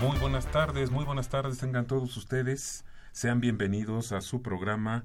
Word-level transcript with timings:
Muy 0.00 0.18
buenas 0.18 0.46
tardes, 0.46 0.90
muy 0.90 1.04
buenas 1.04 1.28
tardes 1.28 1.58
tengan 1.58 1.86
todos 1.86 2.16
ustedes. 2.16 2.84
Sean 3.12 3.40
bienvenidos 3.40 4.12
a 4.12 4.20
su 4.20 4.42
programa 4.42 5.04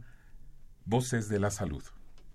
Voces 0.90 1.28
de 1.28 1.38
la 1.38 1.52
Salud, 1.52 1.84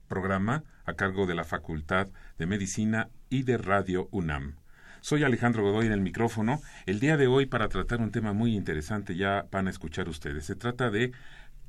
programa 0.08 0.62
a 0.84 0.92
cargo 0.92 1.24
de 1.24 1.34
la 1.34 1.44
Facultad 1.44 2.08
de 2.36 2.44
Medicina 2.44 3.08
y 3.30 3.44
de 3.44 3.56
Radio 3.56 4.08
UNAM. 4.10 4.56
Soy 5.00 5.24
Alejandro 5.24 5.62
Godoy 5.62 5.86
en 5.86 5.92
el 5.92 6.02
micrófono. 6.02 6.60
El 6.84 7.00
día 7.00 7.16
de 7.16 7.28
hoy 7.28 7.46
para 7.46 7.70
tratar 7.70 8.02
un 8.02 8.10
tema 8.10 8.34
muy 8.34 8.54
interesante 8.54 9.16
ya 9.16 9.46
van 9.50 9.68
a 9.68 9.70
escuchar 9.70 10.06
ustedes. 10.10 10.44
Se 10.44 10.54
trata 10.54 10.90
de 10.90 11.12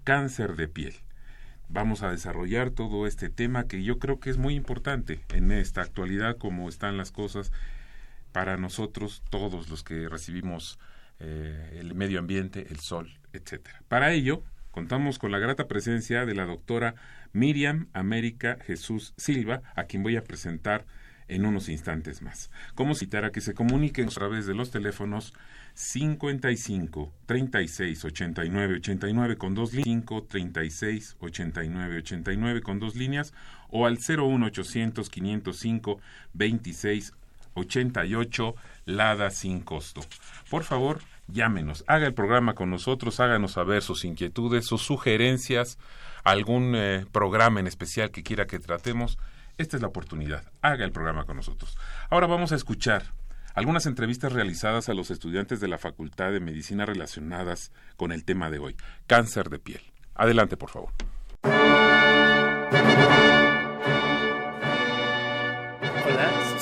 cáncer 0.04 0.58
de 0.58 0.68
piel. 0.68 0.94
Vamos 1.70 2.04
a 2.04 2.12
desarrollar 2.12 2.72
todo 2.72 3.08
este 3.08 3.30
tema 3.30 3.66
que 3.66 3.82
yo 3.82 3.98
creo 3.98 4.20
que 4.20 4.30
es 4.30 4.38
muy 4.38 4.54
importante 4.54 5.22
en 5.30 5.54
esta 5.54 5.84
actualidad 5.84 6.36
como 6.38 6.68
están 6.68 6.98
las 6.98 7.14
cosas 7.14 7.54
para 8.34 8.58
nosotros 8.58 9.24
todos 9.30 9.70
los 9.70 9.86
que 9.86 10.10
recibimos 10.10 10.80
eh, 11.22 11.78
el 11.80 11.96
medio 11.96 12.20
ambiente, 12.20 12.68
el 12.70 12.82
sol, 12.82 13.22
etcétera. 13.32 13.82
Para 13.88 14.12
ello, 14.12 14.44
contamos 14.74 15.20
con 15.20 15.32
la 15.32 15.38
grata 15.38 15.68
presencia 15.68 16.26
de 16.26 16.34
la 16.34 16.46
doctora 16.46 16.96
Miriam 17.32 17.88
América 17.94 18.58
Jesús 18.66 19.14
Silva, 19.18 19.62
a 19.76 19.84
quien 19.84 20.02
voy 20.02 20.18
a 20.18 20.24
presentar 20.24 20.86
en 21.28 21.46
unos 21.46 21.70
instantes 21.70 22.24
más. 22.24 22.50
¿Cómo 22.74 22.96
citar 22.96 23.24
a 23.24 23.32
que 23.32 23.40
se 23.40 23.54
comuniquen 23.54 24.08
a 24.08 24.12
través 24.12 24.48
de 24.48 24.56
los 24.56 24.72
teléfonos 24.72 25.34
55 25.76 27.14
36 27.28 28.06
89 28.06 28.76
89 28.76 29.38
con 29.38 29.54
dos 29.54 29.74
líneas, 29.74 29.86
5 29.86 30.24
36 30.24 31.18
89 31.20 31.98
89 31.98 32.62
con 32.62 32.80
dos 32.80 32.96
líneas 32.96 33.34
o 33.70 33.86
al 33.86 34.00
01 34.00 34.44
800 34.48 35.08
505 35.08 36.02
26 36.34 37.14
88 37.54 38.56
Lada 38.86 39.30
sin 39.30 39.62
costo. 39.62 40.02
Por 40.50 40.64
favor, 40.64 41.00
llámenos, 41.28 41.84
haga 41.88 42.08
el 42.08 42.14
programa 42.14 42.56
con 42.56 42.70
nosotros, 42.70 43.20
háganos 43.20 43.54
saber 43.54 43.82
sus 43.82 44.06
inquietudes, 44.06 44.66
sus 44.66 44.82
sugerencias, 44.82 45.78
algún 46.24 46.74
eh, 46.76 47.06
programa 47.12 47.60
en 47.60 47.68
especial 47.68 48.12
que 48.12 48.24
quiera 48.24 48.48
que 48.48 48.60
tratemos. 48.60 49.18
Esta 49.58 49.76
es 49.78 49.82
la 49.82 49.88
oportunidad, 49.88 50.44
haga 50.62 50.86
el 50.86 50.92
programa 50.92 51.26
con 51.26 51.38
nosotros. 51.38 51.78
Ahora 52.10 52.28
vamos 52.28 52.52
a 52.52 52.56
escuchar 52.56 53.04
algunas 53.54 53.86
entrevistas 53.86 54.34
realizadas 54.34 54.90
a 54.90 54.94
los 54.94 55.12
estudiantes 55.12 55.60
de 55.60 55.68
la 55.68 55.78
Facultad 55.78 56.32
de 56.32 56.40
Medicina 56.40 56.86
relacionadas 56.86 57.72
con 57.98 58.12
el 58.12 58.26
tema 58.26 58.50
de 58.50 58.60
hoy, 58.60 58.76
cáncer 59.08 59.50
de 59.50 59.60
piel. 59.60 59.82
Adelante, 60.16 60.58
por 60.58 60.70
favor. 60.70 60.92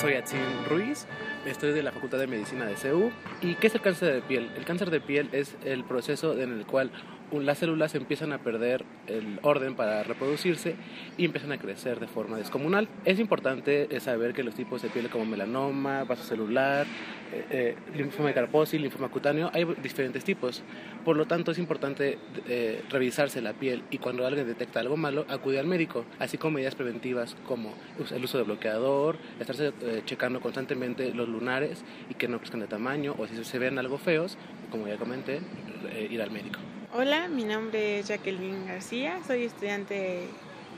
Soy 0.02 0.16
Atzin 0.16 0.66
Ruiz, 0.68 1.06
estoy 1.46 1.74
de 1.74 1.84
la 1.84 1.92
Facultad 1.92 2.18
de 2.18 2.26
Medicina 2.26 2.66
de 2.66 2.76
CEU. 2.76 3.12
¿Y 3.40 3.54
qué 3.54 3.68
es 3.68 3.76
el 3.76 3.82
cáncer 3.82 4.16
de 4.16 4.22
piel? 4.24 4.50
El 4.58 4.66
cáncer 4.66 4.90
de 4.90 5.00
piel 5.00 5.30
es 5.32 5.56
el 5.64 5.84
proceso 5.84 6.40
en 6.40 6.58
el 6.58 6.66
cual 6.66 6.90
las 7.40 7.58
células 7.58 7.96
empiezan 7.96 8.34
a 8.34 8.40
perder 8.40 8.84
el 9.08 9.40
orden 9.42 9.76
para 9.76 10.04
reproducirse 10.04 10.76
y 11.18 11.26
empiezan 11.26 11.52
a 11.52 11.58
crecer 11.58 12.00
de 12.00 12.08
forma 12.08 12.38
descomunal. 12.38 12.88
Es 13.06 13.20
importante 13.20 13.88
saber 14.00 14.34
que 14.34 14.44
los 14.44 14.56
tipos 14.56 14.82
de 14.82 14.90
piel 14.90 15.10
como 15.10 15.26
melanoma, 15.26 16.04
vasocelular, 16.04 16.86
eh, 17.34 17.46
eh, 17.50 17.76
linfoma 17.96 18.34
carpósil, 18.34 18.82
linfoma 18.82 19.10
cutáneo, 19.10 19.50
hay 19.54 19.66
diferentes 19.82 20.24
tipos. 20.24 20.64
Por 21.06 21.18
lo 21.18 21.26
tanto, 21.26 21.52
es 21.52 21.58
importante 21.58 22.20
eh, 22.48 22.84
revisarse 22.90 23.42
la 23.42 23.54
piel 23.54 23.84
y 23.90 23.98
cuando 23.98 24.26
alguien 24.26 24.46
detecta 24.46 24.80
algo 24.80 24.98
malo, 24.98 25.26
acudir 25.30 25.60
al 25.60 25.68
médico, 25.68 26.06
así 26.20 26.38
como 26.38 26.56
medidas 26.56 26.76
preventivas 26.76 27.36
como 27.48 27.74
el 28.12 28.24
uso 28.24 28.38
de 28.38 28.44
bloqueador, 28.44 29.18
estarse 29.40 29.74
eh, 29.82 30.02
checando 30.06 30.42
constantemente 30.42 31.14
los 31.14 31.28
lunares 31.28 31.84
y 32.10 32.16
que 32.16 32.28
no 32.28 32.38
crezcan 32.40 32.60
de 32.60 32.68
tamaño 32.68 33.16
o 33.18 33.28
si 33.28 33.44
se 33.44 33.60
ven 33.60 33.80
algo 33.80 33.98
feos, 33.98 34.38
como 34.70 34.88
ya 34.88 34.98
comenté, 34.98 35.42
eh, 35.94 36.08
ir 36.10 36.22
al 36.22 36.32
médico. 36.32 36.60
Hola, 36.94 37.30
mi 37.30 37.46
nombre 37.46 38.00
es 38.00 38.10
Jacqueline 38.10 38.68
García, 38.68 39.22
soy 39.26 39.46
estudiante 39.46 40.28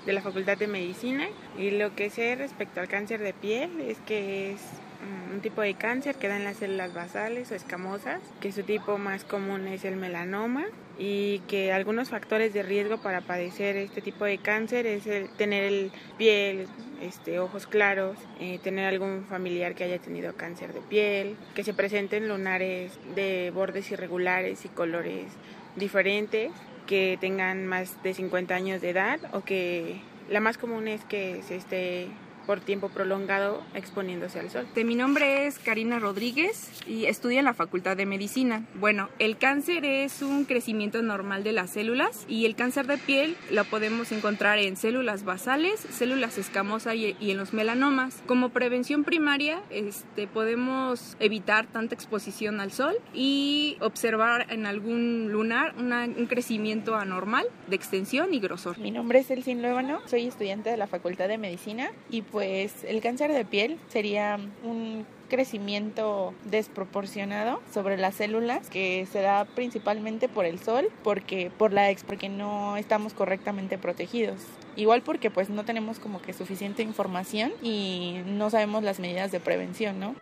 de 0.06 0.14
la 0.14 0.22
Facultad 0.22 0.56
de 0.60 0.68
Medicina 0.68 1.28
y 1.58 1.72
lo 1.72 1.96
que 1.96 2.12
sé 2.12 2.36
respecto 2.36 2.82
al 2.82 2.88
cáncer 2.88 3.20
de 3.20 3.34
piel 3.34 3.82
es 3.82 3.98
que 4.06 4.52
es 4.52 4.62
mm, 4.62 5.34
un 5.34 5.42
tipo 5.42 5.64
de 5.64 5.74
cáncer 5.74 6.14
que 6.18 6.28
da 6.28 6.38
en 6.38 6.44
las 6.44 6.58
células 6.58 6.94
basales 6.94 7.52
o 7.52 7.56
escamosas, 7.56 8.22
que 8.42 8.52
su 8.52 8.62
tipo 8.62 9.00
más 9.00 9.24
común 9.24 9.68
es 9.68 9.86
el 9.86 9.96
melanoma 9.96 10.66
y 11.00 11.40
que 11.48 11.74
algunos 11.74 12.10
factores 12.10 12.54
de 12.54 12.62
riesgo 12.62 13.02
para 13.02 13.22
padecer 13.22 13.76
este 13.76 14.02
tipo 14.02 14.24
de 14.24 14.38
cáncer 14.38 14.86
es 14.86 15.08
el 15.08 15.30
tener 15.30 15.64
el 15.64 15.92
piel, 16.20 16.68
este, 17.02 17.40
ojos 17.40 17.66
claros, 17.66 18.20
eh, 18.40 18.60
tener 18.62 18.86
algún 18.86 19.26
familiar 19.28 19.74
que 19.74 19.86
haya 19.86 19.98
tenido 19.98 20.36
cáncer 20.36 20.74
de 20.74 20.82
piel, 20.82 21.38
que 21.56 21.64
se 21.64 21.74
presenten 21.74 22.30
lunares 22.30 22.92
de 23.16 23.52
bordes 23.52 23.90
irregulares 23.90 24.64
y 24.64 24.70
colores 24.70 25.32
diferentes, 25.76 26.52
que 26.88 27.18
tengan 27.20 27.66
más 27.66 28.02
de 28.04 28.14
50 28.14 28.54
años 28.54 28.82
de 28.82 28.90
edad 28.90 29.20
o 29.34 29.42
que 29.42 30.02
la 30.30 30.40
más 30.40 30.58
común 30.58 30.88
es 30.88 31.04
que 31.06 31.42
se 31.44 31.56
esté 31.56 32.10
por 32.46 32.60
tiempo 32.60 32.90
prolongado 32.90 33.64
exponiéndose 33.74 34.40
al 34.40 34.50
sol. 34.50 34.68
De 34.76 34.84
mi 34.84 34.96
nombre 34.96 35.48
es 35.48 35.60
Karina 35.60 36.00
Rodríguez 36.00 36.70
y 36.88 37.06
estudio 37.06 37.40
en 37.40 37.46
la 37.46 37.54
Facultad 37.54 37.98
de 37.98 38.06
Medicina. 38.06 38.64
Bueno, 38.76 39.10
el 39.20 39.38
cáncer 39.38 39.86
es 39.86 40.22
un 40.22 40.46
crecimiento 40.46 41.02
normal 41.02 41.44
de 41.44 41.52
las 41.52 41.72
células 41.72 42.26
y 42.28 42.46
el 42.46 42.56
cáncer 42.56 42.88
de 42.88 42.98
piel 42.98 43.36
lo 43.52 43.66
podemos 43.66 44.12
encontrar 44.12 44.60
en 44.60 44.78
células 44.78 45.24
basales, 45.24 45.80
células 45.80 46.38
escamosas 46.38 46.96
y, 46.96 47.16
y 47.20 47.32
en 47.32 47.38
los 47.38 47.54
melanomas. 47.54 48.22
Como 48.26 48.50
prevención 48.50 49.04
primaria, 49.04 49.62
este, 49.70 50.28
podemos 50.28 51.16
evitar 51.20 51.68
tanta 51.68 51.96
exposición 51.96 52.60
al 52.60 52.72
sol 52.72 52.96
y 53.14 53.78
observar 53.80 54.48
en 54.50 54.66
algún 54.66 55.32
lunar 55.32 55.74
una, 55.78 56.06
un 56.06 56.26
crecimiento 56.26 56.96
anormal 56.96 57.46
de 57.68 57.76
extensión 57.76 58.34
y 58.34 58.40
grosor. 58.40 58.78
Mi 58.80 58.92
nombre 58.92 59.20
es 59.20 59.32
Elsin 59.32 59.62
Luébano, 59.62 60.02
soy 60.08 60.28
estudiante 60.28 60.70
de 60.70 60.78
la 60.78 60.88
Facultad 60.88 61.28
de 61.28 61.38
Medicina 61.38 61.92
y 62.10 62.22
pues 62.34 62.84
el 62.84 63.00
cáncer 63.00 63.32
de 63.32 63.46
piel 63.46 63.78
sería 63.90 64.40
un 64.64 65.06
crecimiento 65.30 66.34
desproporcionado 66.46 67.62
sobre 67.72 67.96
las 67.96 68.16
células 68.16 68.70
que 68.72 69.06
se 69.06 69.22
da 69.22 69.46
principalmente 69.46 70.28
por 70.28 70.46
el 70.46 70.60
sol 70.60 70.90
porque 71.04 71.52
por 71.56 71.72
la 71.72 71.96
porque 72.08 72.30
no 72.30 72.76
estamos 72.76 73.14
correctamente 73.14 73.78
protegidos. 73.78 74.40
Igual 74.76 75.04
porque 75.04 75.30
pues 75.30 75.52
no 75.52 75.64
tenemos 75.64 76.00
como 76.00 76.24
que 76.24 76.34
suficiente 76.34 76.82
información 76.82 77.54
y 77.62 78.16
no 78.26 78.50
sabemos 78.50 78.82
las 78.82 79.00
medidas 79.00 79.32
de 79.32 79.40
prevención 79.40 80.00
no 80.00 80.16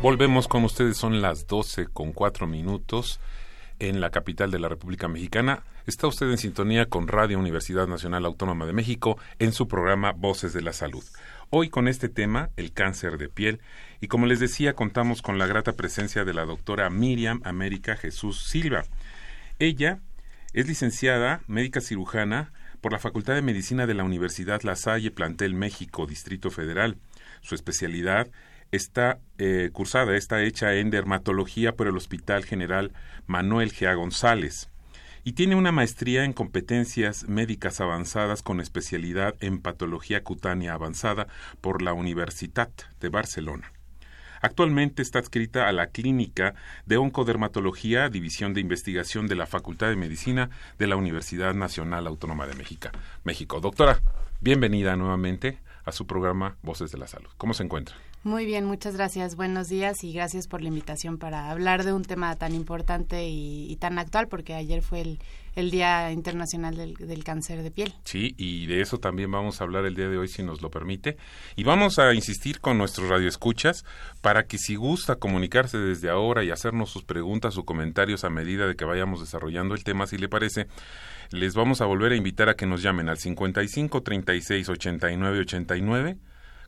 Volvemos 0.00 0.46
con 0.46 0.62
ustedes, 0.62 0.96
son 0.96 1.20
las 1.20 1.48
12 1.48 1.88
con 1.88 2.12
4 2.12 2.46
minutos 2.46 3.18
en 3.78 4.00
la 4.00 4.10
capital 4.10 4.50
de 4.50 4.58
la 4.58 4.68
República 4.68 5.08
Mexicana. 5.08 5.62
Está 5.86 6.06
usted 6.06 6.30
en 6.30 6.38
sintonía 6.38 6.86
con 6.86 7.08
Radio 7.08 7.38
Universidad 7.38 7.86
Nacional 7.86 8.24
Autónoma 8.24 8.66
de 8.66 8.72
México 8.72 9.18
en 9.38 9.52
su 9.52 9.68
programa 9.68 10.12
Voces 10.12 10.52
de 10.52 10.62
la 10.62 10.72
Salud. 10.72 11.04
Hoy 11.50 11.68
con 11.68 11.86
este 11.86 12.08
tema, 12.08 12.50
el 12.56 12.72
cáncer 12.72 13.18
de 13.18 13.28
piel, 13.28 13.60
y 14.00 14.08
como 14.08 14.26
les 14.26 14.40
decía, 14.40 14.74
contamos 14.74 15.22
con 15.22 15.38
la 15.38 15.46
grata 15.46 15.74
presencia 15.74 16.24
de 16.24 16.34
la 16.34 16.44
doctora 16.44 16.90
Miriam 16.90 17.40
América 17.44 17.96
Jesús 17.96 18.42
Silva. 18.42 18.84
Ella 19.58 20.00
es 20.52 20.66
licenciada 20.66 21.42
médica 21.46 21.80
cirujana 21.80 22.52
por 22.80 22.92
la 22.92 22.98
Facultad 22.98 23.34
de 23.34 23.42
Medicina 23.42 23.86
de 23.86 23.94
la 23.94 24.04
Universidad 24.04 24.62
La 24.62 24.76
Salle, 24.76 25.10
Plantel 25.10 25.54
México, 25.54 26.06
Distrito 26.06 26.50
Federal. 26.50 26.98
Su 27.42 27.54
especialidad 27.54 28.28
está 28.72 29.18
eh, 29.38 29.70
cursada, 29.72 30.16
está 30.16 30.42
hecha 30.42 30.74
en 30.74 30.90
dermatología 30.90 31.74
por 31.76 31.86
el 31.86 31.96
Hospital 31.96 32.44
General 32.44 32.92
Manuel 33.26 33.72
G. 33.72 33.94
González 33.94 34.70
y 35.26 35.32
tiene 35.32 35.56
una 35.56 35.72
maestría 35.72 36.24
en 36.24 36.32
competencias 36.32 37.28
médicas 37.28 37.80
avanzadas 37.80 38.42
con 38.42 38.60
especialidad 38.60 39.34
en 39.40 39.60
patología 39.60 40.22
cutánea 40.22 40.72
avanzada 40.72 41.26
por 41.60 41.82
la 41.82 41.92
Universitat 41.92 42.70
de 43.00 43.08
Barcelona. 43.08 43.72
Actualmente 44.40 45.02
está 45.02 45.18
adscrita 45.18 45.66
a 45.66 45.72
la 45.72 45.88
Clínica 45.88 46.54
de 46.84 46.96
Oncodermatología, 46.96 48.08
División 48.08 48.54
de 48.54 48.60
Investigación 48.60 49.26
de 49.26 49.34
la 49.34 49.46
Facultad 49.46 49.88
de 49.88 49.96
Medicina 49.96 50.50
de 50.78 50.86
la 50.86 50.94
Universidad 50.94 51.54
Nacional 51.54 52.06
Autónoma 52.06 52.46
de 52.46 52.54
México. 52.54 52.90
México. 53.24 53.60
Doctora, 53.60 54.00
bienvenida 54.40 54.94
nuevamente 54.94 55.58
a 55.84 55.90
su 55.90 56.06
programa 56.06 56.56
Voces 56.62 56.92
de 56.92 56.98
la 56.98 57.08
Salud. 57.08 57.30
¿Cómo 57.36 57.52
se 57.52 57.64
encuentra? 57.64 57.96
Muy 58.26 58.44
bien, 58.44 58.64
muchas 58.64 58.96
gracias. 58.96 59.36
Buenos 59.36 59.68
días 59.68 60.02
y 60.02 60.12
gracias 60.12 60.48
por 60.48 60.60
la 60.60 60.66
invitación 60.66 61.16
para 61.16 61.48
hablar 61.48 61.84
de 61.84 61.92
un 61.92 62.02
tema 62.02 62.34
tan 62.34 62.56
importante 62.56 63.28
y, 63.28 63.76
tan 63.76 64.00
actual, 64.00 64.26
porque 64.26 64.54
ayer 64.54 64.82
fue 64.82 65.16
el, 65.54 65.70
Día 65.70 66.10
Internacional 66.10 66.76
del, 66.76 67.22
Cáncer 67.22 67.62
de 67.62 67.70
Piel. 67.70 67.94
Sí, 68.02 68.34
y 68.36 68.66
de 68.66 68.80
eso 68.80 68.98
también 68.98 69.30
vamos 69.30 69.60
a 69.60 69.64
hablar 69.64 69.86
el 69.86 69.94
día 69.94 70.08
de 70.08 70.18
hoy, 70.18 70.26
si 70.26 70.42
nos 70.42 70.60
lo 70.60 70.72
permite. 70.72 71.16
Y 71.54 71.62
vamos 71.62 72.00
a 72.00 72.12
insistir 72.14 72.60
con 72.60 72.78
nuestros 72.78 73.08
radioescuchas 73.08 73.84
para 74.22 74.42
que 74.48 74.58
si 74.58 74.74
gusta 74.74 75.14
comunicarse 75.14 75.78
desde 75.78 76.10
ahora 76.10 76.42
y 76.42 76.50
hacernos 76.50 76.90
sus 76.90 77.04
preguntas 77.04 77.56
o 77.58 77.64
comentarios 77.64 78.24
a 78.24 78.28
medida 78.28 78.66
de 78.66 78.74
que 78.74 78.84
vayamos 78.84 79.20
desarrollando 79.20 79.76
el 79.76 79.84
tema, 79.84 80.08
si 80.08 80.18
le 80.18 80.28
parece, 80.28 80.66
les 81.30 81.54
vamos 81.54 81.80
a 81.80 81.86
volver 81.86 82.10
a 82.10 82.16
invitar 82.16 82.48
a 82.48 82.56
que 82.56 82.66
nos 82.66 82.82
llamen 82.82 83.08
al 83.08 83.18
55 83.18 84.02
36 84.02 84.68
89 84.68 85.38
89 85.42 86.16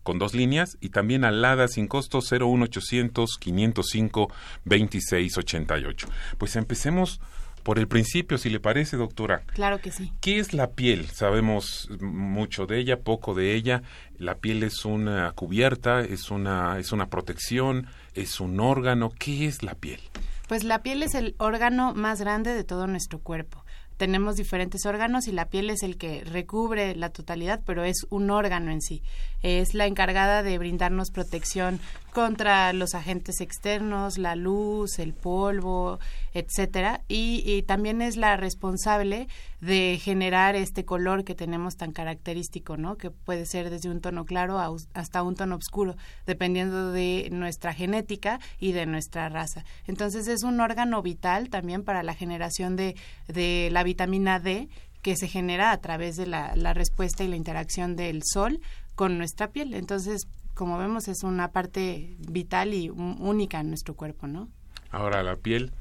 con 0.02 0.18
dos 0.18 0.34
líneas 0.34 0.76
y 0.80 0.90
también 0.90 1.24
alada 1.24 1.68
sin 1.68 1.86
costo 1.86 2.20
01800 2.20 3.38
505 3.38 4.32
2688. 4.64 6.08
Pues 6.38 6.56
empecemos 6.56 7.20
por 7.62 7.78
el 7.78 7.86
principio, 7.86 8.38
si 8.38 8.48
le 8.48 8.60
parece, 8.60 8.96
doctora. 8.96 9.42
Claro 9.52 9.78
que 9.78 9.90
sí. 9.90 10.12
¿Qué 10.20 10.38
es 10.38 10.54
la 10.54 10.70
piel? 10.70 11.06
Sabemos 11.08 11.88
mucho 12.00 12.66
de 12.66 12.78
ella, 12.78 13.00
poco 13.00 13.34
de 13.34 13.54
ella. 13.54 13.82
La 14.16 14.36
piel 14.36 14.62
es 14.62 14.84
una 14.84 15.30
cubierta, 15.32 16.00
es 16.00 16.30
una, 16.30 16.78
es 16.78 16.92
una 16.92 17.10
protección, 17.10 17.86
es 18.14 18.40
un 18.40 18.58
órgano. 18.60 19.10
¿Qué 19.18 19.46
es 19.46 19.62
la 19.62 19.74
piel? 19.74 20.00
Pues 20.48 20.64
la 20.64 20.82
piel 20.82 21.02
es 21.02 21.14
el 21.14 21.34
órgano 21.38 21.92
más 21.92 22.20
grande 22.22 22.54
de 22.54 22.64
todo 22.64 22.86
nuestro 22.86 23.18
cuerpo 23.18 23.64
tenemos 23.98 24.36
diferentes 24.36 24.86
órganos 24.86 25.26
y 25.26 25.32
la 25.32 25.48
piel 25.48 25.68
es 25.68 25.82
el 25.82 25.98
que 25.98 26.24
recubre 26.24 26.94
la 26.94 27.10
totalidad, 27.10 27.60
pero 27.66 27.84
es 27.84 28.06
un 28.08 28.30
órgano 28.30 28.70
en 28.70 28.80
sí. 28.80 29.02
Es 29.42 29.74
la 29.74 29.86
encargada 29.86 30.42
de 30.42 30.58
brindarnos 30.58 31.10
protección 31.10 31.80
contra 32.12 32.72
los 32.72 32.96
agentes 32.96 33.40
externos, 33.40 34.18
la 34.18 34.34
luz, 34.34 34.98
el 34.98 35.14
polvo, 35.14 36.00
etcétera, 36.34 37.02
y, 37.06 37.62
también 37.62 38.02
es 38.02 38.16
la 38.16 38.36
responsable 38.36 39.28
de 39.60 40.00
generar 40.02 40.56
este 40.56 40.84
color 40.84 41.22
que 41.22 41.36
tenemos 41.36 41.76
tan 41.76 41.92
característico, 41.92 42.76
¿no? 42.76 42.96
Que 42.96 43.12
puede 43.12 43.46
ser 43.46 43.70
desde 43.70 43.88
un 43.88 44.00
tono 44.00 44.24
claro 44.24 44.58
hasta 44.94 45.22
un 45.22 45.36
tono 45.36 45.54
oscuro, 45.54 45.96
dependiendo 46.26 46.90
de 46.90 47.28
nuestra 47.30 47.72
genética 47.72 48.40
y 48.58 48.72
de 48.72 48.86
nuestra 48.86 49.28
raza. 49.28 49.64
Entonces 49.86 50.26
es 50.26 50.42
un 50.42 50.60
órgano 50.60 51.02
vital 51.02 51.50
también 51.50 51.84
para 51.84 52.02
la 52.02 52.14
generación 52.14 52.74
de, 52.74 52.96
de 53.28 53.68
la 53.70 53.84
vitamina 53.84 54.40
D 54.40 54.68
que 55.02 55.14
se 55.14 55.28
genera 55.28 55.70
a 55.70 55.80
través 55.80 56.16
de 56.16 56.26
la 56.26 56.74
respuesta 56.74 57.22
y 57.22 57.28
la 57.28 57.36
interacción 57.36 57.94
del 57.94 58.22
sol 58.24 58.60
con 58.98 59.16
nuestra 59.16 59.52
piel. 59.52 59.74
Entonces, 59.74 60.26
como 60.54 60.76
vemos, 60.76 61.06
es 61.06 61.22
una 61.22 61.52
parte 61.52 62.16
vital 62.18 62.74
y 62.74 62.90
única 62.90 63.60
en 63.60 63.68
nuestro 63.68 63.94
cuerpo, 63.94 64.26
¿no? 64.26 64.48
Ahora, 64.90 65.22
la 65.22 65.36
piel 65.36 65.72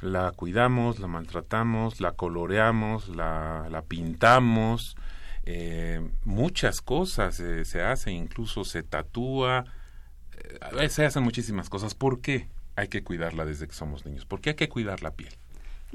la 0.00 0.30
cuidamos, 0.30 1.00
la 1.00 1.08
maltratamos, 1.08 2.00
la 2.00 2.12
coloreamos, 2.12 3.08
la, 3.08 3.82
pintamos, 3.88 4.94
eh, 5.46 6.00
muchas 6.24 6.80
cosas 6.80 7.40
eh, 7.40 7.64
se 7.64 7.82
hacen, 7.82 8.14
incluso 8.14 8.62
se 8.62 8.84
tatúa, 8.84 9.64
eh, 10.78 10.88
se 10.88 11.06
hacen 11.06 11.24
muchísimas 11.24 11.68
cosas. 11.68 11.96
¿Por 11.96 12.20
qué 12.20 12.48
hay 12.76 12.86
que 12.86 13.02
cuidarla 13.02 13.44
desde 13.44 13.66
que 13.66 13.74
somos 13.74 14.06
niños? 14.06 14.26
¿Por 14.26 14.40
qué 14.40 14.50
hay 14.50 14.56
que 14.56 14.68
cuidar 14.68 15.02
la 15.02 15.10
piel? 15.10 15.34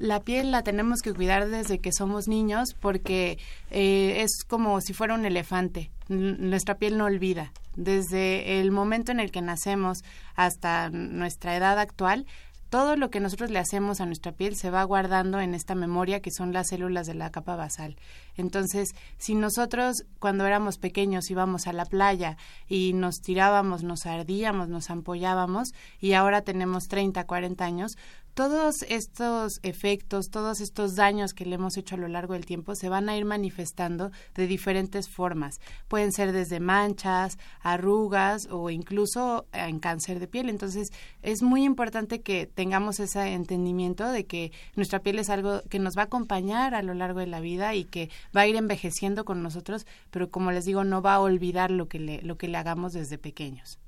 La 0.02 0.20
piel 0.20 0.50
la 0.50 0.64
tenemos 0.64 1.02
que 1.04 1.14
cuidar 1.14 1.48
desde 1.48 1.78
que 1.78 1.92
somos 1.94 2.28
niños 2.28 2.74
porque 2.74 3.38
es 3.70 4.44
como 4.48 4.82
si 4.82 4.94
fuera 4.94 5.14
un 5.14 5.26
elefante. 5.26 5.92
nuestra 6.10 6.80
piel 6.80 6.98
no 6.98 7.06
olvida. 7.06 7.52
Desde 7.76 8.60
el 8.60 8.72
momento 8.72 9.12
en 9.12 9.20
el 9.20 9.30
que 9.30 9.42
nacemos 9.42 10.00
hasta 10.36 10.90
nuestra 10.90 11.56
edad 11.56 11.78
actual, 11.78 12.26
todo 12.72 12.96
lo 12.96 13.10
que 13.10 13.20
nosotros 13.20 13.52
le 13.52 13.60
hacemos 13.60 14.00
a 14.00 14.06
nuestra 14.06 14.32
piel 14.32 14.56
se 14.56 14.70
va 14.70 14.82
guardando 14.86 15.42
en 15.42 15.54
esta 15.54 15.76
memoria 15.76 16.22
que 16.22 16.32
son 16.32 16.54
las 16.54 16.70
células 16.70 17.06
de 17.06 17.14
la 17.14 17.30
capa 17.30 17.58
basal. 17.58 17.98
Entonces, 18.38 18.96
si 19.18 19.36
nosotros 19.36 20.06
cuando 20.20 20.46
éramos 20.46 20.78
pequeños 20.78 21.30
íbamos 21.30 21.68
a 21.68 21.74
la 21.74 21.86
playa 21.86 22.38
y 22.70 22.94
nos 22.94 23.20
tirábamos, 23.20 23.84
nos 23.84 24.06
ardíamos, 24.06 24.70
nos 24.70 24.90
ampollábamos 24.90 25.74
y 26.00 26.14
ahora 26.14 26.44
tenemos 26.44 26.88
30, 26.88 27.26
40 27.26 27.66
años, 27.66 27.98
todos 28.34 28.84
estos 28.88 29.60
efectos, 29.64 30.30
todos 30.30 30.62
estos 30.62 30.96
daños 30.96 31.34
que 31.34 31.46
le 31.46 31.56
hemos 31.56 31.78
hecho 31.78 31.96
a 31.96 31.98
lo 31.98 32.08
largo 32.08 32.34
del 32.34 32.46
tiempo 32.46 32.76
se 32.76 32.90
van 32.90 33.10
a 33.10 33.18
ir 33.18 33.26
manifestando 33.26 34.12
de 34.36 34.48
diferentes 34.48 35.10
formas. 35.10 35.60
Pueden 35.88 36.12
ser 36.12 36.32
desde 36.32 36.60
manchas, 36.60 37.38
arrugas 37.62 38.48
o 38.50 38.70
incluso 38.70 39.46
en 39.54 39.80
cáncer 39.80 40.20
de 40.20 40.28
piel. 40.28 40.50
Entonces 40.50 40.92
es 41.22 41.42
muy 41.42 41.64
importante 41.64 42.22
que 42.22 42.48
tengamos 42.48 43.00
ese 43.00 43.34
entendimiento 43.34 44.08
de 44.08 44.26
que 44.26 44.52
nuestra 44.76 45.00
piel 45.00 45.20
es 45.20 45.30
algo 45.30 45.62
que 45.70 45.80
nos 45.80 45.98
va 45.98 46.04
a 46.04 46.06
acompañar 46.06 46.74
a 46.74 46.82
lo 46.82 46.94
largo 46.94 47.20
de 47.20 47.28
la 47.28 47.40
vida 47.40 47.76
y 47.76 47.86
que 47.86 48.10
va 48.36 48.42
a 48.42 48.48
ir 48.48 48.56
envejeciendo 48.56 49.26
con 49.26 49.44
nosotros, 49.44 49.86
pero 50.10 50.30
como 50.30 50.52
les 50.52 50.66
digo, 50.66 50.84
no 50.84 51.02
va 51.02 51.16
a 51.16 51.20
olvidar 51.20 51.72
lo 51.72 51.88
que 51.88 52.00
le, 52.00 52.22
lo 52.22 52.38
que 52.38 52.48
le 52.48 52.58
hagamos 52.58 52.94
desde 52.94 53.18
pequeños. 53.18 53.80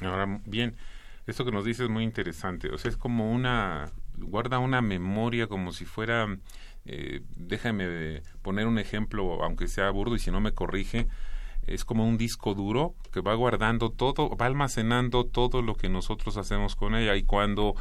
Ahora, 0.00 0.40
bien, 0.46 0.76
esto 1.28 1.44
que 1.44 1.52
nos 1.52 1.64
dice 1.64 1.84
es 1.84 1.90
muy 1.90 2.04
interesante. 2.04 2.70
O 2.70 2.78
sea, 2.78 2.90
es 2.90 2.96
como 2.96 3.30
una, 3.30 3.92
guarda 4.16 4.58
una 4.58 4.80
memoria 4.80 5.46
como 5.46 5.72
si 5.72 5.84
fuera, 5.84 6.26
eh, 6.86 7.20
déjame 7.36 8.22
poner 8.40 8.66
un 8.66 8.78
ejemplo, 8.78 9.44
aunque 9.44 9.68
sea 9.68 9.90
burdo 9.90 10.16
y 10.16 10.20
si 10.20 10.30
no 10.30 10.40
me 10.40 10.52
corrige, 10.52 11.06
es 11.66 11.84
como 11.84 12.08
un 12.08 12.16
disco 12.16 12.54
duro 12.54 12.94
que 13.12 13.20
va 13.20 13.34
guardando 13.34 13.90
todo, 13.90 14.34
va 14.36 14.46
almacenando 14.46 15.24
todo 15.24 15.60
lo 15.60 15.74
que 15.74 15.90
nosotros 15.90 16.38
hacemos 16.38 16.76
con 16.76 16.94
ella 16.94 17.14
y 17.14 17.24
cuando 17.24 17.74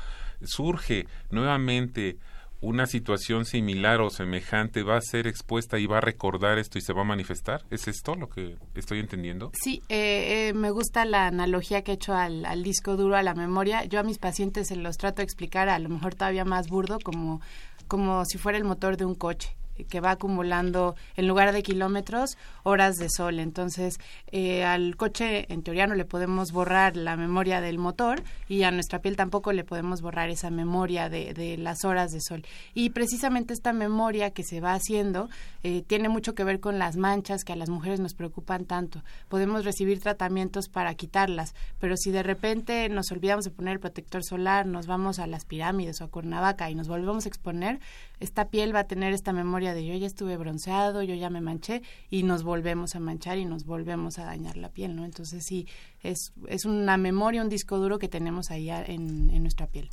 surge 0.43 1.07
nuevamente 1.31 2.17
una 2.61 2.87
situación 2.87 3.45
similar 3.45 4.01
o 4.01 4.09
semejante 4.09 4.83
va 4.83 4.97
a 4.97 5.01
ser 5.01 5.27
expuesta 5.27 5.77
y 5.77 5.85
va 5.85 5.99
a 5.99 6.01
recordar 6.01 6.57
esto 6.57 6.77
y 6.77 6.81
se 6.81 6.93
va 6.93 7.01
a 7.01 7.05
manifestar? 7.05 7.63
¿Es 7.69 7.87
esto 7.87 8.15
lo 8.15 8.29
que 8.29 8.55
estoy 8.75 8.99
entendiendo? 8.99 9.51
Sí, 9.61 9.81
eh, 9.89 10.49
eh, 10.49 10.53
me 10.53 10.71
gusta 10.71 11.05
la 11.05 11.27
analogía 11.27 11.83
que 11.83 11.91
he 11.91 11.95
hecho 11.95 12.13
al, 12.13 12.63
disco 12.63 12.97
duro, 12.97 13.15
a 13.15 13.23
la 13.23 13.35
memoria. 13.35 13.85
Yo 13.85 13.99
a 13.99 14.03
mis 14.03 14.17
pacientes 14.17 14.67
se 14.67 14.75
los 14.75 14.97
trato 14.97 15.17
de 15.17 15.23
explicar, 15.23 15.69
a 15.69 15.79
lo 15.79 15.89
mejor 15.89 16.15
todavía 16.15 16.45
más 16.45 16.67
burdo, 16.67 16.99
como, 17.03 17.41
como 17.87 18.25
si 18.25 18.37
fuera 18.37 18.57
el 18.57 18.63
motor 18.63 18.97
de 18.97 19.05
un 19.05 19.15
coche 19.15 19.55
que 19.85 19.99
va 19.99 20.11
acumulando, 20.11 20.95
en 21.15 21.27
lugar 21.27 21.53
de 21.53 21.63
kilómetros, 21.63 22.37
horas 22.63 22.95
de 22.95 23.07
sol. 23.09 23.39
Entonces, 23.39 23.99
eh, 24.31 24.63
al 24.63 24.95
coche, 24.95 25.51
en 25.51 25.63
teoría, 25.63 25.87
no 25.87 25.95
le 25.95 26.05
podemos 26.05 26.51
borrar 26.51 26.95
la 26.95 27.15
memoria 27.15 27.61
del 27.61 27.77
motor 27.77 28.23
y 28.47 28.63
a 28.63 28.71
nuestra 28.71 28.99
piel 28.99 29.15
tampoco 29.15 29.53
le 29.53 29.63
podemos 29.63 30.01
borrar 30.01 30.29
esa 30.29 30.49
memoria 30.49 31.09
de, 31.09 31.33
de 31.33 31.57
las 31.57 31.85
horas 31.85 32.11
de 32.11 32.21
sol. 32.21 32.45
Y 32.73 32.89
precisamente 32.89 33.53
esta 33.53 33.73
memoria 33.73 34.31
que 34.31 34.43
se 34.43 34.61
va 34.61 34.73
haciendo 34.73 35.29
eh, 35.63 35.83
tiene 35.85 36.09
mucho 36.09 36.35
que 36.35 36.43
ver 36.43 36.59
con 36.59 36.79
las 36.79 36.97
manchas 36.97 37.43
que 37.43 37.53
a 37.53 37.55
las 37.55 37.69
mujeres 37.69 37.99
nos 37.99 38.13
preocupan 38.13 38.65
tanto. 38.65 39.03
Podemos 39.27 39.65
recibir 39.65 39.99
tratamientos 39.99 40.69
para 40.69 40.93
quitarlas, 40.95 41.55
pero 41.79 41.97
si 41.97 42.11
de 42.11 42.23
repente 42.23 42.87
nos 42.89 43.11
olvidamos 43.11 43.45
de 43.45 43.51
poner 43.51 43.73
el 43.73 43.79
protector 43.79 44.23
solar, 44.23 44.65
nos 44.65 44.87
vamos 44.87 45.19
a 45.19 45.27
las 45.27 45.45
pirámides 45.45 46.01
o 46.01 46.05
a 46.05 46.09
Cuernavaca 46.09 46.69
y 46.69 46.75
nos 46.75 46.87
volvemos 46.87 47.25
a 47.25 47.29
exponer, 47.29 47.79
esta 48.19 48.49
piel 48.49 48.73
va 48.73 48.81
a 48.81 48.87
tener 48.87 49.13
esta 49.13 49.33
memoria 49.33 49.66
de 49.73 49.85
yo 49.85 49.95
ya 49.95 50.07
estuve 50.07 50.37
bronceado, 50.37 51.03
yo 51.03 51.15
ya 51.15 51.29
me 51.29 51.41
manché 51.41 51.81
y 52.09 52.23
nos 52.23 52.43
volvemos 52.43 52.95
a 52.95 52.99
manchar 52.99 53.37
y 53.37 53.45
nos 53.45 53.65
volvemos 53.65 54.19
a 54.19 54.25
dañar 54.25 54.57
la 54.57 54.69
piel, 54.69 54.95
¿no? 54.95 55.05
Entonces 55.05 55.45
sí, 55.45 55.67
es, 56.03 56.33
es 56.47 56.65
una 56.65 56.97
memoria, 56.97 57.41
un 57.41 57.49
disco 57.49 57.77
duro 57.77 57.99
que 57.99 58.07
tenemos 58.07 58.51
ahí 58.51 58.69
en, 58.69 59.41
nuestra 59.41 59.67
piel. 59.67 59.89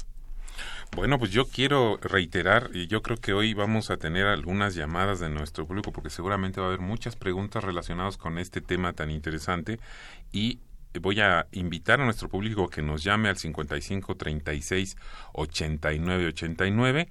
Bueno, 0.95 1.19
pues 1.19 1.31
yo 1.31 1.47
quiero 1.47 1.99
reiterar, 1.99 2.71
y 2.73 2.87
yo 2.87 3.02
creo 3.02 3.16
que 3.16 3.33
hoy 3.33 3.54
vamos 3.54 3.90
a 3.90 3.97
tener 3.97 4.26
algunas 4.26 4.75
llamadas 4.75 5.19
de 5.19 5.28
nuestro 5.28 5.66
público, 5.66 5.90
porque 5.93 6.11
seguramente 6.11 6.61
va 6.61 6.66
a 6.66 6.69
haber 6.69 6.81
muchas 6.81 7.16
preguntas 7.16 7.64
relacionadas 7.64 8.16
con 8.16 8.38
este 8.38 8.61
tema 8.61 8.93
tan 8.93 9.11
interesante, 9.11 9.81
y 10.33 10.61
voy 11.00 11.21
a 11.21 11.47
invitar 11.52 12.00
a 12.00 12.04
nuestro 12.04 12.28
público 12.28 12.69
que 12.69 12.83
nos 12.83 13.02
llame 13.02 13.28
al 13.28 13.37
55 13.37 14.14
36 14.14 14.97
89 15.33 16.26
89 16.28 17.09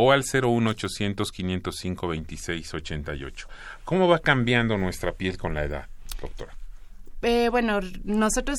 o 0.00 0.12
al 0.12 0.22
01800 0.22 1.32
505 1.32 2.06
2688. 2.06 3.48
¿Cómo 3.84 4.06
va 4.06 4.20
cambiando 4.20 4.78
nuestra 4.78 5.12
piel 5.12 5.36
con 5.36 5.54
la 5.54 5.64
edad, 5.64 5.86
doctora? 6.20 6.54
Eh, 7.22 7.48
bueno, 7.50 7.80
nosotros 8.04 8.58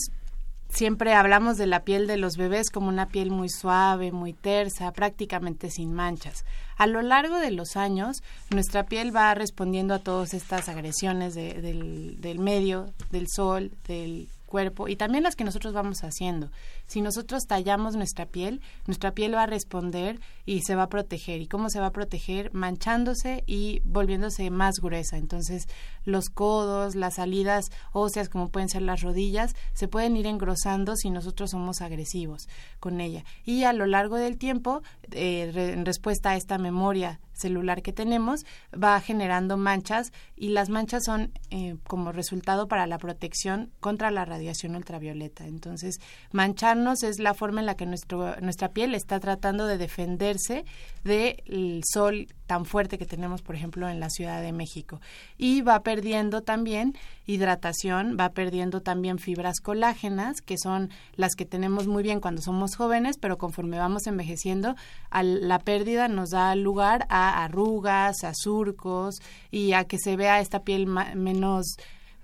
siempre 0.67 1.13
hablamos 1.13 1.55
de 1.55 1.65
la 1.65 1.85
piel 1.85 2.07
de 2.07 2.17
los 2.17 2.35
bebés 2.35 2.69
como 2.69 2.89
una 2.89 3.07
piel 3.07 3.31
muy 3.31 3.47
suave, 3.47 4.11
muy 4.11 4.33
tersa, 4.33 4.91
prácticamente 4.91 5.71
sin 5.71 5.93
manchas. 5.93 6.43
A 6.75 6.87
lo 6.87 7.01
largo 7.01 7.37
de 7.37 7.51
los 7.51 7.77
años, 7.77 8.17
nuestra 8.49 8.83
piel 8.83 9.15
va 9.15 9.33
respondiendo 9.33 9.93
a 9.93 9.99
todas 9.99 10.33
estas 10.33 10.67
agresiones 10.67 11.35
del, 11.35 12.19
del 12.19 12.39
medio, 12.39 12.93
del 13.11 13.27
sol, 13.29 13.71
del 13.87 14.27
cuerpo 14.49 14.89
y 14.89 14.97
también 14.97 15.23
las 15.23 15.37
que 15.37 15.45
nosotros 15.45 15.73
vamos 15.73 16.03
haciendo. 16.03 16.51
Si 16.87 17.01
nosotros 17.01 17.45
tallamos 17.45 17.95
nuestra 17.95 18.25
piel, 18.25 18.61
nuestra 18.87 19.13
piel 19.13 19.35
va 19.35 19.43
a 19.43 19.45
responder 19.45 20.19
y 20.45 20.63
se 20.63 20.75
va 20.75 20.83
a 20.83 20.89
proteger. 20.89 21.39
¿Y 21.39 21.47
cómo 21.47 21.69
se 21.69 21.79
va 21.79 21.87
a 21.87 21.91
proteger? 21.91 22.53
Manchándose 22.53 23.43
y 23.45 23.81
volviéndose 23.85 24.49
más 24.49 24.75
gruesa. 24.81 25.17
Entonces, 25.17 25.67
los 26.03 26.29
codos, 26.29 26.95
las 26.95 27.15
salidas 27.15 27.69
óseas, 27.93 28.27
como 28.27 28.49
pueden 28.49 28.69
ser 28.69 28.81
las 28.81 29.01
rodillas, 29.01 29.55
se 29.73 29.87
pueden 29.87 30.17
ir 30.17 30.27
engrosando 30.27 30.95
si 30.95 31.09
nosotros 31.09 31.51
somos 31.51 31.81
agresivos 31.81 32.49
con 32.79 32.99
ella. 32.99 33.23
Y 33.45 33.63
a 33.63 33.73
lo 33.73 33.85
largo 33.85 34.17
del 34.17 34.37
tiempo, 34.37 34.81
eh, 35.11 35.51
en 35.55 35.85
respuesta 35.85 36.31
a 36.31 36.35
esta 36.35 36.57
memoria 36.57 37.19
celular 37.39 37.81
que 37.81 37.93
tenemos 37.93 38.45
va 38.71 38.99
generando 39.01 39.57
manchas 39.57 40.11
y 40.35 40.49
las 40.49 40.69
manchas 40.69 41.03
son 41.05 41.31
eh, 41.49 41.77
como 41.87 42.11
resultado 42.11 42.67
para 42.67 42.87
la 42.87 42.97
protección 42.97 43.71
contra 43.79 44.11
la 44.11 44.25
radiación 44.25 44.75
ultravioleta. 44.75 45.47
Entonces, 45.47 45.99
mancharnos 46.31 47.03
es 47.03 47.19
la 47.19 47.33
forma 47.33 47.59
en 47.61 47.65
la 47.65 47.75
que 47.75 47.85
nuestro, 47.85 48.35
nuestra 48.41 48.69
piel 48.69 48.95
está 48.95 49.19
tratando 49.19 49.65
de 49.65 49.77
defenderse 49.77 50.65
del 51.03 51.81
sol 51.91 52.27
tan 52.49 52.65
fuerte 52.65 52.97
que 52.97 53.05
tenemos, 53.05 53.43
por 53.43 53.53
ejemplo, 53.53 53.87
en 53.89 53.99
la 53.99 54.09
Ciudad 54.09 54.41
de 54.41 54.51
México. 54.53 54.99
Y 55.37 55.61
va 55.61 55.83
perdiendo 55.83 56.41
también 56.41 56.95
hidratación, 57.27 58.17
va 58.19 58.29
perdiendo 58.29 58.81
también 58.81 59.19
fibras 59.19 59.59
colágenas, 59.59 60.41
que 60.41 60.57
son 60.57 60.89
las 61.15 61.35
que 61.35 61.45
tenemos 61.45 61.85
muy 61.85 62.01
bien 62.01 62.19
cuando 62.19 62.41
somos 62.41 62.75
jóvenes, 62.75 63.19
pero 63.19 63.37
conforme 63.37 63.77
vamos 63.77 64.07
envejeciendo, 64.07 64.75
la 65.11 65.59
pérdida 65.59 66.07
nos 66.07 66.31
da 66.31 66.55
lugar 66.55 67.05
a 67.09 67.45
arrugas, 67.45 68.23
a 68.23 68.31
surcos 68.33 69.21
y 69.51 69.73
a 69.73 69.83
que 69.83 69.99
se 69.99 70.15
vea 70.15 70.39
esta 70.39 70.63
piel 70.63 70.87
menos 70.87 71.75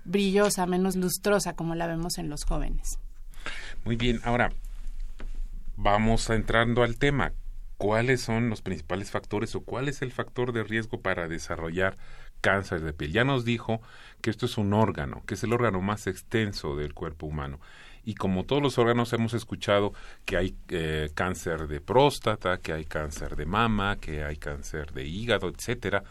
brillosa, 0.04 0.66
menos 0.66 0.96
lustrosa 0.96 1.52
como 1.52 1.76
la 1.76 1.86
vemos 1.86 2.18
en 2.18 2.30
los 2.30 2.42
jóvenes. 2.42 2.98
Muy 3.84 3.94
bien, 3.94 4.20
ahora 4.24 4.50
vamos 5.76 6.28
entrando 6.30 6.82
al 6.82 6.96
tema 6.96 7.32
cuáles 7.78 8.20
son 8.20 8.48
los 8.48 8.62
principales 8.62 9.10
factores 9.10 9.54
o 9.54 9.60
cuál 9.60 9.88
es 9.88 10.02
el 10.02 10.12
factor 10.12 10.52
de 10.52 10.64
riesgo 10.64 11.00
para 11.00 11.28
desarrollar 11.28 11.96
cáncer 12.40 12.80
de 12.80 12.92
piel. 12.92 13.12
Ya 13.12 13.24
nos 13.24 13.44
dijo 13.44 13.80
que 14.20 14.30
esto 14.30 14.46
es 14.46 14.58
un 14.58 14.72
órgano, 14.72 15.22
que 15.26 15.34
es 15.34 15.44
el 15.44 15.52
órgano 15.52 15.80
más 15.80 16.06
extenso 16.06 16.76
del 16.76 16.94
cuerpo 16.94 17.26
humano. 17.26 17.60
Y 18.04 18.14
como 18.14 18.44
todos 18.44 18.62
los 18.62 18.78
órganos 18.78 19.12
hemos 19.12 19.34
escuchado 19.34 19.92
que 20.24 20.36
hay 20.36 20.54
eh, 20.68 21.10
cáncer 21.14 21.66
de 21.66 21.80
próstata, 21.80 22.58
que 22.58 22.72
hay 22.72 22.84
cáncer 22.84 23.34
de 23.34 23.46
mama, 23.46 23.96
que 23.96 24.22
hay 24.22 24.36
cáncer 24.36 24.92
de 24.92 25.04
hígado, 25.04 25.48
etcétera. 25.48 26.04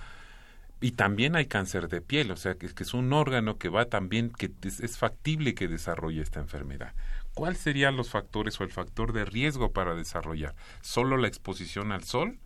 Y 0.82 0.92
también 0.92 1.38
hay 1.38 1.46
cáncer 1.46 1.88
de 1.88 2.02
piel, 2.02 2.32
o 2.32 2.36
sea 2.36 2.56
que, 2.56 2.68
que 2.68 2.84
es 2.84 2.94
un 2.94 3.14
órgano 3.14 3.58
que 3.58 3.70
va 3.70 3.86
también, 3.86 4.30
que 4.30 4.52
es 4.62 4.98
factible 4.98 5.56
que 5.56 5.70
desarrolle 5.70 6.22
esta 6.22 6.42
enfermedad. 6.42 6.94
¿Cuáles 7.36 7.60
serían 7.60 7.96
los 7.96 8.10
factores 8.10 8.60
o 8.60 8.64
el 8.64 8.72
factor 8.72 9.14
de 9.14 9.26
riesgo 9.26 9.72
para 9.72 9.94
desarrollar? 9.94 10.56
¿Solo 10.82 11.18
la 11.18 11.28
exposición 11.28 11.92
al 11.92 12.04
sol 12.04 12.40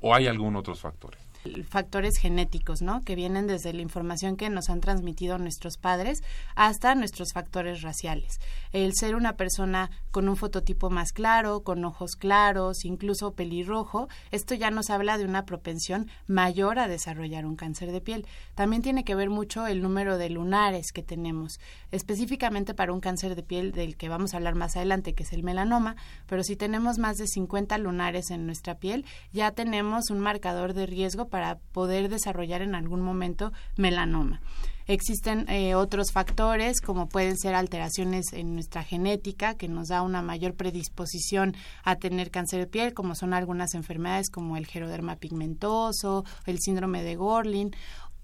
o 0.00 0.14
hay 0.14 0.28
algún 0.28 0.54
otros 0.54 0.80
factores? 0.80 1.20
Factores 1.68 2.18
genéticos, 2.18 2.82
¿no? 2.82 3.02
Que 3.02 3.14
vienen 3.14 3.46
desde 3.46 3.72
la 3.72 3.82
información 3.82 4.36
que 4.36 4.50
nos 4.50 4.70
han 4.70 4.80
transmitido 4.80 5.38
nuestros 5.38 5.76
padres 5.76 6.22
hasta 6.54 6.94
nuestros 6.94 7.32
factores 7.32 7.82
raciales. 7.82 8.40
El 8.72 8.92
ser 8.94 9.14
una 9.14 9.36
persona 9.36 9.90
con 10.10 10.28
un 10.28 10.36
fototipo 10.36 10.90
más 10.90 11.12
claro, 11.12 11.62
con 11.62 11.84
ojos 11.84 12.16
claros, 12.16 12.84
incluso 12.84 13.32
pelirrojo, 13.32 14.08
esto 14.30 14.54
ya 14.54 14.70
nos 14.70 14.90
habla 14.90 15.18
de 15.18 15.24
una 15.24 15.44
propensión 15.44 16.08
mayor 16.26 16.78
a 16.78 16.88
desarrollar 16.88 17.46
un 17.46 17.56
cáncer 17.56 17.92
de 17.92 18.00
piel. 18.00 18.26
También 18.54 18.82
tiene 18.82 19.04
que 19.04 19.14
ver 19.14 19.30
mucho 19.30 19.66
el 19.66 19.82
número 19.82 20.18
de 20.18 20.30
lunares 20.30 20.92
que 20.92 21.02
tenemos, 21.02 21.58
específicamente 21.90 22.74
para 22.74 22.92
un 22.92 23.00
cáncer 23.00 23.34
de 23.34 23.42
piel 23.42 23.72
del 23.72 23.96
que 23.96 24.08
vamos 24.08 24.34
a 24.34 24.36
hablar 24.38 24.54
más 24.54 24.76
adelante, 24.76 25.14
que 25.14 25.24
es 25.24 25.32
el 25.32 25.42
melanoma, 25.42 25.96
pero 26.26 26.42
si 26.42 26.56
tenemos 26.56 26.98
más 26.98 27.16
de 27.16 27.26
50 27.26 27.78
lunares 27.78 28.30
en 28.30 28.46
nuestra 28.46 28.76
piel, 28.76 29.04
ya 29.32 29.50
tenemos 29.52 30.10
un 30.10 30.20
marcador 30.20 30.74
de 30.74 30.86
riesgo 30.86 31.28
para 31.34 31.58
poder 31.72 32.08
desarrollar 32.08 32.62
en 32.62 32.76
algún 32.76 33.00
momento 33.00 33.52
melanoma. 33.76 34.40
Existen 34.86 35.48
eh, 35.48 35.74
otros 35.74 36.12
factores 36.12 36.80
como 36.80 37.08
pueden 37.08 37.36
ser 37.36 37.56
alteraciones 37.56 38.32
en 38.32 38.54
nuestra 38.54 38.84
genética 38.84 39.54
que 39.54 39.66
nos 39.66 39.88
da 39.88 40.02
una 40.02 40.22
mayor 40.22 40.54
predisposición 40.54 41.56
a 41.82 41.96
tener 41.96 42.30
cáncer 42.30 42.60
de 42.60 42.66
piel, 42.68 42.94
como 42.94 43.16
son 43.16 43.34
algunas 43.34 43.74
enfermedades 43.74 44.30
como 44.30 44.56
el 44.56 44.68
geroderma 44.68 45.16
pigmentoso, 45.16 46.24
el 46.46 46.60
síndrome 46.60 47.02
de 47.02 47.16
Gorlin 47.16 47.74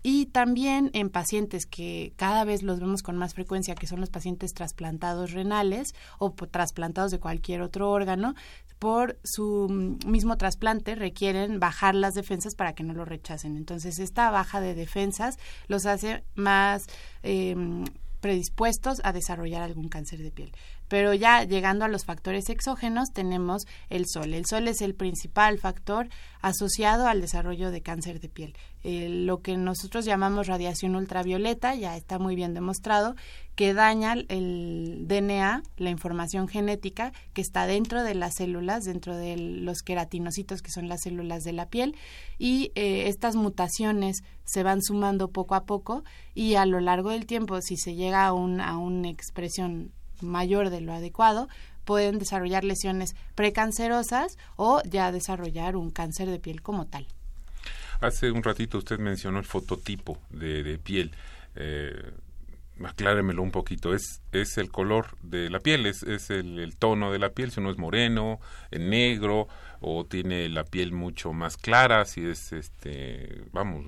y 0.04 0.26
también 0.26 0.90
en 0.94 1.10
pacientes 1.10 1.66
que 1.66 2.12
cada 2.14 2.44
vez 2.44 2.62
los 2.62 2.78
vemos 2.78 3.02
con 3.02 3.16
más 3.16 3.34
frecuencia, 3.34 3.74
que 3.74 3.88
son 3.88 4.00
los 4.00 4.08
pacientes 4.10 4.54
trasplantados 4.54 5.32
renales 5.32 5.94
o 6.20 6.30
trasplantados 6.32 7.10
de 7.10 7.18
cualquier 7.18 7.60
otro 7.60 7.90
órgano, 7.90 8.34
por 8.80 9.18
su 9.22 9.68
mismo 10.06 10.36
trasplante 10.38 10.94
requieren 10.94 11.60
bajar 11.60 11.94
las 11.94 12.14
defensas 12.14 12.54
para 12.54 12.72
que 12.72 12.82
no 12.82 12.94
lo 12.94 13.04
rechacen. 13.04 13.56
Entonces, 13.56 13.98
esta 13.98 14.30
baja 14.30 14.60
de 14.60 14.74
defensas 14.74 15.38
los 15.68 15.84
hace 15.84 16.24
más 16.34 16.86
em, 17.22 17.84
predispuestos 18.20 19.00
a 19.04 19.12
desarrollar 19.12 19.62
algún 19.62 19.88
cáncer 19.88 20.20
de 20.20 20.30
piel. 20.30 20.52
Pero 20.90 21.14
ya 21.14 21.44
llegando 21.44 21.84
a 21.84 21.88
los 21.88 22.04
factores 22.04 22.50
exógenos 22.50 23.12
tenemos 23.12 23.62
el 23.90 24.06
sol. 24.08 24.34
El 24.34 24.44
sol 24.44 24.66
es 24.66 24.80
el 24.80 24.96
principal 24.96 25.56
factor 25.60 26.08
asociado 26.42 27.06
al 27.06 27.20
desarrollo 27.20 27.70
de 27.70 27.80
cáncer 27.80 28.18
de 28.18 28.28
piel. 28.28 28.54
lo 28.82 29.40
que 29.40 29.56
nosotros 29.56 30.04
llamamos 30.04 30.48
radiación 30.48 30.96
ultravioleta 30.96 31.76
ya 31.76 31.96
está 31.96 32.18
muy 32.18 32.34
bien 32.34 32.54
demostrado 32.54 33.14
que 33.54 33.72
daña 33.72 34.14
el 34.14 35.04
DNA, 35.06 35.62
la 35.76 35.90
información 35.90 36.48
genética 36.48 37.12
que 37.34 37.42
está 37.42 37.66
dentro 37.66 38.02
de 38.02 38.14
las 38.14 38.36
células, 38.36 38.84
dentro 38.84 39.16
de 39.16 39.36
los 39.36 39.82
queratinocitos 39.82 40.60
que 40.60 40.72
son 40.72 40.88
las 40.88 41.02
células 41.02 41.44
de 41.44 41.52
la 41.52 41.66
piel 41.66 41.94
y 42.36 42.72
eh, 42.74 43.06
estas 43.06 43.36
mutaciones 43.36 44.24
se 44.44 44.64
van 44.64 44.82
sumando 44.82 45.28
poco 45.28 45.54
a 45.54 45.66
poco 45.66 46.02
y 46.34 46.56
a 46.56 46.66
lo 46.66 46.80
largo 46.80 47.10
del 47.10 47.26
tiempo 47.26 47.60
si 47.60 47.76
se 47.76 47.94
llega 47.94 48.26
a, 48.26 48.32
un, 48.32 48.60
a 48.60 48.76
una 48.78 49.10
expresión 49.10 49.92
mayor 50.22 50.70
de 50.70 50.80
lo 50.80 50.92
adecuado, 50.92 51.48
pueden 51.84 52.18
desarrollar 52.18 52.64
lesiones 52.64 53.14
precancerosas 53.34 54.38
o 54.56 54.82
ya 54.84 55.12
desarrollar 55.12 55.76
un 55.76 55.90
cáncer 55.90 56.28
de 56.28 56.38
piel 56.38 56.62
como 56.62 56.86
tal. 56.86 57.06
Hace 58.00 58.30
un 58.30 58.42
ratito 58.42 58.78
usted 58.78 58.98
mencionó 58.98 59.38
el 59.38 59.44
fototipo 59.44 60.18
de, 60.30 60.78
piel. 60.82 61.12
Eh, 61.56 62.12
acláremelo 62.84 63.42
un 63.42 63.50
poquito. 63.50 63.94
Es, 63.94 64.22
es 64.32 64.56
el 64.58 64.70
color 64.70 65.16
de 65.22 65.50
la 65.50 65.60
piel, 65.60 65.86
es, 65.86 66.02
es 66.02 66.30
el, 66.30 66.74
tono 66.78 67.12
de 67.12 67.18
la 67.18 67.30
piel, 67.30 67.50
si 67.50 67.60
uno 67.60 67.70
es 67.70 67.78
moreno, 67.78 68.40
negro, 68.70 69.48
o 69.80 70.04
tiene 70.04 70.48
la 70.48 70.64
piel 70.64 70.92
mucho 70.92 71.32
más 71.32 71.56
clara, 71.56 72.04
si 72.04 72.26
es 72.26 72.52
este, 72.52 73.44
vamos, 73.52 73.84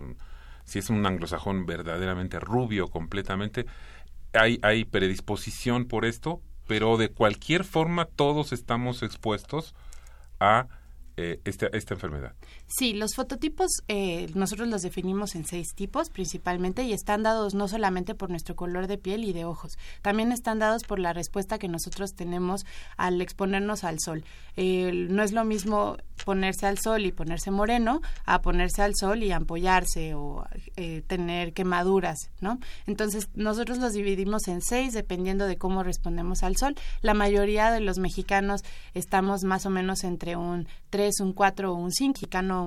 si 0.64 0.78
es 0.78 0.90
un 0.90 1.04
anglosajón 1.06 1.66
verdaderamente 1.66 2.40
rubio 2.40 2.88
completamente 2.88 3.66
hay, 4.32 4.58
hay 4.62 4.84
predisposición 4.84 5.86
por 5.86 6.04
esto, 6.04 6.40
pero 6.66 6.96
de 6.96 7.08
cualquier 7.08 7.64
forma 7.64 8.06
todos 8.06 8.52
estamos 8.52 9.02
expuestos 9.02 9.74
a 10.40 10.68
eh, 11.16 11.40
esta, 11.44 11.66
esta 11.66 11.94
enfermedad. 11.94 12.34
Sí, 12.78 12.94
los 12.94 13.14
fototipos 13.14 13.70
eh, 13.88 14.30
nosotros 14.34 14.66
los 14.66 14.80
definimos 14.80 15.34
en 15.34 15.44
seis 15.44 15.74
tipos 15.74 16.08
principalmente 16.08 16.84
y 16.84 16.94
están 16.94 17.22
dados 17.22 17.54
no 17.54 17.68
solamente 17.68 18.14
por 18.14 18.30
nuestro 18.30 18.56
color 18.56 18.86
de 18.86 18.96
piel 18.96 19.24
y 19.24 19.34
de 19.34 19.44
ojos, 19.44 19.72
también 20.00 20.32
están 20.32 20.58
dados 20.58 20.84
por 20.84 20.98
la 20.98 21.12
respuesta 21.12 21.58
que 21.58 21.68
nosotros 21.68 22.14
tenemos 22.14 22.64
al 22.96 23.20
exponernos 23.20 23.84
al 23.84 23.98
sol. 24.00 24.24
no 24.56 25.22
es 25.22 25.32
lo 25.32 25.44
mismo 25.44 25.98
ponerse 26.24 26.66
al 26.66 26.78
sol 26.78 27.04
y 27.04 27.12
ponerse 27.12 27.50
moreno 27.50 28.00
a 28.24 28.40
ponerse 28.40 28.80
al 28.80 28.94
sol 28.94 29.22
y 29.22 29.32
ampollarse 29.32 30.14
o 30.14 30.46
eh, 30.76 31.02
tener 31.06 31.52
quemaduras, 31.52 32.30
¿no? 32.40 32.58
Entonces 32.86 33.28
nosotros 33.34 33.78
los 33.78 33.92
dividimos 33.92 34.48
en 34.48 34.62
seis 34.62 34.94
dependiendo 34.94 35.46
de 35.46 35.58
cómo 35.58 35.82
respondemos 35.82 36.42
al 36.42 36.56
sol. 36.56 36.74
La 37.02 37.12
mayoría 37.12 37.70
de 37.70 37.80
los 37.80 37.98
mexicanos 37.98 38.62
estamos 38.94 39.44
más 39.44 39.66
o 39.66 39.70
menos 39.70 40.04
entre 40.04 40.36
un 40.36 40.68
3, 40.90 41.20
un 41.20 41.32
4 41.32 41.72
o 41.72 41.74
un 41.74 41.90
5 41.90 42.22
mexicano 42.22 42.61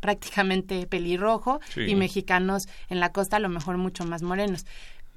prácticamente 0.00 0.86
pelirrojo 0.86 1.60
y 1.76 1.94
mexicanos 1.96 2.66
en 2.88 2.98
la 2.98 3.12
costa 3.12 3.36
a 3.36 3.40
lo 3.40 3.50
mejor 3.50 3.76
mucho 3.76 4.06
más 4.06 4.22
morenos 4.22 4.64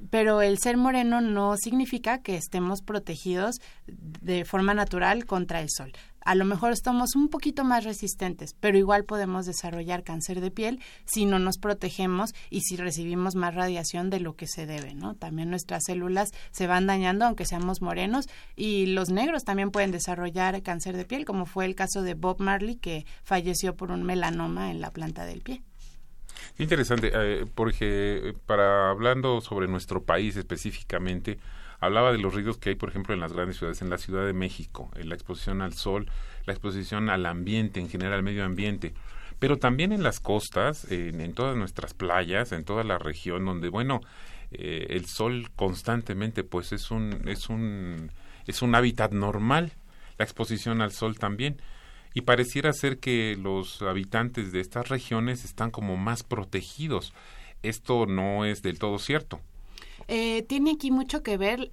pero 0.10 0.42
el 0.42 0.58
ser 0.60 0.78
moreno 0.78 1.22
no 1.22 1.56
significa 1.58 2.22
que 2.22 2.36
estemos 2.36 2.82
protegidos 2.82 3.62
de 3.88 4.46
forma 4.46 4.74
natural 4.74 5.26
contra 5.26 5.62
el 5.62 5.70
sol. 5.70 5.92
A 6.22 6.36
lo 6.36 6.46
mejor 6.46 6.72
estamos 6.72 7.16
un 7.16 7.30
poquito 7.30 7.64
más 7.64 7.84
resistentes, 7.84 8.56
pero 8.60 8.78
igual 8.78 9.06
podemos 9.06 9.46
desarrollar 9.46 10.04
cáncer 10.04 10.42
de 10.42 10.52
piel 10.52 10.80
si 11.06 11.26
no 11.26 11.40
nos 11.40 11.58
protegemos 11.58 12.34
y 12.50 12.62
si 12.62 12.76
recibimos 12.76 13.36
más 13.36 13.56
radiación 13.56 14.10
de 14.10 14.20
lo 14.20 14.36
que 14.36 14.48
se 14.48 14.66
debe, 14.66 14.94
¿no? 14.94 15.16
También 15.16 15.50
nuestras 15.50 15.84
células 15.86 16.32
se 16.52 16.68
van 16.68 16.88
dañando 16.88 17.26
aunque 17.26 17.46
seamos 17.46 17.82
morenos 17.82 18.28
y 18.56 18.88
los 18.88 19.10
negros 19.10 19.44
también 19.44 19.72
pueden 19.72 19.92
desarrollar 19.92 20.62
cáncer 20.62 20.98
de 20.98 21.06
piel, 21.06 21.26
como 21.26 21.46
fue 21.46 21.66
el 21.66 21.76
caso 21.76 22.02
de 22.02 22.14
Bob 22.14 22.40
Marley 22.40 22.76
que 22.76 23.06
falleció 23.24 23.76
por 23.76 23.92
un 23.92 24.04
melanoma 24.04 24.72
en 24.72 24.82
la 24.82 24.92
planta 24.92 25.26
del 25.26 25.42
pie. 25.42 25.64
Interesante, 26.58 27.12
eh, 27.14 27.46
porque 27.54 28.34
para 28.46 28.90
hablando 28.90 29.42
sobre 29.42 29.68
nuestro 29.68 30.04
país 30.04 30.36
específicamente, 30.36 31.40
hablaba 31.80 32.12
de 32.12 32.18
los 32.18 32.34
riesgos 32.34 32.58
que 32.58 32.70
hay, 32.70 32.76
por 32.76 32.90
ejemplo, 32.90 33.14
en 33.14 33.20
las 33.20 33.34
grandes 33.34 33.58
ciudades, 33.58 33.82
en 33.82 33.90
la 33.90 33.98
Ciudad 33.98 34.26
de 34.26 34.34
México, 34.34 34.90
en 34.96 35.10
la 35.10 35.16
exposición 35.16 35.62
al 35.62 35.74
sol, 35.74 36.10
la 36.46 36.54
exposición 36.54 37.10
al 37.10 37.26
ambiente, 37.26 37.80
en 37.80 37.90
general 37.90 38.14
al 38.14 38.24
medio 38.24 38.44
ambiente, 38.44 38.94
pero 39.40 39.58
también 39.58 39.94
en 39.94 40.04
las 40.04 40.20
costas, 40.20 40.92
en, 40.92 41.34
todas 41.34 41.56
nuestras 41.56 41.94
playas, 41.94 42.52
en 42.52 42.66
toda 42.66 42.84
la 42.84 42.98
región, 42.98 43.46
donde, 43.46 43.70
bueno, 43.70 44.02
eh, 44.52 44.88
el 44.90 45.06
sol 45.06 45.50
constantemente, 45.56 46.44
pues 46.44 46.74
es 46.74 46.92
un, 46.92 47.28
es 47.28 47.50
un, 47.50 48.12
es 48.46 48.62
un 48.62 48.76
hábitat 48.76 49.14
normal, 49.14 49.72
la 50.18 50.26
exposición 50.26 50.82
al 50.82 50.92
sol 50.92 51.18
también. 51.18 51.62
Y 52.14 52.22
pareciera 52.22 52.74
ser 52.74 52.98
que 52.98 53.38
los 53.40 53.82
habitantes 53.82 54.52
de 54.52 54.60
estas 54.60 54.90
regiones 54.90 55.46
están 55.46 55.72
como 55.72 55.96
más 55.96 56.24
protegidos. 56.24 57.14
Esto 57.62 58.08
no 58.08 58.46
es 58.46 58.62
del 58.62 58.80
todo 58.80 59.00
cierto. 59.00 59.40
Eh, 60.12 60.42
tiene 60.42 60.72
aquí 60.72 60.90
mucho 60.90 61.22
que 61.22 61.38
ver, 61.38 61.72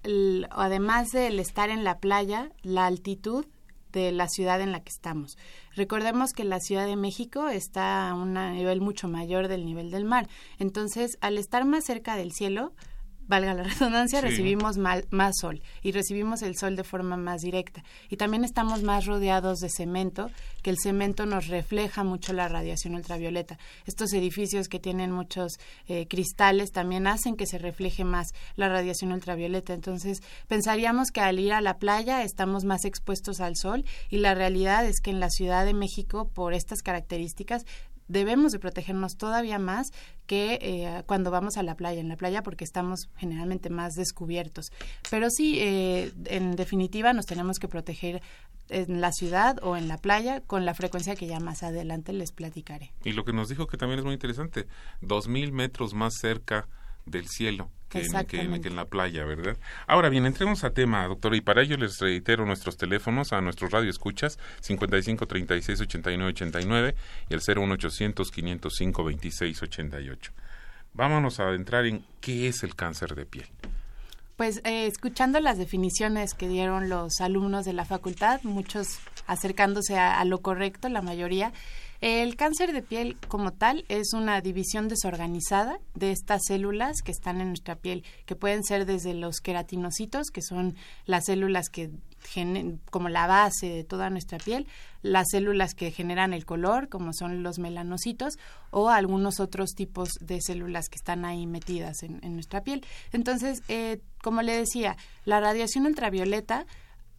además 0.50 1.10
del 1.10 1.40
estar 1.40 1.70
en 1.70 1.84
la 1.84 2.00
playa, 2.00 2.52
la 2.62 2.84
altitud 2.84 3.46
de 3.92 4.12
la 4.12 4.28
ciudad 4.28 4.60
en 4.60 4.72
la 4.72 4.80
que 4.80 4.90
estamos. 4.90 5.38
Recordemos 5.74 6.34
que 6.34 6.44
la 6.44 6.60
Ciudad 6.60 6.84
de 6.84 6.96
México 6.96 7.48
está 7.48 8.10
a 8.10 8.14
un 8.14 8.34
nivel 8.34 8.82
mucho 8.82 9.08
mayor 9.08 9.48
del 9.48 9.64
nivel 9.64 9.90
del 9.90 10.04
mar. 10.04 10.28
Entonces, 10.58 11.16
al 11.22 11.38
estar 11.38 11.64
más 11.64 11.84
cerca 11.84 12.14
del 12.14 12.30
cielo, 12.30 12.74
valga 13.26 13.54
la 13.54 13.62
redundancia, 13.64 14.20
recibimos 14.20 14.76
más 14.78 15.32
sol 15.40 15.62
y 15.82 15.92
recibimos 15.92 16.42
el 16.42 16.56
sol 16.56 16.76
de 16.76 16.84
forma 16.84 17.16
más 17.16 17.40
directa. 17.42 17.82
Y 18.08 18.16
también 18.16 18.44
estamos 18.44 18.82
más 18.82 19.06
rodeados 19.06 19.58
de 19.58 19.68
cemento, 19.68 20.30
que 20.62 20.70
el 20.70 20.78
cemento 20.78 21.26
nos 21.26 21.48
refleja 21.48 22.04
mucho 22.04 22.32
la 22.32 22.48
radiación 22.48 22.94
ultravioleta. 22.94 23.58
Estos 23.86 24.12
edificios 24.12 24.68
que 24.68 24.78
tienen 24.78 25.10
muchos 25.10 25.58
eh, 25.88 26.06
cristales 26.08 26.72
también 26.72 27.06
hacen 27.06 27.36
que 27.36 27.46
se 27.46 27.58
refleje 27.58 28.04
más 28.04 28.28
la 28.56 28.68
radiación 28.68 29.12
ultravioleta. 29.12 29.74
Entonces, 29.74 30.22
pensaríamos 30.48 31.10
que 31.10 31.20
al 31.20 31.38
ir 31.38 31.52
a 31.52 31.60
la 31.60 31.78
playa 31.78 32.22
estamos 32.22 32.64
más 32.64 32.84
expuestos 32.84 33.40
al 33.40 33.56
sol 33.56 33.84
y 34.10 34.18
la 34.18 34.34
realidad 34.34 34.86
es 34.86 35.00
que 35.00 35.10
en 35.10 35.20
la 35.20 35.30
Ciudad 35.30 35.64
de 35.64 35.74
México, 35.74 36.30
por 36.32 36.54
estas 36.54 36.82
características, 36.82 37.64
debemos 38.08 38.52
de 38.52 38.58
protegernos 38.58 39.16
todavía 39.16 39.58
más 39.58 39.92
que 40.26 40.58
eh, 40.60 41.02
cuando 41.06 41.30
vamos 41.30 41.56
a 41.56 41.62
la 41.62 41.76
playa, 41.76 42.00
en 42.00 42.08
la 42.08 42.16
playa 42.16 42.42
porque 42.42 42.64
estamos 42.64 43.08
generalmente 43.16 43.70
más 43.70 43.94
descubiertos. 43.94 44.72
Pero 45.10 45.30
sí, 45.30 45.58
eh, 45.60 46.12
en 46.26 46.56
definitiva, 46.56 47.12
nos 47.12 47.26
tenemos 47.26 47.58
que 47.58 47.68
proteger 47.68 48.22
en 48.68 49.00
la 49.00 49.12
ciudad 49.12 49.58
o 49.62 49.76
en 49.76 49.88
la 49.88 49.98
playa 49.98 50.40
con 50.40 50.64
la 50.64 50.74
frecuencia 50.74 51.14
que 51.14 51.26
ya 51.26 51.40
más 51.40 51.62
adelante 51.62 52.12
les 52.12 52.32
platicaré. 52.32 52.92
Y 53.04 53.12
lo 53.12 53.24
que 53.24 53.32
nos 53.32 53.48
dijo 53.48 53.66
que 53.66 53.76
también 53.76 54.00
es 54.00 54.04
muy 54.04 54.14
interesante, 54.14 54.66
dos 55.00 55.28
mil 55.28 55.52
metros 55.52 55.94
más 55.94 56.14
cerca 56.20 56.68
del 57.04 57.28
cielo 57.28 57.70
que 57.88 58.00
en, 58.00 58.26
que, 58.26 58.68
en, 58.68 58.76
la 58.76 58.86
playa, 58.86 59.24
¿verdad? 59.24 59.56
Ahora 59.86 60.08
bien, 60.08 60.26
entremos 60.26 60.64
a 60.64 60.70
tema, 60.70 61.06
doctor, 61.06 61.34
y 61.34 61.40
para 61.40 61.62
ello 61.62 61.76
les 61.76 61.98
reitero 61.98 62.44
nuestros 62.44 62.76
teléfonos 62.76 63.32
a 63.32 63.40
nuestros 63.40 63.70
radioescuchas 63.70 64.38
55 64.60 65.26
36 65.26 65.80
89 65.80 66.30
89 66.30 66.94
y 67.28 67.34
el 67.34 67.40
01800 67.40 68.30
505 68.30 69.04
26 69.04 69.62
88. 69.62 70.32
Vámonos 70.94 71.40
a 71.40 71.44
adentrar 71.44 71.86
en 71.86 72.04
qué 72.20 72.48
es 72.48 72.62
el 72.62 72.74
cáncer 72.74 73.14
de 73.14 73.26
piel. 73.26 73.46
Pues 74.36 74.60
eh, 74.64 74.86
escuchando 74.86 75.40
las 75.40 75.56
definiciones 75.56 76.34
que 76.34 76.48
dieron 76.48 76.88
los 76.88 77.20
alumnos 77.20 77.64
de 77.64 77.72
la 77.72 77.84
facultad, 77.84 78.40
muchos 78.42 78.98
acercándose 79.26 79.98
a 79.98 80.22
lo 80.24 80.42
correcto, 80.42 80.88
la 80.88 81.02
mayoría, 81.02 81.52
el 82.00 82.36
cáncer 82.36 82.72
de 82.72 82.82
piel 82.82 83.16
como 83.28 83.52
tal 83.52 83.84
es 83.88 84.12
una 84.12 84.40
división 84.40 84.88
desorganizada 84.88 85.78
de 85.94 86.12
estas 86.12 86.42
células 86.46 87.02
que 87.02 87.12
están 87.12 87.40
en 87.40 87.48
nuestra 87.48 87.76
piel, 87.76 88.04
que 88.26 88.36
pueden 88.36 88.64
ser 88.64 88.86
desde 88.86 89.14
los 89.14 89.40
queratinocitos, 89.40 90.30
que 90.30 90.42
son 90.42 90.76
las 91.06 91.24
células 91.24 91.68
que 91.68 91.90
como 92.90 93.08
la 93.08 93.26
base 93.26 93.68
de 93.68 93.84
toda 93.84 94.10
nuestra 94.10 94.38
piel, 94.38 94.66
las 95.02 95.28
células 95.30 95.74
que 95.74 95.90
generan 95.90 96.32
el 96.32 96.44
color, 96.44 96.88
como 96.88 97.12
son 97.12 97.42
los 97.42 97.58
melanocitos, 97.58 98.34
o 98.70 98.88
algunos 98.88 99.40
otros 99.40 99.70
tipos 99.70 100.10
de 100.20 100.40
células 100.40 100.88
que 100.88 100.96
están 100.96 101.24
ahí 101.24 101.46
metidas 101.46 102.02
en, 102.02 102.34
nuestra 102.34 102.62
piel. 102.62 102.84
Entonces, 103.12 103.62
eh, 103.68 104.00
como 104.22 104.42
le 104.42 104.56
decía, 104.56 104.96
la 105.24 105.40
radiación 105.40 105.86
ultravioleta 105.86 106.66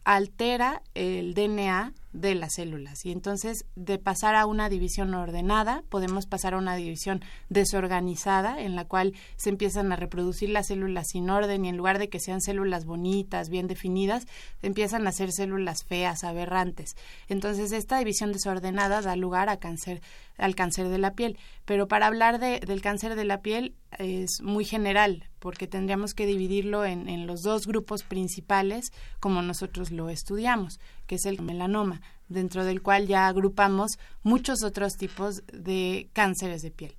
altera 0.04 0.82
el 0.94 1.34
DNA 1.34 1.92
de 2.12 2.34
las 2.34 2.54
células 2.54 3.04
y 3.04 3.12
entonces 3.12 3.66
de 3.76 3.98
pasar 3.98 4.34
a 4.34 4.46
una 4.46 4.68
división 4.68 5.14
ordenada 5.14 5.84
podemos 5.88 6.26
pasar 6.26 6.54
a 6.54 6.58
una 6.58 6.74
división 6.74 7.22
desorganizada 7.48 8.60
en 8.60 8.76
la 8.76 8.86
cual 8.86 9.14
se 9.36 9.50
empiezan 9.50 9.92
a 9.92 9.96
reproducir 9.96 10.50
las 10.50 10.68
células 10.68 11.08
sin 11.08 11.28
orden 11.28 11.64
y 11.64 11.68
en 11.68 11.76
lugar 11.76 11.98
de 11.98 12.08
que 12.08 12.20
sean 12.20 12.40
células 12.40 12.84
bonitas, 12.84 13.48
bien 13.50 13.66
definidas, 13.66 14.26
empiezan 14.62 15.06
a 15.06 15.12
ser 15.12 15.32
células 15.32 15.84
feas, 15.84 16.24
aberrantes. 16.24 16.96
Entonces 17.28 17.72
esta 17.72 17.98
división 17.98 18.32
desordenada 18.32 19.02
da 19.02 19.16
lugar 19.16 19.48
al 19.48 19.58
cáncer 19.58 20.88
de 20.88 20.98
la 20.98 21.12
piel. 21.14 21.38
Pero 21.64 21.88
para 21.88 22.06
hablar 22.06 22.38
de, 22.38 22.60
del 22.60 22.80
cáncer 22.80 23.14
de 23.14 23.24
la 23.24 23.42
piel 23.42 23.74
es 23.98 24.40
muy 24.42 24.64
general, 24.64 25.28
porque 25.38 25.66
tendríamos 25.66 26.14
que 26.14 26.26
dividirlo 26.26 26.84
en, 26.84 27.08
en 27.08 27.26
los 27.26 27.42
dos 27.42 27.66
grupos 27.66 28.02
principales 28.02 28.92
como 29.20 29.42
nosotros 29.42 29.90
lo 29.90 30.10
estudiamos, 30.10 30.80
que 31.08 31.16
es 31.16 31.24
el 31.24 31.42
melanoma, 31.42 32.00
dentro 32.28 32.64
del 32.64 32.82
cual 32.82 33.08
ya 33.08 33.26
agrupamos 33.26 33.98
muchos 34.22 34.62
otros 34.62 34.92
tipos 34.92 35.42
de 35.52 36.08
cánceres 36.12 36.62
de 36.62 36.70
piel. 36.70 36.94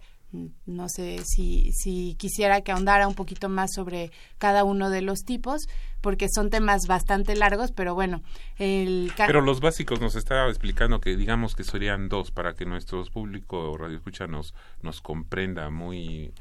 No 0.66 0.90
sé 0.90 1.22
si, 1.26 1.72
si 1.72 2.16
quisiera 2.16 2.62
que 2.62 2.72
ahondara 2.72 3.08
un 3.08 3.16
poquito 3.16 3.50
más 3.50 3.72
sobre 3.74 4.12
cada 4.38 4.64
uno 4.64 4.92
de 4.92 5.02
los 5.02 5.22
tipos, 5.22 5.68
porque 6.02 6.28
son 6.30 6.52
temas 6.52 6.86
bastante 6.88 7.36
largos, 7.36 7.72
pero 7.72 7.96
bueno. 7.96 8.22
El 8.58 9.12
pero 9.18 9.42
los 9.42 9.60
básicos 9.60 10.02
nos 10.02 10.16
está 10.16 10.48
explicando 10.48 11.02
que 11.02 11.16
digamos 11.16 11.56
que 11.56 11.64
serían 11.64 12.10
dos 12.10 12.30
para 12.30 12.54
que 12.54 12.66
nuestro 12.66 13.04
público 13.06 13.76
radio 13.76 13.98
escucha 13.98 14.28
nos, 14.28 14.54
nos 14.84 15.02
comprenda 15.02 15.72
muy, 15.72 16.32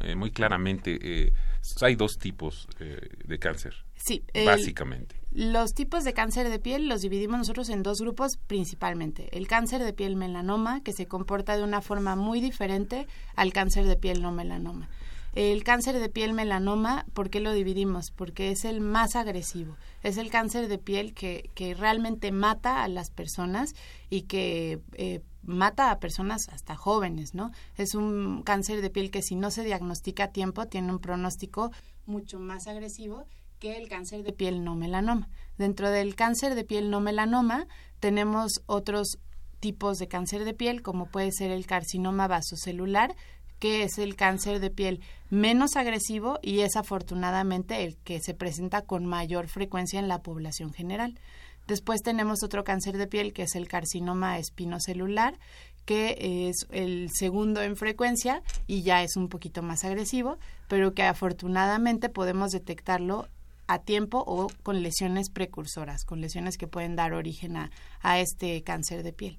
eh, 0.00 0.16
muy 0.16 0.32
claramente. 0.32 0.98
Eh, 1.00 1.32
hay 1.80 1.94
dos 1.94 2.18
tipos 2.18 2.66
eh, 2.80 3.08
de 3.24 3.38
cáncer. 3.38 3.74
Sí. 3.94 4.24
básicamente. 4.44 5.14
Los 5.38 5.72
tipos 5.72 6.02
de 6.02 6.14
cáncer 6.14 6.48
de 6.48 6.58
piel 6.58 6.88
los 6.88 7.00
dividimos 7.00 7.38
nosotros 7.38 7.68
en 7.68 7.84
dos 7.84 8.00
grupos 8.00 8.38
principalmente. 8.48 9.28
El 9.38 9.46
cáncer 9.46 9.84
de 9.84 9.92
piel 9.92 10.16
melanoma, 10.16 10.82
que 10.82 10.92
se 10.92 11.06
comporta 11.06 11.56
de 11.56 11.62
una 11.62 11.80
forma 11.80 12.16
muy 12.16 12.40
diferente 12.40 13.06
al 13.36 13.52
cáncer 13.52 13.86
de 13.86 13.94
piel 13.94 14.20
no 14.20 14.32
melanoma. 14.32 14.88
El 15.36 15.62
cáncer 15.62 16.00
de 16.00 16.08
piel 16.08 16.32
melanoma, 16.32 17.06
¿por 17.14 17.30
qué 17.30 17.38
lo 17.38 17.52
dividimos? 17.52 18.10
Porque 18.10 18.50
es 18.50 18.64
el 18.64 18.80
más 18.80 19.14
agresivo. 19.14 19.76
Es 20.02 20.16
el 20.16 20.28
cáncer 20.28 20.66
de 20.66 20.78
piel 20.78 21.14
que, 21.14 21.52
que 21.54 21.72
realmente 21.72 22.32
mata 22.32 22.82
a 22.82 22.88
las 22.88 23.10
personas 23.10 23.76
y 24.10 24.22
que 24.22 24.80
eh, 24.94 25.20
mata 25.44 25.92
a 25.92 26.00
personas 26.00 26.48
hasta 26.48 26.74
jóvenes, 26.74 27.34
¿no? 27.34 27.52
Es 27.76 27.94
un 27.94 28.42
cáncer 28.42 28.82
de 28.82 28.90
piel 28.90 29.12
que 29.12 29.22
si 29.22 29.36
no 29.36 29.52
se 29.52 29.62
diagnostica 29.62 30.24
a 30.24 30.32
tiempo 30.32 30.66
tiene 30.66 30.90
un 30.90 30.98
pronóstico 30.98 31.70
mucho 32.06 32.40
más 32.40 32.66
agresivo 32.66 33.24
que 33.58 33.76
el 33.76 33.88
cáncer 33.88 34.22
de 34.22 34.32
piel 34.32 34.64
no 34.64 34.74
melanoma. 34.74 35.28
Dentro 35.56 35.90
del 35.90 36.14
cáncer 36.14 36.54
de 36.54 36.64
piel 36.64 36.90
no 36.90 37.00
melanoma 37.00 37.66
tenemos 38.00 38.62
otros 38.66 39.18
tipos 39.60 39.98
de 39.98 40.08
cáncer 40.08 40.44
de 40.44 40.54
piel, 40.54 40.82
como 40.82 41.06
puede 41.06 41.32
ser 41.32 41.50
el 41.50 41.66
carcinoma 41.66 42.28
vasocelular, 42.28 43.14
que 43.58 43.82
es 43.82 43.98
el 43.98 44.14
cáncer 44.14 44.60
de 44.60 44.70
piel 44.70 45.00
menos 45.30 45.76
agresivo 45.76 46.38
y 46.42 46.60
es 46.60 46.76
afortunadamente 46.76 47.82
el 47.84 47.96
que 47.96 48.20
se 48.20 48.34
presenta 48.34 48.82
con 48.82 49.04
mayor 49.04 49.48
frecuencia 49.48 49.98
en 49.98 50.08
la 50.08 50.22
población 50.22 50.72
general. 50.72 51.18
Después 51.66 52.02
tenemos 52.02 52.42
otro 52.42 52.64
cáncer 52.64 52.96
de 52.96 53.08
piel 53.08 53.32
que 53.32 53.42
es 53.42 53.54
el 53.54 53.68
carcinoma 53.68 54.38
espinocelular, 54.38 55.38
que 55.84 56.48
es 56.48 56.66
el 56.70 57.10
segundo 57.12 57.62
en 57.62 57.76
frecuencia 57.76 58.42
y 58.66 58.82
ya 58.82 59.02
es 59.02 59.16
un 59.16 59.28
poquito 59.28 59.62
más 59.62 59.84
agresivo, 59.84 60.38
pero 60.68 60.94
que 60.94 61.02
afortunadamente 61.02 62.08
podemos 62.08 62.52
detectarlo 62.52 63.28
a 63.68 63.78
tiempo 63.78 64.24
o 64.26 64.48
con 64.62 64.82
lesiones 64.82 65.30
precursoras, 65.30 66.04
con 66.04 66.20
lesiones 66.20 66.58
que 66.58 66.66
pueden 66.66 66.96
dar 66.96 67.12
origen 67.12 67.56
a, 67.56 67.70
a 68.00 68.18
este 68.18 68.62
cáncer 68.62 69.02
de 69.04 69.12
piel. 69.12 69.38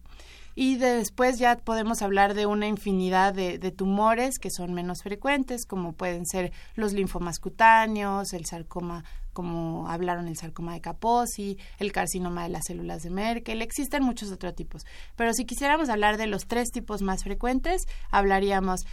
Y 0.55 0.77
después 0.77 1.39
ya 1.39 1.57
podemos 1.57 2.01
hablar 2.01 2.33
de 2.33 2.45
una 2.45 2.67
infinidad 2.67 3.33
de, 3.33 3.57
de, 3.59 3.71
tumores 3.71 4.39
que 4.39 4.49
son 4.49 4.73
menos 4.73 5.03
frecuentes, 5.03 5.65
como 5.65 5.93
pueden 5.93 6.25
ser 6.25 6.51
los 6.75 6.93
linfomas 6.93 7.39
cutáneos, 7.39 8.33
el 8.33 8.45
sarcoma 8.45 9.03
como 9.39 9.87
hablaron 9.87 10.27
el 10.27 10.35
sarcoma 10.35 10.73
de 10.73 10.81
Kaposi, 10.81 11.57
el 11.77 11.93
carcinoma 11.93 12.43
de 12.43 12.49
las 12.49 12.65
células 12.65 13.03
de 13.03 13.09
Merkel, 13.09 13.61
existen 13.61 14.03
muchos 14.03 14.33
otros 14.33 14.53
tipos. 14.53 14.85
Pero 15.15 15.33
si 15.33 15.45
quisiéramos 15.45 15.87
hablar 15.87 16.17
de 16.17 16.27
los 16.27 16.45
tres 16.45 16.71
tipos 16.71 17.01
más 17.01 17.23
frecuentes, 17.23 17.87
hablaríamos 18.11 18.85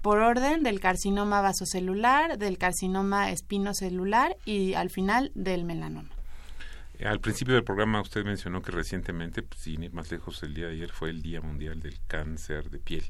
por 0.00 0.18
orden 0.18 0.64
del 0.64 0.80
carcinoma 0.80 1.40
vasocelular, 1.40 2.36
del 2.36 2.58
carcinoma 2.58 3.30
espinocelular 3.30 4.36
y 4.44 4.74
al 4.74 4.90
final 4.90 5.30
del 5.36 5.64
melanoma. 5.64 6.10
Al 7.04 7.20
principio 7.20 7.54
del 7.54 7.62
programa 7.62 8.00
usted 8.00 8.24
mencionó 8.24 8.60
que 8.60 8.72
recientemente, 8.72 9.44
pues, 9.44 9.60
sin 9.60 9.84
ir 9.84 9.92
más 9.92 10.10
lejos, 10.10 10.42
el 10.42 10.52
día 10.52 10.66
de 10.66 10.72
ayer 10.72 10.90
fue 10.90 11.10
el 11.10 11.22
Día 11.22 11.40
Mundial 11.40 11.78
del 11.78 12.00
Cáncer 12.08 12.70
de 12.70 12.80
Piel. 12.80 13.04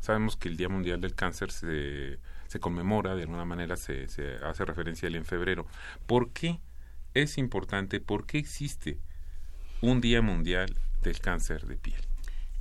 Sabemos 0.00 0.38
que 0.38 0.48
el 0.48 0.56
Día 0.56 0.70
Mundial 0.70 1.02
del 1.02 1.14
Cáncer 1.14 1.50
se, 1.50 2.18
se 2.48 2.58
conmemora, 2.58 3.14
de 3.14 3.22
alguna 3.22 3.44
manera 3.44 3.76
se, 3.76 4.08
se 4.08 4.34
hace 4.44 4.64
referencia 4.64 5.06
a 5.06 5.08
él 5.10 5.16
en 5.16 5.24
febrero. 5.24 5.66
¿Por 6.06 6.32
qué 6.32 6.60
es 7.14 7.38
importante, 7.38 8.00
por 8.00 8.26
qué 8.26 8.38
existe 8.38 8.98
un 9.80 10.00
Día 10.00 10.22
Mundial 10.22 10.74
del 11.02 11.20
Cáncer 11.20 11.66
de 11.66 11.76
Piel? 11.76 12.00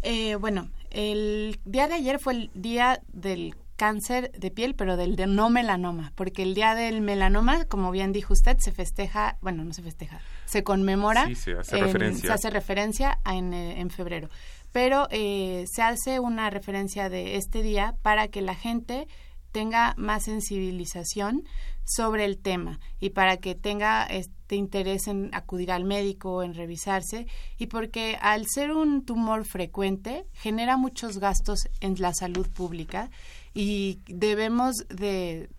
Eh, 0.04 0.36
bueno, 0.36 0.69
el 0.91 1.60
día 1.65 1.88
de 1.88 1.95
ayer 1.95 2.19
fue 2.19 2.34
el 2.34 2.52
Día 2.54 3.02
del 3.12 3.56
cáncer 3.78 4.32
de 4.32 4.50
piel, 4.52 4.73
pero 4.73 4.97
del 4.97 5.15
de 5.15 5.28
no 5.28 5.50
melanoma, 5.50 6.12
porque 6.15 6.41
el 6.41 6.56
día 6.56 6.73
del 6.73 7.00
melanoma, 7.02 7.65
como 7.65 7.91
bien 7.91 8.12
dijo 8.12 8.34
usted, 8.34 8.58
se 8.58 8.71
festeja, 8.71 9.38
bueno, 9.39 9.63
no 9.63 9.71
se 9.71 9.84
festeja, 9.84 10.19
se 10.45 10.63
conmemora, 10.63 11.28
Sí, 11.28 11.36
se 11.36 11.54
hace 11.54 11.78
en, 11.78 11.86
referencia. 11.86 12.28
se 12.28 12.34
hace 12.34 12.50
referencia 12.50 13.19
a 13.23 13.36
en, 13.36 13.54
eh, 13.54 13.80
en 13.80 13.91
febrero, 13.91 14.30
pero 14.71 15.08
eh, 15.12 15.65
se 15.71 15.84
hace 15.84 16.19
una 16.19 16.50
referencia 16.50 17.08
de 17.10 17.36
este 17.36 17.62
día 17.62 17.95
para 18.02 18.28
que 18.30 18.41
la 18.41 18.56
gente 18.56 19.08
tenga 19.51 19.93
más 19.97 20.25
sensibilización 20.25 21.43
sobre 21.86 22.25
el 22.25 22.38
tema 22.38 22.79
y 22.99 23.12
para 23.12 23.38
que 23.38 23.55
tenga 23.55 24.05
este 24.05 24.55
interés 24.55 25.07
en 25.07 25.29
acudir 25.33 25.71
al 25.71 25.86
médico, 25.86 26.43
en 26.43 26.53
revisarse 26.53 27.27
y 27.57 27.67
porque 27.67 28.17
al 28.21 28.45
ser 28.47 28.71
un 28.71 29.05
tumor 29.05 29.45
frecuente 29.45 30.25
genera 30.33 30.77
muchos 30.77 31.17
gastos 31.19 31.69
en 31.79 31.95
la 31.99 32.13
salud 32.13 32.47
pública 32.49 33.10
y 33.53 34.01
debemos 34.07 34.86
de 34.89 35.49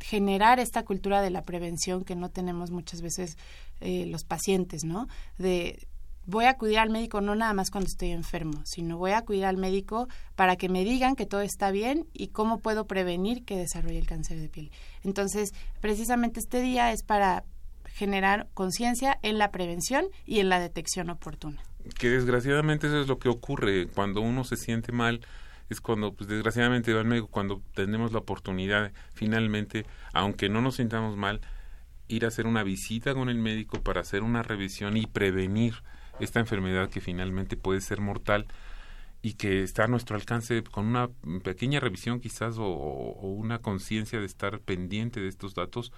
generar 0.00 0.58
esta 0.58 0.84
cultura 0.84 1.22
de 1.22 1.30
la 1.30 1.42
prevención 1.42 2.04
que 2.04 2.16
no 2.16 2.30
tenemos 2.30 2.70
muchas 2.70 3.02
veces 3.02 3.36
eh, 3.80 4.06
los 4.06 4.24
pacientes, 4.24 4.84
¿no? 4.84 5.06
De 5.38 5.86
voy 6.26 6.44
a 6.44 6.50
acudir 6.50 6.78
al 6.78 6.90
médico 6.90 7.20
no 7.20 7.34
nada 7.34 7.52
más 7.52 7.70
cuando 7.70 7.88
estoy 7.88 8.10
enfermo, 8.10 8.62
sino 8.64 8.98
voy 8.98 9.12
a 9.12 9.18
acudir 9.18 9.44
al 9.44 9.56
médico 9.56 10.08
para 10.36 10.56
que 10.56 10.68
me 10.68 10.84
digan 10.84 11.16
que 11.16 11.26
todo 11.26 11.40
está 11.40 11.70
bien 11.70 12.06
y 12.12 12.28
cómo 12.28 12.60
puedo 12.60 12.86
prevenir 12.86 13.44
que 13.44 13.56
desarrolle 13.56 13.98
el 13.98 14.06
cáncer 14.06 14.38
de 14.38 14.48
piel. 14.48 14.70
Entonces, 15.02 15.52
precisamente 15.80 16.40
este 16.40 16.60
día 16.60 16.92
es 16.92 17.02
para 17.02 17.44
generar 17.86 18.48
conciencia 18.54 19.18
en 19.22 19.38
la 19.38 19.50
prevención 19.50 20.06
y 20.24 20.40
en 20.40 20.48
la 20.48 20.60
detección 20.60 21.10
oportuna. 21.10 21.62
que 21.98 22.08
desgraciadamente 22.08 22.86
eso 22.86 23.00
es 23.00 23.08
lo 23.08 23.18
que 23.18 23.28
ocurre 23.28 23.88
cuando 23.88 24.20
uno 24.20 24.44
se 24.44 24.56
siente 24.56 24.92
mal 24.92 25.20
es 25.68 25.80
cuando 25.80 26.14
pues 26.14 26.28
desgraciadamente 26.28 26.92
al 26.92 27.04
médico 27.04 27.26
cuando 27.26 27.60
tenemos 27.74 28.12
la 28.12 28.20
oportunidad 28.20 28.92
finalmente 29.14 29.84
aunque 30.12 30.48
no 30.48 30.60
nos 30.60 30.76
sintamos 30.76 31.16
mal 31.16 31.40
ir 32.08 32.24
a 32.24 32.28
hacer 32.28 32.46
una 32.46 32.62
visita 32.62 33.14
con 33.14 33.28
el 33.28 33.38
médico 33.38 33.80
para 33.82 34.00
hacer 34.00 34.22
una 34.22 34.42
revisión 34.42 34.96
y 34.96 35.06
prevenir 35.06 35.74
esta 36.20 36.40
enfermedad 36.40 36.90
que 36.90 37.00
finalmente 37.00 37.56
puede 37.56 37.80
ser 37.80 38.00
mortal 38.00 38.46
y 39.22 39.34
que 39.34 39.62
está 39.62 39.84
a 39.84 39.88
nuestro 39.88 40.16
alcance 40.16 40.62
con 40.64 40.86
una 40.86 41.08
pequeña 41.44 41.78
revisión 41.80 42.20
quizás 42.20 42.56
o, 42.58 42.64
una 42.64 43.60
conciencia 43.60 44.18
de 44.18 44.26
estar 44.26 44.58
pendiente 44.60 45.20
de 45.20 45.28
estos 45.28 45.54
datos 45.54 45.92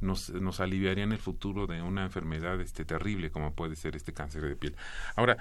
nos, 0.00 0.30
nos 0.30 0.60
aliviaría 0.60 1.02
en 1.02 1.12
el 1.12 1.18
futuro 1.18 1.66
de 1.66 1.82
una 1.82 2.04
enfermedad 2.04 2.60
este 2.60 2.84
terrible 2.84 3.30
como 3.30 3.52
puede 3.52 3.74
ser 3.74 3.96
este 3.96 4.12
cáncer 4.12 4.42
de 4.42 4.54
piel. 4.54 4.76
Ahora, 5.16 5.38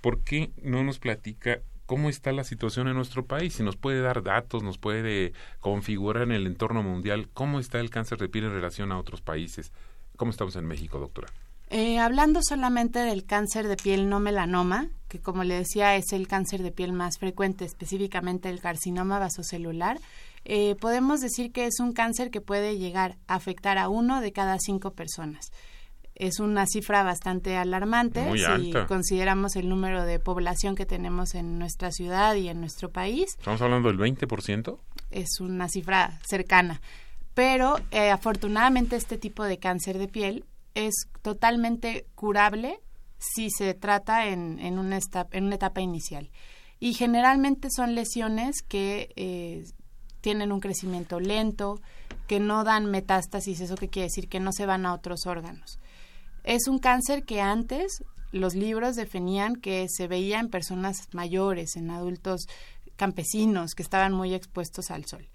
¿por 0.00 0.20
qué 0.22 0.52
no 0.62 0.82
nos 0.82 0.98
platica 0.98 1.60
cómo 1.84 2.08
está 2.08 2.32
la 2.32 2.44
situación 2.44 2.88
en 2.88 2.94
nuestro 2.96 3.26
país? 3.26 3.54
Si 3.54 3.62
nos 3.62 3.76
puede 3.76 4.00
dar 4.00 4.22
datos, 4.22 4.62
nos 4.62 4.78
puede 4.78 5.34
configurar 5.60 6.22
en 6.22 6.32
el 6.32 6.46
entorno 6.46 6.82
mundial 6.82 7.28
cómo 7.34 7.60
está 7.60 7.78
el 7.78 7.90
cáncer 7.90 8.18
de 8.18 8.30
piel 8.30 8.44
en 8.44 8.52
relación 8.52 8.90
a 8.90 8.98
otros 8.98 9.20
países. 9.20 9.70
¿Cómo 10.16 10.30
estamos 10.30 10.56
en 10.56 10.66
México, 10.66 10.98
doctora? 10.98 11.28
Eh, 11.72 12.00
hablando 12.00 12.40
solamente 12.42 12.98
del 12.98 13.24
cáncer 13.24 13.68
de 13.68 13.76
piel 13.76 14.08
no 14.08 14.18
melanoma, 14.18 14.88
que 15.06 15.20
como 15.20 15.44
le 15.44 15.54
decía 15.54 15.94
es 15.94 16.12
el 16.12 16.26
cáncer 16.26 16.64
de 16.64 16.72
piel 16.72 16.92
más 16.92 17.18
frecuente, 17.18 17.64
específicamente 17.64 18.48
el 18.48 18.60
carcinoma 18.60 19.20
vasocelular, 19.20 20.00
eh, 20.44 20.74
podemos 20.80 21.20
decir 21.20 21.52
que 21.52 21.66
es 21.66 21.78
un 21.78 21.92
cáncer 21.92 22.32
que 22.32 22.40
puede 22.40 22.76
llegar 22.76 23.18
a 23.28 23.36
afectar 23.36 23.78
a 23.78 23.88
uno 23.88 24.20
de 24.20 24.32
cada 24.32 24.58
cinco 24.58 24.94
personas. 24.94 25.52
Es 26.16 26.40
una 26.40 26.66
cifra 26.66 27.02
bastante 27.04 27.56
alarmante 27.56 28.22
Muy 28.22 28.40
si 28.40 28.44
alta. 28.44 28.86
consideramos 28.86 29.54
el 29.54 29.68
número 29.68 30.04
de 30.04 30.18
población 30.18 30.74
que 30.74 30.86
tenemos 30.86 31.34
en 31.34 31.58
nuestra 31.58 31.92
ciudad 31.92 32.34
y 32.34 32.48
en 32.48 32.60
nuestro 32.60 32.90
país 32.90 33.36
¿Estamos 33.38 33.62
hablando 33.62 33.88
del 33.88 33.98
20%? 33.98 34.76
es 35.12 35.40
una 35.40 35.68
cifra 35.68 36.18
cercana. 36.28 36.80
Pero 37.32 37.76
eh, 37.90 38.10
afortunadamente 38.10 38.96
este 38.96 39.16
tipo 39.18 39.44
de 39.44 39.58
cáncer 39.58 39.98
de 39.98 40.08
piel 40.08 40.44
es 40.74 40.94
totalmente 41.22 42.06
curable 42.14 42.78
si 43.18 43.50
se 43.50 43.74
trata 43.74 44.26
en, 44.28 44.58
en, 44.60 44.78
una, 44.78 44.96
esta- 44.96 45.28
en 45.32 45.44
una 45.44 45.56
etapa 45.56 45.80
inicial. 45.80 46.30
Y 46.78 46.94
generalmente 46.94 47.68
son 47.70 47.94
lesiones 47.94 48.62
que 48.62 49.10
eh, 49.16 49.64
tienen 50.20 50.52
un 50.52 50.60
crecimiento 50.60 51.20
lento, 51.20 51.80
que 52.26 52.40
no 52.40 52.64
dan 52.64 52.86
metástasis, 52.86 53.60
eso 53.60 53.74
que 53.74 53.88
quiere 53.88 54.06
decir 54.06 54.28
que 54.28 54.40
no 54.40 54.52
se 54.52 54.66
van 54.66 54.86
a 54.86 54.94
otros 54.94 55.26
órganos. 55.26 55.78
Es 56.44 56.68
un 56.68 56.78
cáncer 56.78 57.24
que 57.24 57.40
antes 57.40 58.02
los 58.32 58.54
libros 58.54 58.96
definían 58.96 59.56
que 59.56 59.86
se 59.88 60.06
veía 60.06 60.38
en 60.40 60.48
personas 60.48 60.96
mayores, 61.12 61.76
en 61.76 61.90
adultos 61.90 62.46
campesinos 62.96 63.74
que 63.74 63.82
estaban 63.82 64.12
muy 64.12 64.34
expuestos 64.34 64.90
al 64.90 65.04
sol. 65.04 65.28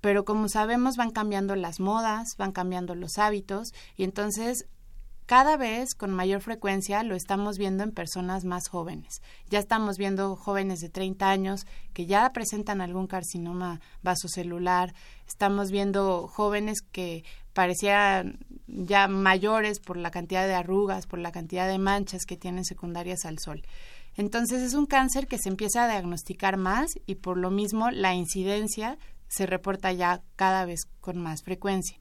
Pero 0.00 0.24
como 0.24 0.48
sabemos 0.48 0.96
van 0.96 1.10
cambiando 1.10 1.54
las 1.56 1.80
modas, 1.80 2.28
van 2.36 2.52
cambiando 2.52 2.94
los 2.94 3.18
hábitos 3.18 3.72
y 3.96 4.04
entonces 4.04 4.66
cada 5.32 5.56
vez 5.56 5.94
con 5.94 6.10
mayor 6.10 6.42
frecuencia 6.42 7.02
lo 7.04 7.14
estamos 7.14 7.56
viendo 7.56 7.84
en 7.84 7.92
personas 7.92 8.44
más 8.44 8.68
jóvenes. 8.68 9.22
Ya 9.48 9.60
estamos 9.60 9.96
viendo 9.96 10.36
jóvenes 10.36 10.80
de 10.80 10.90
30 10.90 11.26
años 11.26 11.66
que 11.94 12.04
ya 12.04 12.30
presentan 12.34 12.82
algún 12.82 13.06
carcinoma 13.06 13.80
vasocelular, 14.02 14.92
estamos 15.26 15.70
viendo 15.70 16.28
jóvenes 16.28 16.82
que 16.82 17.24
parecían 17.54 18.40
ya 18.66 19.08
mayores 19.08 19.80
por 19.80 19.96
la 19.96 20.10
cantidad 20.10 20.46
de 20.46 20.52
arrugas, 20.52 21.06
por 21.06 21.18
la 21.18 21.32
cantidad 21.32 21.66
de 21.66 21.78
manchas 21.78 22.26
que 22.26 22.36
tienen 22.36 22.66
secundarias 22.66 23.24
al 23.24 23.38
sol. 23.38 23.62
Entonces 24.18 24.60
es 24.60 24.74
un 24.74 24.84
cáncer 24.84 25.28
que 25.28 25.38
se 25.38 25.48
empieza 25.48 25.84
a 25.84 25.88
diagnosticar 25.88 26.58
más 26.58 26.90
y 27.06 27.14
por 27.14 27.38
lo 27.38 27.50
mismo 27.50 27.90
la 27.90 28.12
incidencia 28.12 28.98
se 29.28 29.46
reporta 29.46 29.92
ya 29.92 30.20
cada 30.36 30.66
vez 30.66 30.80
con 31.00 31.16
más 31.16 31.42
frecuencia. 31.42 31.96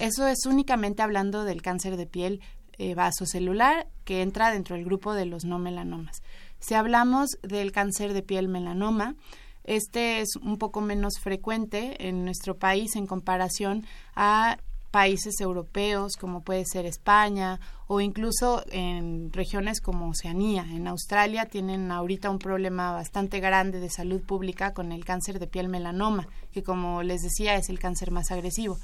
Eso 0.00 0.26
es 0.26 0.46
únicamente 0.46 1.02
hablando 1.02 1.44
del 1.44 1.62
cáncer 1.62 1.96
de 1.96 2.06
piel 2.06 2.40
eh, 2.78 2.94
vasocelular 2.94 3.86
que 4.04 4.22
entra 4.22 4.50
dentro 4.50 4.76
del 4.76 4.84
grupo 4.84 5.14
de 5.14 5.26
los 5.26 5.44
no 5.44 5.58
melanomas. 5.58 6.22
Si 6.58 6.74
hablamos 6.74 7.30
del 7.42 7.72
cáncer 7.72 8.12
de 8.12 8.22
piel 8.22 8.48
melanoma, 8.48 9.16
este 9.64 10.20
es 10.20 10.36
un 10.36 10.58
poco 10.58 10.80
menos 10.80 11.18
frecuente 11.20 12.08
en 12.08 12.24
nuestro 12.24 12.56
país 12.56 12.96
en 12.96 13.06
comparación 13.06 13.86
a 14.14 14.58
países 14.92 15.40
europeos 15.40 16.16
como 16.16 16.42
puede 16.42 16.64
ser 16.66 16.84
España 16.84 17.58
o 17.88 18.00
incluso 18.00 18.62
en 18.70 19.32
regiones 19.32 19.80
como 19.80 20.08
Oceanía. 20.10 20.66
En 20.70 20.86
Australia 20.86 21.46
tienen 21.46 21.90
ahorita 21.90 22.30
un 22.30 22.38
problema 22.38 22.92
bastante 22.92 23.40
grande 23.40 23.80
de 23.80 23.90
salud 23.90 24.20
pública 24.20 24.72
con 24.72 24.92
el 24.92 25.04
cáncer 25.04 25.38
de 25.38 25.46
piel 25.46 25.68
melanoma, 25.68 26.28
que 26.52 26.62
como 26.62 27.02
les 27.02 27.22
decía 27.22 27.56
es 27.56 27.70
el 27.70 27.78
cáncer 27.78 28.10
más 28.10 28.30
agresivo. 28.30 28.78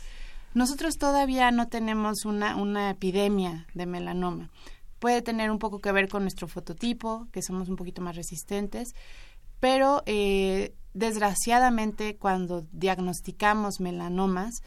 Nosotros 0.55 0.97
todavía 0.97 1.51
no 1.51 1.69
tenemos 1.69 2.25
una, 2.25 2.57
una 2.57 2.91
epidemia 2.91 3.67
de 3.75 3.87
melanoma. 3.87 4.51
Puede 4.99 5.23
tener 5.23 5.51
un 5.51 5.59
poco 5.59 5.79
que 5.79 5.93
ver 5.93 6.09
con 6.09 6.23
nuestro 6.23 6.49
fototipo, 6.49 7.29
que 7.33 7.43
somos 7.43 7.69
un 7.69 7.77
poquito 7.77 8.03
más 8.03 8.17
resistentes, 8.17 8.95
pero 9.61 10.03
eh, 10.07 10.75
desgraciadamente 10.95 12.17
cuando 12.17 12.67
diagnosticamos 12.73 13.81
melanomas, 13.81 14.63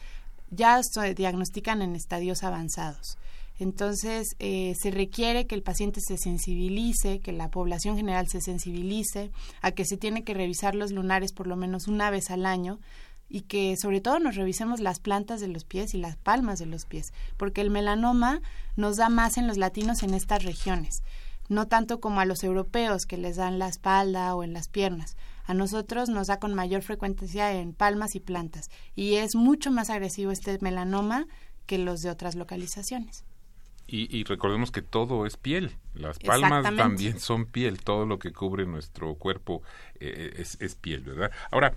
ya 0.49 0.81
se 0.83 1.13
diagnostican 1.13 1.81
en 1.81 1.95
estadios 1.95 2.43
avanzados. 2.43 3.17
Entonces, 3.59 4.35
eh, 4.39 4.73
se 4.81 4.89
requiere 4.89 5.45
que 5.45 5.53
el 5.53 5.61
paciente 5.61 5.99
se 6.01 6.17
sensibilice, 6.17 7.19
que 7.19 7.31
la 7.31 7.49
población 7.49 7.95
general 7.95 8.27
se 8.27 8.41
sensibilice 8.41 9.31
a 9.61 9.71
que 9.71 9.85
se 9.85 9.97
tiene 9.97 10.23
que 10.23 10.33
revisar 10.33 10.73
los 10.73 10.91
lunares 10.91 11.31
por 11.31 11.45
lo 11.45 11.55
menos 11.55 11.87
una 11.87 12.09
vez 12.09 12.31
al 12.31 12.45
año 12.45 12.79
y 13.31 13.41
que 13.41 13.77
sobre 13.77 14.01
todo 14.01 14.19
nos 14.19 14.35
revisemos 14.35 14.81
las 14.81 14.99
plantas 14.99 15.39
de 15.39 15.47
los 15.47 15.63
pies 15.63 15.93
y 15.93 15.97
las 15.97 16.17
palmas 16.17 16.59
de 16.59 16.65
los 16.65 16.85
pies, 16.85 17.13
porque 17.37 17.61
el 17.61 17.69
melanoma 17.69 18.41
nos 18.75 18.97
da 18.97 19.09
más 19.09 19.37
en 19.37 19.47
los 19.47 19.57
latinos 19.57 20.03
en 20.03 20.13
estas 20.13 20.43
regiones, 20.43 21.01
no 21.47 21.67
tanto 21.67 22.01
como 22.01 22.19
a 22.19 22.25
los 22.25 22.43
europeos 22.43 23.05
que 23.05 23.17
les 23.17 23.37
dan 23.37 23.57
la 23.57 23.69
espalda 23.69 24.35
o 24.35 24.43
en 24.43 24.53
las 24.53 24.67
piernas. 24.67 25.15
A 25.45 25.53
nosotros 25.53 26.09
nos 26.09 26.27
da 26.27 26.39
con 26.39 26.53
mayor 26.53 26.81
frecuencia 26.81 27.53
en 27.53 27.73
palmas 27.73 28.15
y 28.15 28.19
plantas 28.19 28.69
y 28.95 29.15
es 29.15 29.33
mucho 29.35 29.71
más 29.71 29.89
agresivo 29.89 30.31
este 30.31 30.57
melanoma 30.61 31.25
que 31.65 31.77
los 31.77 32.01
de 32.01 32.09
otras 32.09 32.35
localizaciones. 32.35 33.23
Y, 33.93 34.23
recordemos 34.23 34.71
que 34.71 34.81
todo 34.81 35.25
es 35.25 35.35
piel. 35.35 35.75
Las 35.93 36.17
palmas 36.17 36.63
también 36.77 37.19
son 37.19 37.45
piel. 37.45 37.81
Todo 37.83 38.05
lo 38.05 38.19
que 38.19 38.31
cubre 38.31 38.65
nuestro 38.65 39.15
cuerpo 39.15 39.63
eh, 39.99 40.35
es, 40.37 40.55
es, 40.61 40.75
piel, 40.75 41.01
¿verdad? 41.01 41.29
Ahora, 41.51 41.73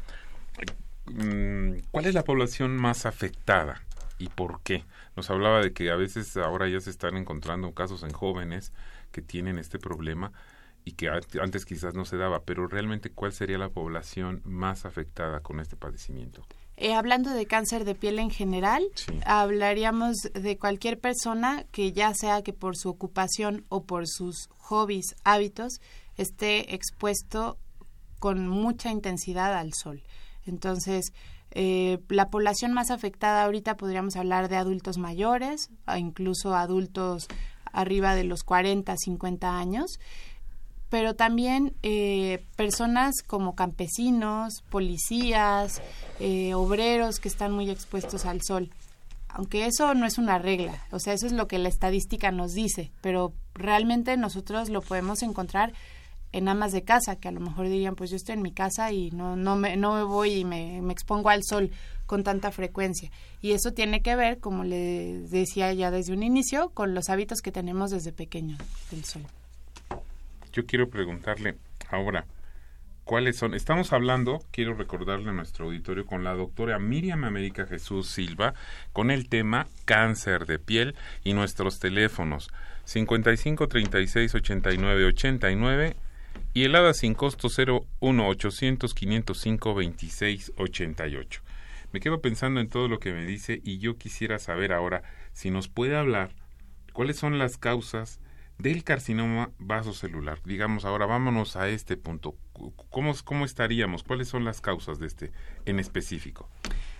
¿cuál 1.90 2.06
es 2.06 2.14
la 2.14 2.24
población 2.24 2.76
más 2.76 3.06
afectada 3.06 3.82
y 4.18 4.28
por 4.28 4.60
qué? 4.62 4.84
Nos 5.16 5.30
hablaba 5.30 5.60
de 5.60 5.72
que 5.72 5.90
a 5.90 5.96
veces 5.96 6.36
ahora 6.36 6.68
ya 6.68 6.80
se 6.80 6.90
están 6.90 7.16
encontrando 7.16 7.72
casos 7.72 8.02
en 8.02 8.12
jóvenes 8.12 8.72
que 9.12 9.22
tienen 9.22 9.58
este 9.58 9.78
problema 9.78 10.32
y 10.84 10.92
que 10.92 11.08
antes 11.40 11.64
quizás 11.64 11.94
no 11.94 12.04
se 12.04 12.16
daba, 12.16 12.42
pero 12.42 12.66
realmente 12.66 13.10
cuál 13.10 13.32
sería 13.32 13.58
la 13.58 13.70
población 13.70 14.42
más 14.44 14.84
afectada 14.84 15.40
con 15.40 15.60
este 15.60 15.76
padecimiento? 15.76 16.44
Eh, 16.76 16.92
hablando 16.92 17.30
de 17.30 17.46
cáncer 17.46 17.84
de 17.84 17.94
piel 17.94 18.18
en 18.18 18.30
general, 18.30 18.84
hablaríamos 19.24 20.16
de 20.34 20.58
cualquier 20.58 20.98
persona 20.98 21.64
que 21.70 21.92
ya 21.92 22.12
sea 22.14 22.42
que 22.42 22.52
por 22.52 22.76
su 22.76 22.90
ocupación 22.90 23.64
o 23.68 23.84
por 23.84 24.08
sus 24.08 24.48
hobbies, 24.58 25.14
hábitos, 25.24 25.80
esté 26.16 26.74
expuesto 26.74 27.58
con 28.18 28.48
mucha 28.48 28.90
intensidad 28.90 29.56
al 29.56 29.72
sol. 29.72 30.02
Entonces, 30.46 31.12
eh, 31.50 31.98
la 32.08 32.28
población 32.30 32.72
más 32.72 32.90
afectada 32.90 33.44
ahorita 33.44 33.76
podríamos 33.76 34.16
hablar 34.16 34.48
de 34.48 34.56
adultos 34.56 34.98
mayores, 34.98 35.70
incluso 35.96 36.54
adultos 36.54 37.28
arriba 37.72 38.14
de 38.14 38.24
los 38.24 38.44
40, 38.44 38.96
50 38.96 39.58
años 39.58 39.98
pero 40.94 41.16
también 41.16 41.74
eh, 41.82 42.44
personas 42.54 43.16
como 43.26 43.56
campesinos, 43.56 44.62
policías, 44.70 45.82
eh, 46.20 46.54
obreros 46.54 47.18
que 47.18 47.26
están 47.26 47.50
muy 47.50 47.68
expuestos 47.68 48.26
al 48.26 48.42
sol. 48.42 48.70
Aunque 49.28 49.66
eso 49.66 49.94
no 49.94 50.06
es 50.06 50.18
una 50.18 50.38
regla, 50.38 50.86
o 50.92 51.00
sea, 51.00 51.12
eso 51.12 51.26
es 51.26 51.32
lo 51.32 51.48
que 51.48 51.58
la 51.58 51.68
estadística 51.68 52.30
nos 52.30 52.52
dice, 52.52 52.92
pero 53.00 53.32
realmente 53.54 54.16
nosotros 54.16 54.68
lo 54.68 54.82
podemos 54.82 55.24
encontrar 55.24 55.72
en 56.34 56.48
amas 56.48 56.72
de 56.72 56.82
casa, 56.82 57.16
que 57.16 57.28
a 57.28 57.32
lo 57.32 57.40
mejor 57.40 57.68
dirían, 57.68 57.94
pues 57.94 58.10
yo 58.10 58.16
estoy 58.16 58.34
en 58.34 58.42
mi 58.42 58.52
casa 58.52 58.92
y 58.92 59.10
no, 59.10 59.36
no, 59.36 59.56
me, 59.56 59.76
no 59.76 59.94
me 59.94 60.02
voy 60.02 60.32
y 60.40 60.44
me, 60.44 60.78
expongo 60.90 61.30
al 61.30 61.42
sol 61.44 61.70
con 62.06 62.24
tanta 62.24 62.50
frecuencia. 62.50 63.10
Y 63.40 63.52
eso 63.52 63.72
tiene 63.72 64.02
que 64.02 64.16
ver, 64.16 64.38
como 64.38 64.64
le 64.64 65.20
decía 65.28 65.72
ya 65.72 65.90
desde 65.90 66.12
un 66.12 66.22
inicio, 66.22 66.70
con 66.70 66.94
los 66.94 67.08
hábitos 67.08 67.40
que 67.40 67.52
tenemos 67.52 67.90
desde 67.90 68.12
pequeño 68.12 68.58
del 68.90 69.04
sol 69.04 69.22
yo 70.54 70.64
quiero 70.66 70.88
preguntarle 70.88 71.56
ahora, 71.90 72.26
¿cuáles 73.04 73.36
son? 73.36 73.54
Estamos 73.54 73.92
hablando, 73.92 74.40
quiero 74.52 74.74
recordarle 74.74 75.30
a 75.30 75.32
nuestro 75.32 75.66
auditorio, 75.66 76.06
con 76.06 76.22
la 76.22 76.34
doctora 76.34 76.78
Miriam 76.78 77.24
América 77.24 77.66
Jesús 77.66 78.08
Silva, 78.08 78.54
con 78.92 79.10
el 79.10 79.28
tema 79.28 79.66
cáncer 79.84 80.46
de 80.46 80.60
piel 80.60 80.94
y 81.24 81.34
nuestros 81.34 81.80
teléfonos 81.80 82.50
55 82.84 83.66
36 83.66 84.34
89 84.34 85.06
89 85.06 85.96
y 86.54 86.62
el 86.62 86.74
ADA 86.76 86.94
sin 86.94 87.14
costo 87.14 87.48
01 87.48 88.28
800 88.28 88.94
505 88.94 89.74
26 89.74 90.52
88. 90.56 91.42
Me 91.92 92.00
quedo 92.00 92.20
pensando 92.20 92.60
en 92.60 92.68
todo 92.68 92.88
lo 92.88 93.00
que 93.00 93.12
me 93.12 93.26
dice 93.26 93.60
y 93.62 93.78
yo 93.78 93.98
quisiera 93.98 94.38
saber 94.38 94.72
ahora 94.72 95.02
si 95.32 95.50
nos 95.50 95.68
puede 95.68 95.96
hablar 95.96 96.30
cuáles 96.92 97.16
son 97.16 97.38
las 97.38 97.58
causas 97.58 98.20
del 98.58 98.84
carcinoma 98.84 99.50
vasocelular. 99.58 100.40
Digamos, 100.44 100.84
ahora 100.84 101.06
vámonos 101.06 101.56
a 101.56 101.68
este 101.68 101.96
punto. 101.96 102.36
¿Cómo, 102.88 103.12
cómo 103.24 103.44
estaríamos? 103.44 104.04
¿Cuáles 104.04 104.28
son 104.28 104.44
las 104.44 104.60
causas 104.60 105.00
de 105.00 105.08
este 105.08 105.32
en 105.66 105.80
específico? 105.80 106.48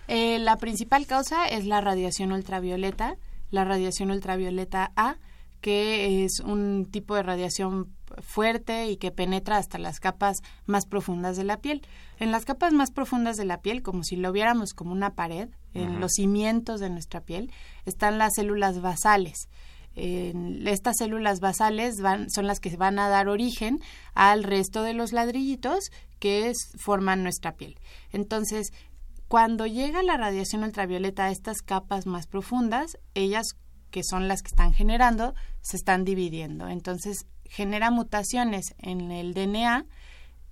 Eh, 0.09 0.37
la 0.39 0.57
principal 0.57 1.07
causa 1.07 1.47
es 1.47 1.65
la 1.65 1.79
radiación 1.79 2.33
ultravioleta, 2.33 3.15
la 3.51 3.63
radiación 3.63 4.11
ultravioleta 4.11 4.91
A, 4.97 5.15
que 5.61 6.25
es 6.25 6.41
un 6.41 6.85
tipo 6.91 7.15
de 7.15 7.23
radiación 7.23 7.94
fuerte 8.21 8.87
y 8.87 8.97
que 8.97 9.11
penetra 9.11 9.57
hasta 9.57 9.77
las 9.77 9.99
capas 9.99 10.37
más 10.65 10.85
profundas 10.85 11.37
de 11.37 11.43
la 11.43 11.57
piel. 11.57 11.81
En 12.19 12.31
las 12.31 12.45
capas 12.45 12.73
más 12.73 12.91
profundas 12.91 13.37
de 13.37 13.45
la 13.45 13.61
piel, 13.61 13.81
como 13.81 14.03
si 14.03 14.15
lo 14.15 14.31
viéramos 14.31 14.73
como 14.73 14.91
una 14.91 15.15
pared, 15.15 15.49
en 15.73 15.99
los 15.99 16.13
cimientos 16.13 16.79
de 16.79 16.89
nuestra 16.89 17.19
piel, 17.19 17.51
están 17.85 18.17
las 18.17 18.31
células 18.35 18.81
basales 18.81 19.49
estas 19.95 20.97
células 20.97 21.39
basales 21.39 22.01
van, 22.01 22.29
son 22.29 22.47
las 22.47 22.59
que 22.59 22.75
van 22.75 22.99
a 22.99 23.07
dar 23.07 23.29
origen 23.29 23.79
al 24.13 24.43
resto 24.43 24.83
de 24.83 24.93
los 24.93 25.13
ladrillitos 25.13 25.85
que 26.19 26.51
forman 26.77 27.23
nuestra 27.23 27.55
piel. 27.55 27.79
Entonces, 28.11 28.71
cuando 29.27 29.65
llega 29.65 30.03
la 30.03 30.17
radiación 30.17 30.63
ultravioleta 30.63 31.25
a 31.25 31.31
estas 31.31 31.61
capas 31.61 32.05
más 32.05 32.27
profundas, 32.27 32.97
ellas 33.13 33.45
que 33.89 34.03
son 34.03 34.27
las 34.27 34.41
que 34.41 34.49
están 34.49 34.73
generando, 34.73 35.33
se 35.61 35.77
están 35.77 36.03
dividiendo. 36.03 36.67
Entonces, 36.67 37.25
genera 37.55 37.89
mutaciones 37.89 38.75
en 38.79 39.11
el 39.11 39.33
DNA, 39.33 39.85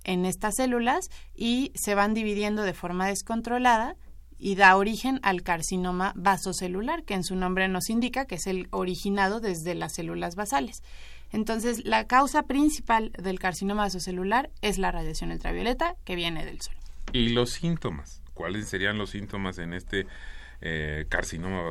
en 0.04 0.24
estas 0.24 0.54
células, 0.56 1.10
y 1.34 1.70
se 1.74 1.94
van 1.94 2.14
dividiendo 2.14 2.62
de 2.62 2.72
forma 2.72 3.08
descontrolada 3.08 3.96
y 4.38 4.54
da 4.54 4.76
origen 4.76 5.20
al 5.22 5.42
carcinoma 5.42 6.12
vasocelular, 6.16 7.04
que 7.04 7.14
en 7.14 7.22
su 7.22 7.36
nombre 7.36 7.68
nos 7.68 7.90
indica 7.90 8.24
que 8.24 8.36
es 8.36 8.46
el 8.46 8.68
originado 8.70 9.40
desde 9.40 9.74
las 9.74 9.94
células 9.94 10.34
basales. 10.34 10.82
Entonces, 11.30 11.84
la 11.84 12.06
causa 12.06 12.44
principal 12.44 13.12
del 13.12 13.38
carcinoma 13.38 13.82
vasocelular 13.82 14.50
es 14.62 14.78
la 14.78 14.90
radiación 14.90 15.30
ultravioleta 15.30 15.96
que 16.04 16.14
viene 16.14 16.44
del 16.46 16.60
sol. 16.62 16.74
¿Y 17.12 17.30
los 17.30 17.50
síntomas? 17.50 18.22
¿Cuáles 18.32 18.68
serían 18.68 18.96
los 18.96 19.10
síntomas 19.10 19.58
en 19.58 19.74
este 19.74 20.06
eh, 20.62 21.04
carcinoma 21.10 21.70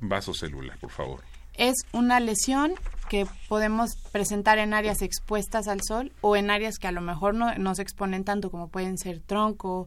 vasocelular, 0.00 0.76
por 0.78 0.90
favor? 0.90 1.20
Es 1.54 1.74
una 1.92 2.20
lesión 2.20 2.74
que 3.08 3.26
podemos 3.48 3.90
presentar 4.10 4.58
en 4.58 4.72
áreas 4.72 5.02
expuestas 5.02 5.68
al 5.68 5.82
sol 5.82 6.12
o 6.22 6.34
en 6.34 6.50
áreas 6.50 6.78
que 6.78 6.88
a 6.88 6.92
lo 6.92 7.02
mejor 7.02 7.34
no, 7.34 7.74
se 7.74 7.82
exponen 7.82 8.24
tanto 8.24 8.50
como 8.50 8.68
pueden 8.68 8.96
ser 8.96 9.20
tronco, 9.20 9.86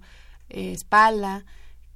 eh, 0.49 0.71
espalda, 0.71 1.43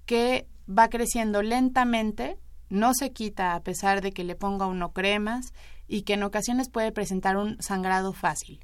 que 0.07 0.47
va 0.67 0.89
creciendo 0.89 1.43
lentamente, 1.43 2.37
no 2.69 2.93
se 2.95 3.11
quita 3.11 3.53
a 3.53 3.61
pesar 3.61 4.01
de 4.01 4.11
que 4.11 4.23
le 4.23 4.35
ponga 4.35 4.65
uno 4.65 4.91
cremas 4.91 5.53
y 5.87 6.01
que 6.01 6.13
en 6.13 6.23
ocasiones 6.23 6.69
puede 6.69 6.91
presentar 6.91 7.37
un 7.37 7.61
sangrado 7.61 8.13
fácil. 8.13 8.59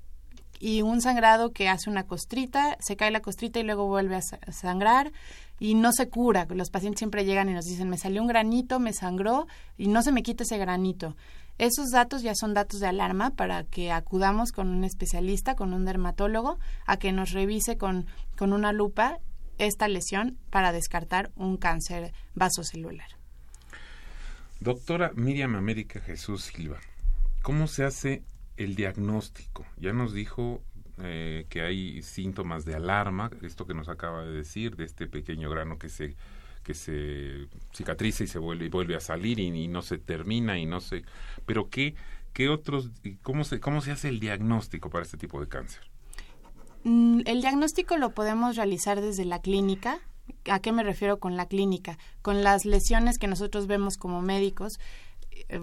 Y 0.60 0.82
un 0.82 1.02
sangrado 1.02 1.52
que 1.52 1.70
hace 1.70 1.90
una 1.90 2.08
costrita, 2.08 2.78
se 2.80 2.96
cae 2.96 3.12
la 3.12 3.22
costrita 3.22 3.60
y 3.60 3.64
luego 3.64 3.88
vuelve 3.88 4.16
a 4.16 4.52
sangrar 4.52 5.12
y 5.60 5.76
no 5.76 5.92
se 5.92 6.10
cura. 6.10 6.48
Los 6.50 6.70
pacientes 6.70 7.00
siempre 7.00 7.26
llegan 7.26 7.50
y 7.50 7.54
nos 7.54 7.66
dicen, 7.66 7.90
me 7.90 7.98
salió 7.98 8.22
un 8.22 8.28
granito, 8.28 8.80
me 8.80 8.94
sangró 8.94 9.48
y 9.78 9.88
no 9.88 10.02
se 10.02 10.12
me 10.12 10.24
quita 10.24 10.44
ese 10.44 10.58
granito. 10.58 11.16
Esos 11.58 11.92
datos 11.92 12.22
ya 12.22 12.36
son 12.36 12.54
datos 12.54 12.82
de 12.82 12.88
alarma 12.88 13.32
para 13.32 13.64
que 13.64 13.92
acudamos 13.92 14.52
con 14.52 14.68
un 14.68 14.84
especialista, 14.84 15.56
con 15.56 15.74
un 15.74 15.86
dermatólogo, 15.86 16.60
a 16.86 16.98
que 16.98 17.14
nos 17.14 17.32
revise 17.32 17.78
con, 17.78 18.08
con 18.38 18.52
una 18.52 18.74
lupa 18.74 19.20
esta 19.58 19.88
lesión 19.88 20.38
para 20.50 20.74
descartar 20.74 21.32
un 21.36 21.56
cáncer 21.56 22.14
vasocelular. 22.34 23.08
Doctora 24.60 25.12
Miriam 25.16 25.56
América 25.56 26.02
Jesús 26.02 26.44
Silva, 26.44 26.80
¿cómo 27.42 27.68
se 27.68 27.86
hace 27.86 28.24
el 28.58 28.76
diagnóstico? 28.76 29.66
Ya 29.78 29.94
nos 29.94 30.14
dijo 30.14 30.62
eh, 31.00 31.46
que 31.50 31.62
hay 31.62 32.02
síntomas 32.02 32.66
de 32.66 32.76
alarma, 32.76 33.30
esto 33.42 33.66
que 33.66 33.74
nos 33.74 33.90
acaba 33.90 34.24
de 34.24 34.32
decir, 34.32 34.76
de 34.76 34.86
este 34.86 35.08
pequeño 35.08 35.50
grano 35.50 35.78
que 35.78 35.90
se 35.90 36.16
que 36.64 36.74
se 36.74 37.48
cicatriza 37.76 38.24
y 38.24 38.28
se 38.28 38.40
vuelve 38.40 38.66
y 38.66 38.70
vuelve 38.70 38.96
a 38.96 39.00
salir 39.00 39.40
y, 39.40 39.68
no 39.68 39.84
se 39.84 40.00
termina 40.00 40.58
y 40.58 40.66
no 40.66 40.82
se 40.82 41.04
pero 41.46 41.70
qué 41.70 41.94
qué 42.34 42.50
otros 42.50 42.90
cómo 43.22 43.44
se 43.44 43.60
cómo 43.60 43.82
se 43.82 43.92
hace 43.92 44.10
el 44.10 44.20
diagnóstico 44.20 44.90
para 44.90 45.04
este 45.04 45.16
tipo 45.16 45.40
de 45.40 45.48
cáncer 45.48 45.84
Mm, 46.86 47.22
el 47.26 47.42
diagnóstico 47.42 47.98
lo 47.98 48.12
podemos 48.12 48.56
realizar 48.56 49.02
desde 49.02 49.26
la 49.26 49.42
clínica. 49.42 50.00
¿A 50.50 50.60
qué 50.60 50.72
me 50.72 50.84
refiero 50.84 51.20
con 51.20 51.36
la 51.36 51.48
clínica? 51.48 51.98
Con 52.22 52.44
las 52.44 52.64
lesiones 52.64 53.18
que 53.18 53.28
nosotros 53.28 53.66
vemos 53.66 53.98
como 53.98 54.22
médicos. 54.22 54.80
Eh, 55.50 55.60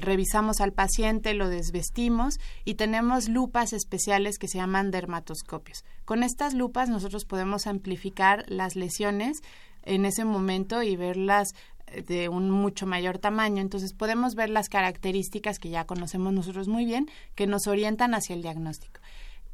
revisamos 0.00 0.60
al 0.60 0.72
paciente, 0.72 1.34
lo 1.34 1.48
desvestimos 1.48 2.38
y 2.64 2.74
tenemos 2.74 3.28
lupas 3.28 3.72
especiales 3.72 4.38
que 4.38 4.48
se 4.48 4.58
llaman 4.58 4.90
dermatoscopios. 4.90 5.84
Con 6.04 6.22
estas 6.22 6.54
lupas 6.54 6.88
nosotros 6.88 7.24
podemos 7.24 7.66
amplificar 7.66 8.44
las 8.48 8.76
lesiones 8.76 9.38
en 9.82 10.04
ese 10.04 10.24
momento 10.24 10.82
y 10.82 10.96
verlas 10.96 11.54
eh, 11.86 12.02
de 12.02 12.28
un 12.28 12.50
mucho 12.50 12.86
mayor 12.86 13.18
tamaño. 13.18 13.62
Entonces 13.62 13.94
podemos 13.94 14.34
ver 14.34 14.50
las 14.50 14.68
características 14.68 15.58
que 15.58 15.70
ya 15.70 15.86
conocemos 15.86 16.32
nosotros 16.32 16.68
muy 16.68 16.84
bien 16.84 17.08
que 17.34 17.46
nos 17.46 17.66
orientan 17.66 18.14
hacia 18.14 18.34
el 18.34 18.42
diagnóstico. 18.42 19.00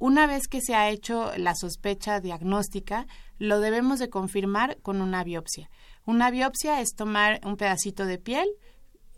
Una 0.01 0.27
vez 0.27 0.49
que 0.49 0.63
se 0.63 0.75
ha 0.75 0.89
hecho 0.89 1.31
la 1.37 1.55
sospecha 1.55 2.21
diagnóstica, 2.21 3.07
lo 3.39 3.61
debemos 3.61 3.99
de 3.99 4.09
confirmar 4.09 4.79
con 4.81 5.01
una 5.01 5.23
biopsia. 5.23 5.71
Una 6.07 6.31
biopsia 6.31 6.81
es 6.81 6.95
tomar 6.97 7.41
un 7.45 7.57
pedacito 7.57 8.07
de 8.07 8.19
piel 8.19 8.49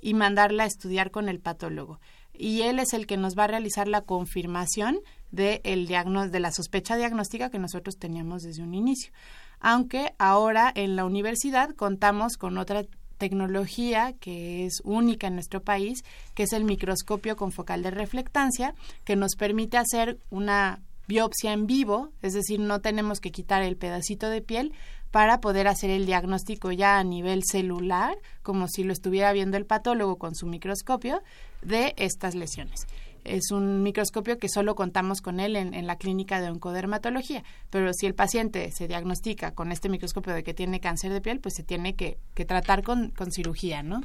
y 0.03 0.13
mandarla 0.13 0.65
a 0.65 0.67
estudiar 0.67 1.11
con 1.11 1.31
el 1.31 1.41
patólogo. 1.41 2.01
Y 2.35 2.63
él 2.63 2.79
es 2.79 2.93
el 2.93 3.07
que 3.07 3.17
nos 3.17 3.39
va 3.39 3.45
a 3.45 3.49
realizar 3.49 3.89
la 3.89 4.03
confirmación 4.03 4.99
de, 5.31 5.61
el 5.65 5.87
de 5.87 6.41
la 6.41 6.51
sospecha 6.51 6.97
diagnóstica 6.97 7.51
que 7.51 7.59
nosotros 7.59 7.97
teníamos 7.99 8.43
desde 8.43 8.63
un 8.63 8.75
inicio. 8.75 9.13
Aunque 9.61 10.13
ahora 10.19 10.73
en 10.75 10.97
la 10.97 11.05
universidad 11.05 11.71
contamos 11.75 12.37
con 12.37 12.59
otra 12.59 12.85
tecnología 13.17 14.15
que 14.19 14.67
es 14.67 14.81
única 14.83 15.29
en 15.29 15.35
nuestro 15.35 15.63
país, 15.63 16.05
que 16.35 16.43
es 16.43 16.53
el 16.53 16.65
microscopio 16.65 17.37
con 17.37 17.53
focal 17.53 17.85
de 17.85 17.93
reflectancia, 17.93 18.75
que 19.05 19.15
nos 19.15 19.37
permite 19.37 19.79
hacer 19.79 20.19
una 20.31 20.81
biopsia 21.07 21.53
en 21.53 21.67
vivo, 21.67 22.11
es 22.23 22.33
decir, 22.33 22.59
no 22.59 22.81
tenemos 22.81 23.21
que 23.21 23.31
quitar 23.31 23.63
el 23.63 23.77
pedacito 23.77 24.29
de 24.29 24.41
piel 24.41 24.73
para 25.13 25.41
poder 25.41 25.69
hacer 25.69 25.91
el 25.91 26.07
diagnóstico 26.07 26.73
ya 26.73 26.99
a 26.99 27.05
nivel 27.05 27.43
celular, 27.45 28.17
como 28.43 28.67
si 28.67 28.83
lo 28.83 28.93
estuviera 28.93 29.33
viendo 29.33 29.57
el 29.57 29.67
patólogo 29.67 30.17
con 30.17 30.35
su 30.35 30.47
microscopio, 30.47 31.23
de 31.63 31.95
estas 31.97 32.35
lesiones 32.35 32.87
es 33.25 33.51
un 33.51 33.83
microscopio 33.83 34.39
que 34.39 34.49
solo 34.49 34.75
contamos 34.75 35.21
con 35.21 35.41
él 35.41 35.57
en, 35.57 35.87
la 35.87 35.97
clínica 35.97 36.41
de 36.41 36.51
oncodermatología. 36.51 37.45
Pero 37.71 37.93
si 37.93 38.07
el 38.07 38.15
paciente 38.15 38.71
se 38.73 38.89
diagnostica 38.89 39.53
con 39.53 39.73
este 39.73 39.89
microscopio 39.89 40.35
de 40.35 40.43
que 40.43 40.55
tiene 40.55 40.81
cáncer 40.81 41.13
de 41.13 41.21
piel, 41.21 41.41
pues 41.41 41.55
se 41.55 41.63
tiene 41.63 41.95
que, 41.95 42.19
tratar 42.47 42.83
con, 42.83 43.13
cirugía, 43.31 43.83
¿no? 43.83 44.03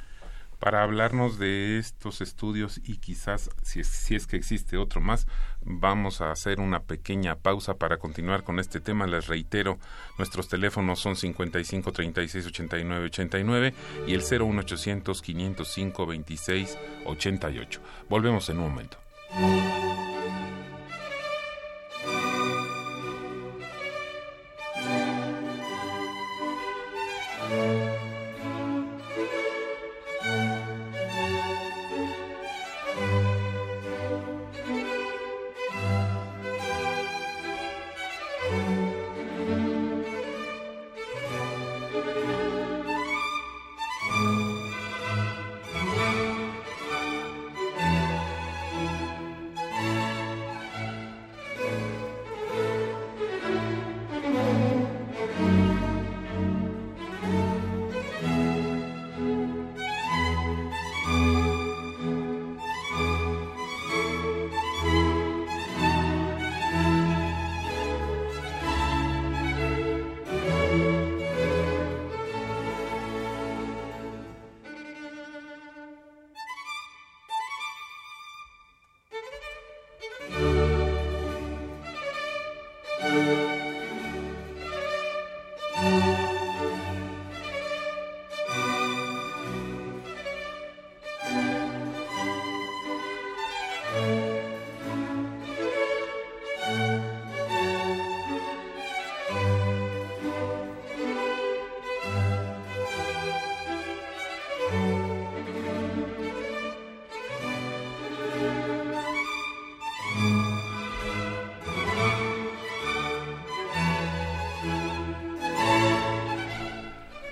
Para 0.60 0.82
hablarnos 0.82 1.38
de 1.38 1.78
estos 1.78 2.20
estudios 2.22 2.82
y 2.84 2.98
quizás, 2.98 3.50
si 3.62 3.80
es, 3.80 4.28
que 4.28 4.38
existe 4.38 4.78
otro 4.78 5.02
más, 5.02 5.28
vamos 5.62 6.20
a 6.22 6.32
hacer 6.32 6.60
una 6.60 6.82
pequeña 6.82 7.36
pausa 7.36 7.76
para 7.76 7.98
continuar 7.98 8.44
con 8.44 8.60
este 8.60 8.80
tema. 8.80 9.06
Les 9.06 9.28
reitero, 9.28 9.78
nuestros 10.18 10.48
teléfonos 10.48 11.00
son 11.00 11.16
55 11.16 11.92
36 11.92 12.48
89 12.48 13.06
89 13.06 13.74
y 14.08 14.14
el 14.14 14.22
01800 14.22 15.22
505 15.22 16.06
26 16.06 16.78
88. 17.06 17.82
Volvemos 18.10 18.50
en 18.50 18.58
un 18.58 18.70
momento. 18.70 18.98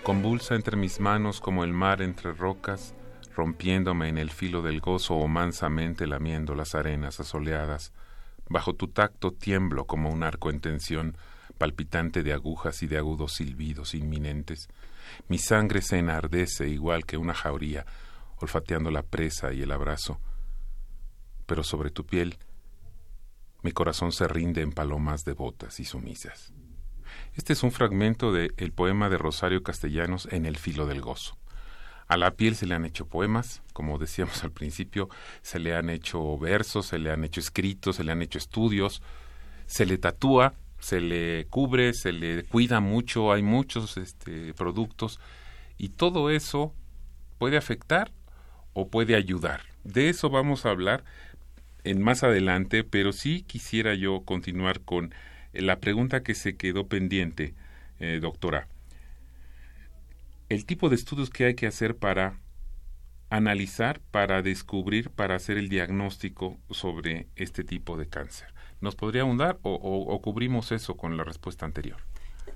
Convulsa 0.06 0.54
entre 0.54 0.78
mis 0.78 1.00
manos 1.00 1.42
como 1.42 1.64
el 1.64 1.74
mar 1.74 2.04
entre 2.04 2.32
rocas, 2.32 2.94
rompiéndome 3.36 4.08
en 4.08 4.20
el 4.20 4.30
filo 4.30 4.62
del 4.62 4.80
gozo 4.80 5.16
o 5.16 5.28
mansamente 5.28 6.06
lamiendo 6.06 6.54
las 6.54 6.76
arenas 6.76 7.20
asoleadas. 7.20 7.92
Bajo 8.48 8.76
tu 8.76 8.90
tacto 8.90 9.32
tiemblo 9.32 9.88
como 9.88 10.12
un 10.12 10.22
arco 10.22 10.52
en 10.52 10.60
tensión, 10.60 11.18
palpitante 11.58 12.22
de 12.22 12.34
agujas 12.34 12.84
y 12.84 12.88
de 12.88 13.00
agudos 13.00 13.34
silbidos 13.34 13.96
inminentes. 13.96 14.70
Mi 15.28 15.40
sangre 15.40 15.82
se 15.82 15.98
enardece 15.98 16.70
igual 16.70 17.08
que 17.08 17.18
una 17.18 17.34
jauría, 17.34 17.88
olfateando 18.38 18.92
la 18.92 19.02
presa 19.02 19.54
y 19.54 19.64
el 19.64 19.72
abrazo. 19.72 20.20
Pero 21.48 21.64
sobre 21.64 21.90
tu 21.90 22.06
piel, 22.06 22.38
mi 23.64 23.72
corazón 23.72 24.12
se 24.12 24.28
rinde 24.28 24.62
en 24.62 24.72
palomas 24.72 25.24
devotas 25.24 25.80
y 25.80 25.86
sumisas. 25.86 26.54
Este 27.36 27.54
es 27.54 27.64
un 27.64 27.72
fragmento 27.72 28.32
del 28.32 28.72
poema 28.72 29.10
de 29.10 29.18
Rosario 29.18 29.64
Castellanos 29.64 30.28
en 30.32 30.46
El 30.46 30.58
filo 30.58 30.86
del 30.86 31.02
gozo. 31.02 31.38
A 32.08 32.18
la 32.18 32.32
piel 32.32 32.56
se 32.56 32.68
le 32.68 32.76
han 32.76 32.86
hecho 32.86 33.08
poemas, 33.08 33.64
como 33.74 33.98
decíamos 33.98 34.44
al 34.44 34.52
principio, 34.52 35.10
se 35.42 35.60
le 35.60 35.76
han 35.76 35.90
hecho 35.90 36.38
versos, 36.38 36.88
se 36.88 37.00
le 37.00 37.12
han 37.12 37.24
hecho 37.24 37.40
escritos, 37.40 37.96
se 37.96 38.04
le 38.04 38.12
han 38.12 38.22
hecho 38.22 38.38
estudios, 38.38 39.02
se 39.66 39.86
le 39.86 39.98
tatúa, 39.98 40.54
se 40.80 41.02
le 41.02 41.48
cubre, 41.50 41.94
se 41.94 42.12
le 42.12 42.44
cuida 42.44 42.80
mucho, 42.80 43.34
hay 43.34 43.42
muchos 43.42 43.98
este, 43.98 44.54
productos 44.54 45.20
y 45.78 45.90
todo 45.90 46.30
eso 46.30 46.74
puede 47.40 47.58
afectar 47.58 48.12
o 48.74 48.90
puede 48.90 49.16
ayudar. 49.16 49.62
De 49.84 50.10
eso 50.10 50.30
vamos 50.30 50.66
a 50.66 50.70
hablar 50.70 51.04
en 51.84 52.02
más 52.02 52.24
adelante, 52.24 52.84
pero 52.84 53.14
sí 53.14 53.44
quisiera 53.44 53.96
yo 53.96 54.22
continuar 54.26 54.82
con 54.82 55.14
la 55.62 55.80
pregunta 55.80 56.24
que 56.24 56.36
se 56.36 56.56
quedó 56.56 56.88
pendiente, 56.88 57.54
eh, 58.00 58.20
doctora. 58.22 58.68
El 60.50 60.66
tipo 60.66 60.90
de 60.90 60.96
estudios 60.96 61.30
que 61.30 61.46
hay 61.46 61.56
que 61.56 61.68
hacer 61.68 61.96
para 61.96 62.40
analizar, 63.30 64.00
para 64.12 64.42
descubrir, 64.42 65.10
para 65.10 65.36
hacer 65.36 65.58
el 65.58 65.70
diagnóstico 65.70 66.58
sobre 66.70 67.28
este 67.36 67.64
tipo 67.64 67.98
de 67.98 68.08
cáncer. 68.08 68.54
¿Nos 68.82 68.96
podría 68.96 69.24
ahondar 69.24 69.58
o, 69.64 70.20
cubrimos 70.22 70.72
eso 70.72 70.96
con 70.96 71.18
la 71.18 71.24
respuesta 71.24 71.66
anterior? 71.66 71.98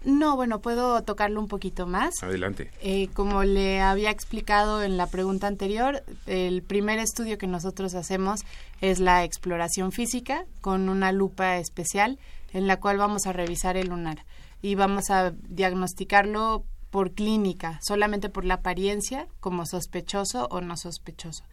No, 0.05 0.35
bueno, 0.35 0.61
puedo 0.61 1.01
tocarlo 1.03 1.41
un 1.41 1.47
poquito 1.47 1.85
más. 1.87 2.23
Adelante. 2.23 2.71
Eh, 2.81 3.09
como 3.13 3.43
le 3.43 3.81
había 3.81 4.11
explicado 4.11 4.83
en 4.83 4.95
la 4.95 5.07
pregunta 5.07 5.47
anterior, 5.47 6.03
el 6.25 6.61
primer 6.61 6.99
estudio 6.99 7.37
que 7.37 7.47
nosotros 7.47 7.95
hacemos 7.95 8.41
es 8.79 8.99
la 8.99 9.23
exploración 9.23 9.91
física 9.91 10.45
con 10.61 10.87
una 10.87 11.11
lupa 11.11 11.57
especial 11.57 12.19
en 12.53 12.67
la 12.67 12.79
cual 12.79 12.97
vamos 12.97 13.25
a 13.25 13.33
revisar 13.33 13.77
el 13.77 13.89
lunar 13.89 14.25
y 14.61 14.75
vamos 14.75 15.09
a 15.09 15.31
diagnosticarlo 15.31 16.65
por 16.89 17.13
clínica, 17.13 17.79
solamente 17.81 18.29
por 18.29 18.45
la 18.45 18.55
apariencia, 18.55 19.27
como 19.39 19.65
sospechoso 19.65 20.47
o 20.49 20.61
no 20.61 20.75
sospechoso. 20.75 21.43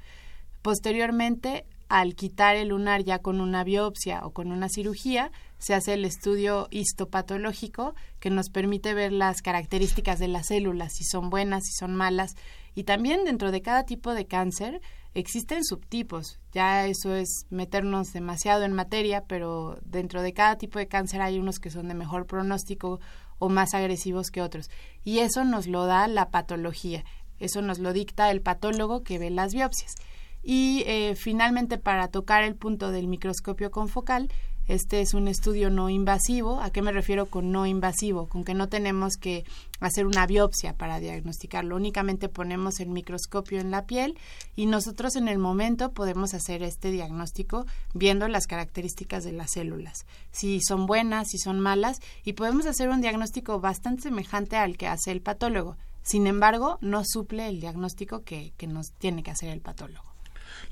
Posteriormente, 0.63 1.67
al 1.89 2.17
quitar 2.17 2.57
el 2.57 2.69
lunar 2.69 3.05
ya 3.05 3.21
con 3.21 3.41
una 3.41 3.63
biopsia 3.63 4.25
o 4.25 4.31
con 4.31 4.51
una 4.51 4.69
cirugía, 4.69 5.31
se 5.59 5.75
hace 5.75 5.95
el 5.95 6.05
estudio 6.05 6.69
histopatológico 6.71 7.95
que 8.19 8.31
nos 8.31 8.51
permite 8.51 8.93
ver 8.95 9.13
las 9.13 9.43
características 9.43 10.19
de 10.19 10.29
las 10.29 10.47
células, 10.49 10.95
si 10.95 11.05
son 11.05 11.31
buenas, 11.31 11.65
si 11.65 11.73
son 11.73 11.95
malas, 11.95 12.35
y 12.75 12.85
también 12.85 13.25
dentro 13.25 13.53
de 13.53 13.63
cada 13.63 13.85
tipo 13.85 14.15
de 14.15 14.27
cáncer 14.27 14.81
existen 15.17 15.65
subtipos. 15.65 16.39
Ya 16.53 16.87
eso 16.87 17.15
es 17.15 17.47
meternos 17.49 18.13
demasiado 18.13 18.65
en 18.65 18.75
materia, 18.75 19.25
pero 19.27 19.79
dentro 19.83 20.21
de 20.21 20.35
cada 20.35 20.57
tipo 20.57 20.79
de 20.79 20.89
cáncer 20.89 21.23
hay 21.23 21.39
unos 21.39 21.59
que 21.59 21.71
son 21.71 21.89
de 21.89 21.95
mejor 21.95 22.27
pronóstico 22.27 23.01
o 23.39 23.49
más 23.49 23.73
agresivos 23.73 24.31
que 24.31 24.43
otros. 24.43 24.71
Y 25.05 25.21
eso 25.21 25.45
nos 25.45 25.67
lo 25.67 25.87
da 25.87 26.07
la 26.07 26.31
patología. 26.31 27.05
Eso 27.39 27.63
nos 27.63 27.79
lo 27.79 27.95
dicta 27.95 28.31
el 28.31 28.43
patólogo 28.43 29.03
que 29.03 29.19
ve 29.19 29.31
las 29.31 29.55
biopsias. 29.55 29.95
Y 30.43 30.85
eh, 30.87 31.15
finalmente, 31.17 31.79
para 31.79 32.09
tocar 32.09 32.45
el 32.45 32.55
punto 32.55 32.93
del 32.93 33.09
microscopio 33.09 33.71
confocal, 33.71 34.31
este 34.69 35.01
es 35.01 35.15
un 35.15 35.29
estudio 35.29 35.71
no 35.71 35.89
invasivo. 35.89 36.61
¿A 36.61 36.71
qué 36.71 36.83
me 36.83 36.91
refiero 36.91 37.27
con 37.27 37.53
no 37.53 37.67
invasivo? 37.67 38.29
Con 38.29 38.45
que 38.45 38.55
no 38.55 38.69
tenemos 38.69 39.17
que 39.17 39.45
hacer 39.79 40.07
una 40.07 40.27
biopsia 40.27 40.75
para 40.75 40.99
diagnosticarlo. 40.99 41.77
Únicamente 41.77 42.29
ponemos 42.29 42.81
el 42.81 42.89
microscopio 42.89 43.61
en 43.61 43.71
la 43.71 43.87
piel 43.87 44.19
y 44.57 44.67
nosotros 44.67 45.15
en 45.15 45.29
el 45.29 45.39
momento 45.39 45.93
podemos 45.93 46.35
hacer 46.35 46.65
este 46.65 46.91
diagnóstico 46.91 47.67
viendo 47.95 48.27
las 48.27 48.47
características 48.47 49.23
de 49.23 49.33
las 49.33 49.53
células. 49.53 50.05
Si 50.33 50.61
son 50.61 50.87
buenas, 50.87 51.29
si 51.29 51.39
son 51.39 51.61
malas 51.61 52.01
y 52.25 52.33
podemos 52.33 52.67
hacer 52.67 52.89
un 52.89 53.01
diagnóstico 53.01 53.61
bastante 53.61 54.03
semejante 54.03 54.57
al 54.57 54.77
que 54.77 54.89
hace 54.89 55.13
el 55.13 55.21
patólogo 55.21 55.77
Sin 56.03 56.27
embargo, 56.27 56.79
no 56.81 57.03
suple 57.05 57.49
el 57.49 57.61
diagnóstico 57.61 58.23
que, 58.23 58.53
que 58.57 58.67
nos 58.67 58.93
tiene 58.93 59.23
que 59.23 59.31
hacer 59.31 59.49
el 59.51 59.61
patólogo. 59.61 60.16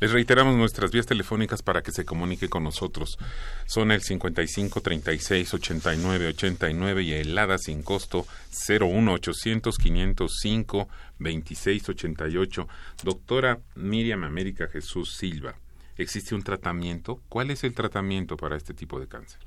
Les 0.01 0.11
reiteramos 0.11 0.57
nuestras 0.57 0.91
vías 0.91 1.07
telefónicas 1.07 1.63
para 1.63 1.83
que 1.83 1.93
se 1.93 2.05
comunique 2.05 2.49
con 2.49 2.65
nosotros. 2.65 3.19
Son 3.67 3.91
el 3.91 4.03
55 4.03 4.81
36 4.81 5.55
89 5.55 6.29
89 6.29 7.03
y 7.03 7.13
el 7.13 7.37
ADA 7.39 7.59
sin 7.59 7.83
costo 7.83 8.27
01 8.69 9.13
800 9.13 9.79
505 9.79 10.89
26 11.19 11.89
88. 11.89 12.69
Doctora 13.03 13.59
Miriam 13.77 14.25
América 14.25 14.69
Jesús 14.69 15.15
Silva, 15.15 15.57
¿existe 15.97 16.35
un 16.35 16.43
tratamiento? 16.43 17.21
¿Cuál 17.29 17.51
es 17.51 17.65
el 17.65 17.75
tratamiento 17.75 18.37
para 18.37 18.57
este 18.57 18.75
tipo 18.75 18.99
de 19.01 19.07
cáncer? 19.07 19.41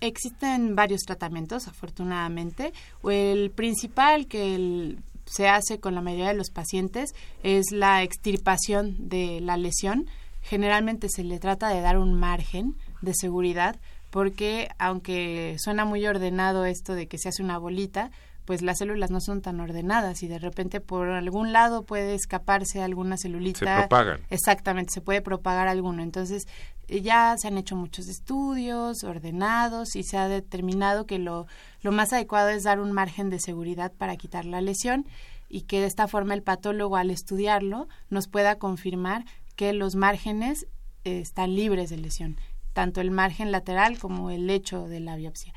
Existen 0.00 0.76
varios 0.76 1.02
tratamientos, 1.02 1.66
afortunadamente. 1.66 2.72
El 3.02 3.50
principal 3.50 4.28
que 4.28 4.54
el 4.54 4.98
se 5.30 5.48
hace 5.48 5.80
con 5.80 5.94
la 5.94 6.00
mayoría 6.00 6.28
de 6.28 6.34
los 6.34 6.50
pacientes 6.50 7.10
es 7.42 7.66
la 7.70 8.02
extirpación 8.02 9.08
de 9.08 9.40
la 9.40 9.56
lesión. 9.56 10.06
Generalmente 10.42 11.08
se 11.10 11.24
le 11.24 11.38
trata 11.38 11.68
de 11.68 11.80
dar 11.80 11.98
un 11.98 12.14
margen 12.14 12.76
de 13.02 13.12
seguridad 13.14 13.76
porque 14.10 14.68
aunque 14.78 15.56
suena 15.58 15.84
muy 15.84 16.06
ordenado 16.06 16.64
esto 16.64 16.94
de 16.94 17.08
que 17.08 17.18
se 17.18 17.28
hace 17.28 17.42
una 17.42 17.58
bolita, 17.58 18.10
pues 18.48 18.62
las 18.62 18.78
células 18.78 19.10
no 19.10 19.20
son 19.20 19.42
tan 19.42 19.60
ordenadas 19.60 20.22
y 20.22 20.26
de 20.26 20.38
repente 20.38 20.80
por 20.80 21.10
algún 21.10 21.52
lado 21.52 21.82
puede 21.82 22.14
escaparse 22.14 22.80
alguna 22.80 23.18
celulita. 23.18 23.58
Se 23.58 23.80
propagan. 23.82 24.22
Exactamente, 24.30 24.90
se 24.90 25.02
puede 25.02 25.20
propagar 25.20 25.68
alguno. 25.68 26.02
Entonces 26.02 26.48
ya 26.88 27.36
se 27.36 27.48
han 27.48 27.58
hecho 27.58 27.76
muchos 27.76 28.08
estudios 28.08 29.04
ordenados 29.04 29.96
y 29.96 30.02
se 30.02 30.16
ha 30.16 30.28
determinado 30.28 31.04
que 31.04 31.18
lo, 31.18 31.46
lo 31.82 31.92
más 31.92 32.14
adecuado 32.14 32.48
es 32.48 32.62
dar 32.62 32.80
un 32.80 32.90
margen 32.90 33.28
de 33.28 33.38
seguridad 33.38 33.92
para 33.92 34.16
quitar 34.16 34.46
la 34.46 34.62
lesión 34.62 35.06
y 35.50 35.64
que 35.64 35.82
de 35.82 35.86
esta 35.86 36.08
forma 36.08 36.32
el 36.32 36.42
patólogo 36.42 36.96
al 36.96 37.10
estudiarlo 37.10 37.86
nos 38.08 38.28
pueda 38.28 38.56
confirmar 38.56 39.26
que 39.56 39.74
los 39.74 39.94
márgenes 39.94 40.66
eh, 41.04 41.20
están 41.20 41.54
libres 41.54 41.90
de 41.90 41.98
lesión, 41.98 42.38
tanto 42.72 43.02
el 43.02 43.10
margen 43.10 43.52
lateral 43.52 43.98
como 43.98 44.30
el 44.30 44.46
lecho 44.46 44.88
de 44.88 45.00
la 45.00 45.16
biopsia. 45.16 45.52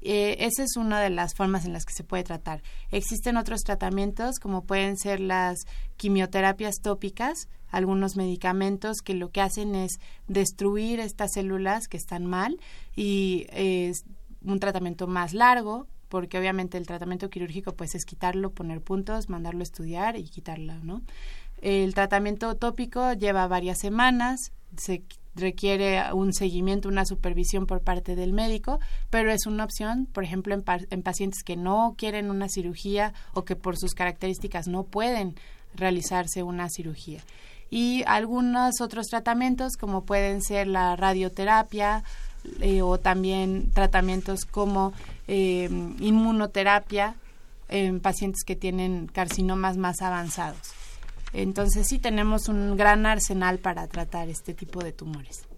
Eh, 0.00 0.36
esa 0.40 0.62
es 0.62 0.76
una 0.76 1.00
de 1.00 1.10
las 1.10 1.34
formas 1.34 1.64
en 1.64 1.72
las 1.72 1.84
que 1.84 1.92
se 1.92 2.04
puede 2.04 2.24
tratar. 2.24 2.62
Existen 2.90 3.36
otros 3.36 3.62
tratamientos 3.62 4.38
como 4.38 4.64
pueden 4.64 4.96
ser 4.96 5.20
las 5.20 5.58
quimioterapias 5.96 6.76
tópicas, 6.82 7.48
algunos 7.70 8.16
medicamentos 8.16 8.98
que 9.04 9.14
lo 9.14 9.30
que 9.30 9.40
hacen 9.40 9.74
es 9.74 9.98
destruir 10.26 11.00
estas 11.00 11.32
células 11.32 11.88
que 11.88 11.96
están 11.96 12.26
mal 12.26 12.58
y 12.96 13.46
es 13.50 14.04
un 14.42 14.60
tratamiento 14.60 15.06
más 15.06 15.34
largo 15.34 15.86
porque 16.08 16.38
obviamente 16.38 16.78
el 16.78 16.86
tratamiento 16.86 17.28
quirúrgico 17.28 17.74
pues 17.74 17.94
es 17.94 18.04
quitarlo, 18.04 18.50
poner 18.50 18.80
puntos, 18.80 19.28
mandarlo 19.28 19.60
a 19.60 19.64
estudiar 19.64 20.16
y 20.16 20.24
quitarlo, 20.24 20.74
¿no? 20.82 21.02
El 21.60 21.92
tratamiento 21.94 22.54
tópico 22.56 23.12
lleva 23.12 23.46
varias 23.46 23.78
semanas, 23.78 24.52
se 24.76 25.02
requiere 25.38 26.12
un 26.12 26.32
seguimiento, 26.32 26.88
una 26.88 27.04
supervisión 27.04 27.66
por 27.66 27.80
parte 27.80 28.16
del 28.16 28.32
médico, 28.32 28.80
pero 29.10 29.30
es 29.30 29.46
una 29.46 29.64
opción, 29.64 30.06
por 30.12 30.24
ejemplo, 30.24 30.54
en, 30.54 30.64
en 30.90 31.02
pacientes 31.02 31.42
que 31.42 31.56
no 31.56 31.94
quieren 31.96 32.30
una 32.30 32.48
cirugía 32.48 33.14
o 33.34 33.44
que 33.44 33.56
por 33.56 33.78
sus 33.78 33.94
características 33.94 34.68
no 34.68 34.84
pueden 34.84 35.34
realizarse 35.74 36.42
una 36.42 36.68
cirugía 36.68 37.20
y 37.70 38.02
algunos 38.06 38.80
otros 38.80 39.06
tratamientos 39.06 39.76
como 39.76 40.04
pueden 40.04 40.42
ser 40.42 40.66
la 40.66 40.96
radioterapia 40.96 42.02
eh, 42.60 42.82
o 42.82 42.98
también 42.98 43.70
tratamientos 43.72 44.44
como 44.44 44.92
eh, 45.26 45.68
inmunoterapia 46.00 47.14
en 47.68 48.00
pacientes 48.00 48.44
que 48.44 48.56
tienen 48.56 49.06
carcinomas 49.06 49.76
más 49.76 50.00
avanzados. 50.00 50.77
Entonces 51.32 51.86
sí 51.86 51.98
tenemos 51.98 52.48
un 52.48 52.76
gran 52.76 53.06
arsenal 53.06 53.58
para 53.58 53.86
tratar 53.86 54.28
este 54.28 54.54
tipo 54.54 54.82
de 54.82 54.92
tumores. 54.92 55.48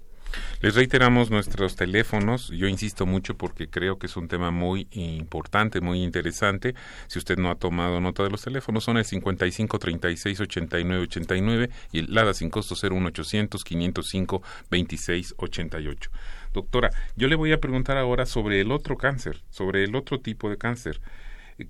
Les 0.61 0.75
reiteramos 0.75 1.31
nuestros 1.31 1.77
teléfonos. 1.77 2.49
Yo 2.49 2.69
insisto 2.69 3.07
mucho 3.07 3.37
porque 3.37 3.69
creo 3.69 3.99
que 3.99 4.07
es 4.07 4.17
un 4.17 4.29
tema 4.29 4.51
muy 4.51 4.89
importante, 4.93 5.81
muy 5.81 6.03
interesante. 6.03 6.75
Si 7.07 7.19
usted 7.19 7.37
no 7.39 7.51
ha 7.51 7.57
tomado 7.57 8.01
nota 8.01 8.23
de 8.23 8.31
los 8.31 8.43
teléfonos, 8.43 8.85
son 8.85 8.97
el 8.99 9.05
55 9.05 9.79
36 9.79 10.41
89 10.41 11.03
89 11.05 11.71
y 11.93 11.99
el 12.01 12.15
LADA 12.15 12.35
sin 12.35 12.51
costo 12.51 12.75
01800 12.75 13.65
505 13.65 14.43
26 14.71 15.35
88. 15.39 16.11
Doctora, 16.53 16.91
yo 17.17 17.29
le 17.29 17.37
voy 17.37 17.53
a 17.53 17.61
preguntar 17.61 17.97
ahora 17.97 18.27
sobre 18.27 18.61
el 18.61 18.73
otro 18.73 18.97
cáncer, 18.97 19.43
sobre 19.51 19.85
el 19.85 19.95
otro 19.95 20.21
tipo 20.21 20.51
de 20.51 20.59
cáncer. 20.59 21.01
Eh, 21.59 21.69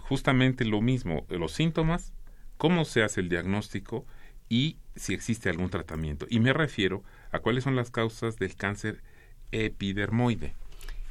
justamente 0.00 0.64
lo 0.64 0.80
mismo, 0.80 1.26
los 1.28 1.52
síntomas, 1.52 2.12
cómo 2.58 2.84
se 2.84 3.02
hace 3.02 3.20
el 3.20 3.28
diagnóstico 3.30 4.04
y 4.48 4.76
si 4.96 5.14
existe 5.14 5.48
algún 5.48 5.70
tratamiento. 5.70 6.26
Y 6.28 6.40
me 6.40 6.52
refiero 6.52 7.02
a 7.32 7.38
cuáles 7.38 7.64
son 7.64 7.76
las 7.76 7.90
causas 7.90 8.36
del 8.36 8.54
cáncer 8.56 9.02
epidermoide. 9.52 10.54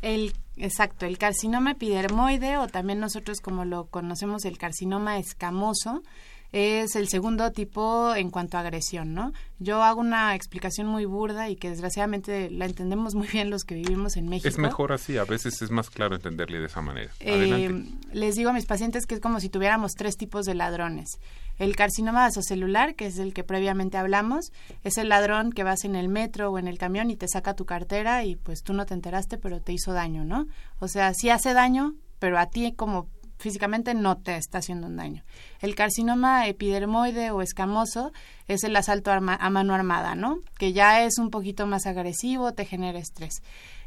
El, 0.01 0.33
exacto, 0.57 1.05
el 1.05 1.17
carcinoma 1.17 1.71
epidermoide 1.71 2.57
o 2.57 2.67
también 2.67 2.99
nosotros 2.99 3.39
como 3.41 3.65
lo 3.65 3.85
conocemos 3.85 4.45
el 4.45 4.57
carcinoma 4.57 5.17
escamoso 5.17 6.03
es 6.51 6.95
el 6.95 7.09
segundo 7.09 7.51
tipo 7.51 8.15
en 8.15 8.29
cuanto 8.29 8.57
a 8.57 8.61
agresión, 8.61 9.13
¿no? 9.13 9.33
Yo 9.59 9.83
hago 9.83 9.99
una 9.99 10.35
explicación 10.35 10.87
muy 10.87 11.05
burda 11.05 11.49
y 11.49 11.55
que 11.55 11.69
desgraciadamente 11.69 12.49
la 12.49 12.65
entendemos 12.65 13.15
muy 13.15 13.27
bien 13.27 13.49
los 13.49 13.63
que 13.63 13.75
vivimos 13.75 14.15
en 14.17 14.29
México. 14.29 14.47
Es 14.47 14.57
mejor 14.57 14.93
así, 14.93 15.17
a 15.17 15.25
veces 15.25 15.61
es 15.61 15.71
más 15.71 15.89
claro 15.89 16.15
entenderle 16.15 16.59
de 16.59 16.65
esa 16.67 16.81
manera. 16.81 17.11
Eh, 17.19 17.83
les 18.13 18.35
digo 18.35 18.49
a 18.49 18.53
mis 18.53 18.65
pacientes 18.65 19.05
que 19.05 19.15
es 19.15 19.21
como 19.21 19.39
si 19.39 19.49
tuviéramos 19.49 19.93
tres 19.93 20.15
tipos 20.17 20.45
de 20.45 20.55
ladrones. 20.55 21.19
El 21.57 21.75
carcinoma 21.75 22.21
vasocelular, 22.21 22.95
que 22.95 23.07
es 23.07 23.17
el 23.17 23.33
que 23.33 23.43
previamente 23.43 23.97
hablamos, 23.97 24.51
es 24.83 24.97
el 24.97 25.09
ladrón 25.09 25.51
que 25.51 25.63
vas 25.63 25.85
en 25.85 25.95
el 25.95 26.07
metro 26.07 26.51
o 26.51 26.59
en 26.59 26.67
el 26.67 26.77
camión 26.77 27.09
y 27.09 27.15
te 27.15 27.27
saca 27.27 27.55
tu 27.55 27.65
cartera 27.65 28.23
y 28.23 28.35
pues 28.35 28.61
tú 28.63 28.73
no 28.73 28.85
te 28.85 28.93
enteraste, 28.93 29.37
pero 29.37 29.59
te 29.59 29.73
hizo 29.73 29.91
daño, 29.91 30.23
¿no? 30.23 30.47
O 30.79 30.87
sea, 30.87 31.13
sí 31.15 31.29
hace 31.29 31.53
daño, 31.53 31.95
pero 32.19 32.37
a 32.37 32.47
ti 32.47 32.73
como 32.73 33.07
físicamente 33.37 33.93
no 33.93 34.17
te 34.17 34.35
está 34.35 34.59
haciendo 34.59 34.87
un 34.87 34.97
daño. 34.97 35.23
El 35.61 35.75
carcinoma 35.75 36.47
epidermoide 36.47 37.31
o 37.31 37.41
escamoso 37.41 38.11
es 38.47 38.63
el 38.63 38.75
asalto 38.75 39.11
a 39.11 39.19
mano 39.19 39.73
armada, 39.73 40.15
¿no? 40.15 40.39
Que 40.57 40.73
ya 40.73 41.03
es 41.03 41.17
un 41.17 41.29
poquito 41.29 41.67
más 41.67 41.85
agresivo, 41.85 42.53
te 42.53 42.65
genera 42.65 42.99
estrés. 42.99 43.41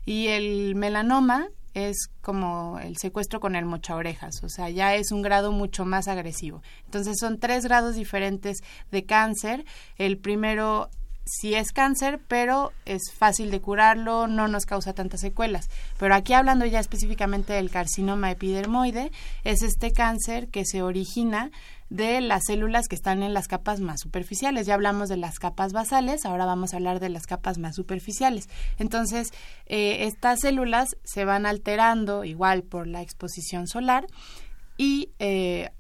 Y 0.05 0.29
el 0.29 0.75
melanoma 0.75 1.49
es 1.75 2.09
como 2.21 2.79
el 2.81 2.97
secuestro 2.97 3.39
con 3.39 3.55
el 3.55 3.65
mocha 3.65 3.95
orejas, 3.95 4.43
o 4.43 4.49
sea, 4.49 4.71
ya 4.71 4.95
es 4.95 5.13
un 5.13 5.23
grado 5.23 5.53
mucho 5.53 5.85
más 5.85 6.09
agresivo. 6.09 6.63
Entonces 6.85 7.17
son 7.21 7.39
tres 7.39 7.65
grados 7.65 7.95
diferentes 7.95 8.59
de 8.91 9.05
cáncer. 9.05 9.65
El 9.97 10.19
primero 10.19 10.91
sí 11.31 11.55
es 11.55 11.73
cáncer, 11.73 12.21
pero 12.27 12.73
es 12.85 13.13
fácil 13.17 13.51
de 13.51 13.61
curarlo, 13.61 14.27
no 14.27 14.49
nos 14.49 14.67
causa 14.67 14.93
tantas 14.93 15.21
secuelas. 15.21 15.71
Pero 15.99 16.15
aquí 16.15 16.33
hablando 16.33 16.67
ya 16.67 16.81
específicamente 16.81 17.53
del 17.53 17.71
carcinoma 17.71 18.31
epidermoide, 18.31 19.13
es 19.45 19.63
este 19.63 19.93
cáncer 19.93 20.49
que 20.49 20.65
se 20.65 20.83
origina 20.83 21.51
de 21.89 22.21
las 22.21 22.45
células 22.47 22.89
que 22.89 22.95
están 22.95 23.23
en 23.23 23.35
las 23.35 23.49
capas 23.49 23.81
más 23.81 24.01
superficiales. 24.01 24.67
Ya 24.67 24.75
hablamos 24.75 25.09
de 25.09 25.17
las 25.17 25.39
capas 25.39 25.73
basales, 25.73 26.25
ahora 26.25 26.47
vamos 26.47 26.73
a 26.73 26.77
hablar 26.77 26.99
de 27.01 27.09
las 27.09 27.27
capas 27.27 27.59
más 27.59 27.77
superficiales. 27.77 28.49
Entonces, 28.79 29.33
eh, 29.67 30.07
estas 30.07 30.41
células 30.41 30.97
se 31.05 31.25
van 31.25 31.47
alterando 31.47 32.25
igual 32.25 32.63
por 32.63 32.87
la 32.87 33.03
exposición 33.03 33.67
solar 33.67 34.07
y 34.77 35.11
eh, 35.19 35.71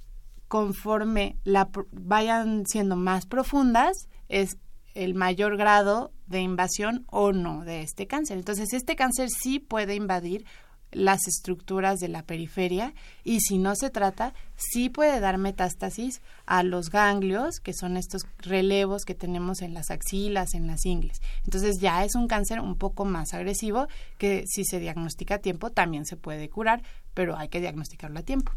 conforme 0.48 1.36
la, 1.44 1.68
vayan 1.92 2.66
siendo 2.66 2.96
más 2.96 3.26
profundas, 3.26 4.08
es 4.28 4.56
el 5.04 5.14
mayor 5.14 5.56
grado 5.56 6.12
de 6.26 6.40
invasión 6.40 7.04
o 7.08 7.32
no 7.32 7.64
de 7.64 7.82
este 7.82 8.06
cáncer. 8.06 8.36
Entonces, 8.36 8.72
este 8.72 8.96
cáncer 8.96 9.28
sí 9.30 9.58
puede 9.58 9.94
invadir 9.94 10.44
las 10.92 11.26
estructuras 11.26 12.00
de 12.00 12.08
la 12.08 12.24
periferia 12.24 12.94
y 13.24 13.40
si 13.40 13.58
no 13.58 13.74
se 13.76 13.90
trata, 13.90 14.34
sí 14.56 14.88
puede 14.88 15.20
dar 15.20 15.38
metástasis 15.38 16.20
a 16.46 16.62
los 16.62 16.90
ganglios, 16.90 17.60
que 17.60 17.72
son 17.72 17.96
estos 17.96 18.22
relevos 18.38 19.04
que 19.04 19.14
tenemos 19.14 19.62
en 19.62 19.72
las 19.72 19.90
axilas, 19.90 20.54
en 20.54 20.66
las 20.66 20.84
ingles. 20.84 21.20
Entonces 21.44 21.78
ya 21.80 22.04
es 22.04 22.14
un 22.14 22.26
cáncer 22.26 22.60
un 22.60 22.76
poco 22.76 23.04
más 23.04 23.34
agresivo 23.34 23.86
que 24.18 24.44
si 24.46 24.64
se 24.64 24.80
diagnostica 24.80 25.36
a 25.36 25.38
tiempo 25.38 25.70
también 25.70 26.06
se 26.06 26.16
puede 26.16 26.48
curar, 26.48 26.82
pero 27.14 27.36
hay 27.36 27.48
que 27.48 27.60
diagnosticarlo 27.60 28.18
a 28.18 28.22
tiempo. 28.22 28.52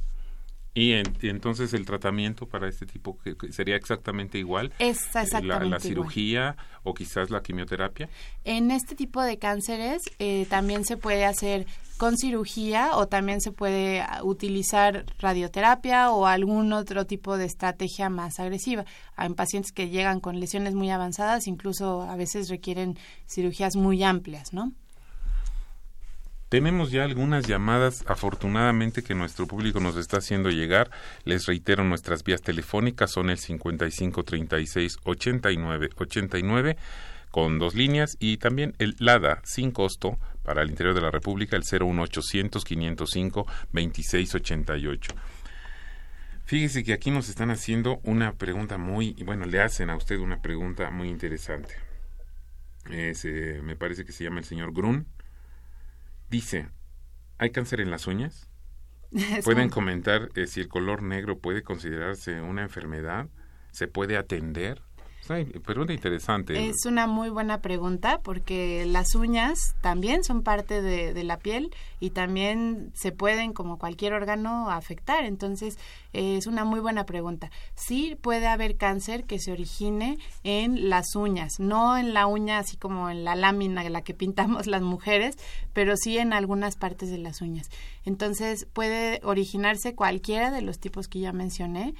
Y, 0.75 0.93
entonces 1.21 1.73
el 1.73 1.85
tratamiento 1.85 2.47
para 2.47 2.67
este 2.67 2.87
tipo 2.87 3.19
que, 3.19 3.35
sería 3.51 3.75
exactamente 3.75 4.39
igual. 4.39 4.73
Es 4.79 5.05
exactamente 5.15 5.69
la, 5.69 5.79
cirugía 5.79 6.57
o 6.83 6.95
quizás 6.95 7.29
la 7.29 7.43
quimioterapia. 7.43 8.09
En 8.43 8.71
este 8.71 8.95
tipo 8.95 9.21
de 9.21 9.37
cánceres 9.37 10.01
eh, 10.17 10.47
también 10.49 10.83
se 10.83 10.97
puede 10.97 11.25
hacer 11.25 11.67
con 11.97 12.17
cirugía 12.17 12.97
o 12.97 13.07
también 13.07 13.39
se 13.39 13.51
puede 13.51 14.01
ah, 14.01 14.21
utilizar 14.23 15.05
radioterapia 15.19 16.11
o 16.11 16.25
algún 16.25 16.73
otro 16.73 17.05
tipo 17.05 17.37
de 17.37 17.45
estrategia 17.45 18.09
más 18.09 18.39
agresiva. 18.39 18.83
Hay 19.15 19.29
pacientes 19.33 19.71
que 19.71 19.89
llegan 19.89 20.19
con 20.19 20.39
lesiones 20.39 20.73
muy 20.73 20.89
avanzadas, 20.89 21.45
incluso 21.45 22.01
a 22.01 22.15
veces 22.15 22.49
requieren 22.49 22.97
cirugías 23.27 23.75
muy 23.75 24.03
amplias, 24.03 24.53
¿no? 24.53 24.73
Tenemos 26.53 26.91
ya 26.91 27.03
algunas 27.03 27.47
llamadas, 27.47 28.05
afortunadamente, 28.05 29.01
que 29.01 29.15
nuestro 29.15 29.47
público 29.47 29.79
nos 29.79 29.97
está 29.97 30.17
haciendo 30.17 30.51
llegar. 30.51 30.91
Les 31.25 31.47
reitero, 31.47 31.83
nuestras 31.83 32.23
vías 32.23 32.43
telefónicas 32.43 33.09
son 33.09 33.31
el 33.31 33.39
55 33.39 34.23
36 34.23 34.97
89 35.03 35.89
89 35.95 36.77
con 37.31 37.57
dos 37.57 37.73
líneas 37.73 38.17
y 38.19 38.37
también 38.37 38.75
el 38.77 38.95
LADA 38.99 39.41
sin 39.43 39.71
costo 39.71 40.19
para 40.43 40.61
el 40.61 40.69
interior 40.69 40.93
de 40.93 41.01
la 41.01 41.09
República, 41.09 41.57
el 41.57 41.63
01800 41.63 42.63
505 42.63 43.47
2688. 43.71 45.11
Fíjese 46.45 46.83
que 46.83 46.93
aquí 46.93 47.09
nos 47.09 47.29
están 47.29 47.49
haciendo 47.49 47.99
una 48.03 48.33
pregunta 48.33 48.77
muy, 48.77 49.13
bueno, 49.25 49.47
le 49.47 49.59
hacen 49.59 49.89
a 49.89 49.95
usted 49.95 50.19
una 50.19 50.39
pregunta 50.43 50.91
muy 50.91 51.09
interesante. 51.09 51.73
Eh, 52.91 53.59
me 53.63 53.75
parece 53.75 54.05
que 54.05 54.11
se 54.11 54.23
llama 54.23 54.37
el 54.37 54.45
señor 54.45 54.71
Grun. 54.71 55.07
Dice, 56.33 56.67
¿hay 57.37 57.51
cáncer 57.51 57.79
en 57.79 57.91
las 57.91 58.07
uñas? 58.07 58.49
Pueden 59.43 59.69
comentar 59.69 60.29
eh, 60.33 60.47
si 60.47 60.61
el 60.61 60.67
color 60.67 61.03
negro 61.03 61.37
puede 61.37 61.61
considerarse 61.61 62.41
una 62.41 62.63
enfermedad, 62.63 63.27
se 63.69 63.87
puede 63.87 64.17
atender. 64.17 64.81
Pregunta 65.25 65.93
interesante. 65.93 66.67
Es 66.67 66.85
una 66.85 67.07
muy 67.07 67.29
buena 67.29 67.61
pregunta 67.61 68.19
porque 68.21 68.85
las 68.85 69.15
uñas 69.15 69.57
también 69.81 70.23
son 70.23 70.43
parte 70.43 70.81
de, 70.81 71.23
la 71.23 71.37
piel 71.37 71.73
y 72.01 72.09
también 72.09 72.91
se 72.93 73.13
pueden, 73.13 73.53
como 73.53 73.77
cualquier 73.77 74.13
órgano, 74.13 74.69
afectar. 74.69 75.23
Entonces, 75.23 75.77
es 76.11 76.45
una 76.45 76.65
muy 76.65 76.81
buena 76.81 77.05
pregunta. 77.05 77.51
Sí 77.75 78.17
puede 78.19 78.47
haber 78.47 78.75
cáncer 78.75 79.23
que 79.23 79.39
se 79.39 79.53
origine 79.53 80.17
en 80.43 80.89
las 80.89 81.15
uñas, 81.15 81.53
no 81.57 81.97
en 81.97 82.13
la 82.13 82.27
uña 82.27 82.57
así 82.57 82.75
como 82.75 83.09
en 83.09 83.23
la 83.23 83.35
lámina 83.35 83.87
la 83.89 84.01
que 84.01 84.13
pintamos 84.13 84.67
las 84.67 84.81
mujeres, 84.81 85.37
pero 85.71 85.95
sí 85.95 86.17
en 86.17 86.33
algunas 86.33 86.75
partes 86.75 87.09
de 87.09 87.17
las 87.17 87.41
uñas. 87.41 87.69
Entonces, 88.03 88.67
puede 88.73 89.21
originarse 89.23 89.95
cualquiera 89.95 90.51
de 90.51 90.61
los 90.61 90.79
tipos 90.79 91.07
que 91.07 91.19
ya 91.19 91.31
mencioné 91.31 91.93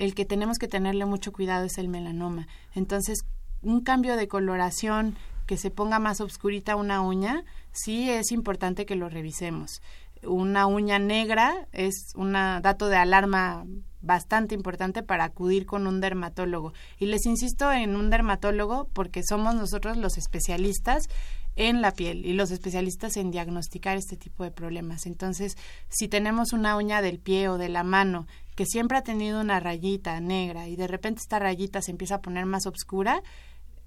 el 0.00 0.14
que 0.14 0.24
tenemos 0.24 0.58
que 0.58 0.66
tenerle 0.66 1.04
mucho 1.04 1.30
cuidado 1.30 1.66
es 1.66 1.76
el 1.76 1.88
melanoma. 1.88 2.48
Entonces, 2.74 3.20
un 3.60 3.82
cambio 3.82 4.16
de 4.16 4.28
coloración 4.28 5.14
que 5.46 5.58
se 5.58 5.70
ponga 5.70 5.98
más 5.98 6.22
oscurita 6.22 6.74
una 6.74 7.02
uña, 7.02 7.44
sí 7.70 8.08
es 8.08 8.32
importante 8.32 8.86
que 8.86 8.96
lo 8.96 9.10
revisemos. 9.10 9.82
Una 10.22 10.66
uña 10.66 10.98
negra 10.98 11.68
es 11.72 12.12
un 12.14 12.32
dato 12.32 12.88
de 12.88 12.96
alarma 12.96 13.66
bastante 14.00 14.54
importante 14.54 15.02
para 15.02 15.24
acudir 15.24 15.66
con 15.66 15.86
un 15.86 16.00
dermatólogo. 16.00 16.72
Y 16.98 17.06
les 17.06 17.26
insisto 17.26 17.70
en 17.70 17.94
un 17.94 18.08
dermatólogo 18.08 18.88
porque 18.94 19.22
somos 19.22 19.54
nosotros 19.54 19.98
los 19.98 20.16
especialistas 20.16 21.08
en 21.56 21.82
la 21.82 21.92
piel 21.92 22.24
y 22.24 22.32
los 22.32 22.50
especialistas 22.50 23.18
en 23.18 23.30
diagnosticar 23.30 23.98
este 23.98 24.16
tipo 24.16 24.44
de 24.44 24.50
problemas. 24.50 25.04
Entonces, 25.04 25.58
si 25.90 26.08
tenemos 26.08 26.54
una 26.54 26.76
uña 26.76 27.02
del 27.02 27.18
pie 27.18 27.50
o 27.50 27.58
de 27.58 27.68
la 27.68 27.82
mano 27.82 28.26
que 28.60 28.66
siempre 28.66 28.98
ha 28.98 29.02
tenido 29.02 29.40
una 29.40 29.58
rayita 29.58 30.20
negra 30.20 30.68
y 30.68 30.76
de 30.76 30.86
repente 30.86 31.22
esta 31.22 31.38
rayita 31.38 31.80
se 31.80 31.92
empieza 31.92 32.16
a 32.16 32.20
poner 32.20 32.44
más 32.44 32.66
oscura, 32.66 33.22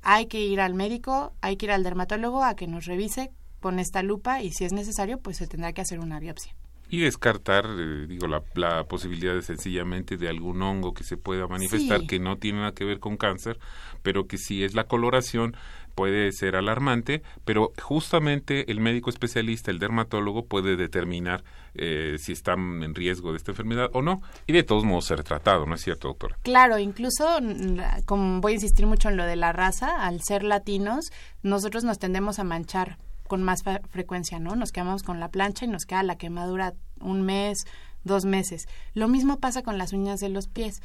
hay 0.02 0.26
que 0.26 0.40
ir 0.40 0.60
al 0.60 0.74
médico, 0.74 1.32
hay 1.42 1.58
que 1.58 1.68
ir 1.68 1.72
al 1.72 1.84
dermatólogo 1.84 2.44
a 2.44 2.56
que 2.56 2.66
nos 2.66 2.86
revise 2.88 3.30
con 3.60 3.78
esta 3.78 4.02
lupa 4.02 4.42
y 4.42 4.50
si 4.50 4.66
es 4.66 4.74
necesario, 4.74 5.20
pues 5.20 5.38
se 5.38 5.46
tendrá 5.46 5.74
que 5.74 5.82
hacer 5.82 6.00
una 6.00 6.20
biopsia. 6.20 6.56
Y 6.90 7.02
descartar, 7.02 7.68
eh, 7.68 8.08
digo, 8.08 8.26
la, 8.26 8.42
la, 8.56 8.86
posibilidad 8.86 9.36
de 9.36 9.44
sencillamente 9.44 10.18
de 10.18 10.28
algún 10.28 10.60
hongo 10.64 10.96
que 10.96 11.04
se 11.04 11.18
pueda 11.18 11.46
manifestar 11.48 12.08
que 12.08 12.20
no 12.20 12.40
tiene 12.40 12.58
nada 12.62 12.74
que 12.74 12.84
ver 12.84 13.00
con 13.00 13.16
cáncer, 13.16 13.60
pero 14.02 14.26
que 14.26 14.40
si 14.40 14.64
es 14.64 14.74
la 14.74 14.86
coloración 14.86 15.56
puede 15.96 16.32
ser 16.32 16.56
alarmante, 16.56 17.24
pero 17.46 17.74
justamente 17.82 18.72
el 18.72 18.80
médico 18.80 19.10
especialista, 19.10 19.72
el 19.72 19.80
dermatólogo, 19.80 20.46
puede 20.46 20.76
determinar 20.76 21.44
eh, 21.76 22.18
si 22.20 22.32
están 22.32 22.84
en 22.84 22.96
riesgo 22.96 23.32
de 23.32 23.38
esta 23.38 23.52
enfermedad 23.52 23.90
o 23.94 24.02
no, 24.02 24.22
y 24.48 24.54
de 24.54 24.64
todos 24.64 24.84
modos 24.84 25.06
ser 25.06 25.24
tratado, 25.24 25.66
¿no 25.66 25.76
es 25.76 25.82
cierto, 25.82 26.08
doctora? 26.08 26.38
Claro, 26.44 26.78
incluso, 26.80 27.40
mm, 27.42 28.04
como 28.06 28.42
voy 28.42 28.54
a 28.54 28.56
insistir 28.56 28.86
mucho 28.86 29.10
en 29.10 29.18
lo 29.18 29.26
de 29.26 29.36
la 29.36 29.54
raza, 29.54 30.06
al 30.06 30.22
ser 30.22 30.44
latinos, 30.44 31.12
nosotros 31.42 31.84
nos 31.84 32.00
tendemos 32.00 32.40
a 32.40 32.44
manchar 32.44 32.98
con 33.28 33.42
más 33.42 33.64
frecuencia, 33.90 34.40
¿no? 34.40 34.56
Nos 34.56 34.72
quedamos 34.72 35.02
con 35.04 35.20
la 35.20 35.30
plancha 35.30 35.66
y 35.66 35.68
nos 35.68 35.86
queda 35.86 36.04
la 36.04 36.18
quemadura 36.18 36.74
un 37.00 37.24
mes, 37.24 37.66
dos 38.04 38.26
meses. 38.26 38.68
Lo 38.94 39.08
mismo 39.08 39.40
pasa 39.40 39.64
con 39.64 39.78
las 39.78 39.94
uñas 39.94 40.20
de 40.20 40.30
los 40.30 40.48
pies. 40.48 40.82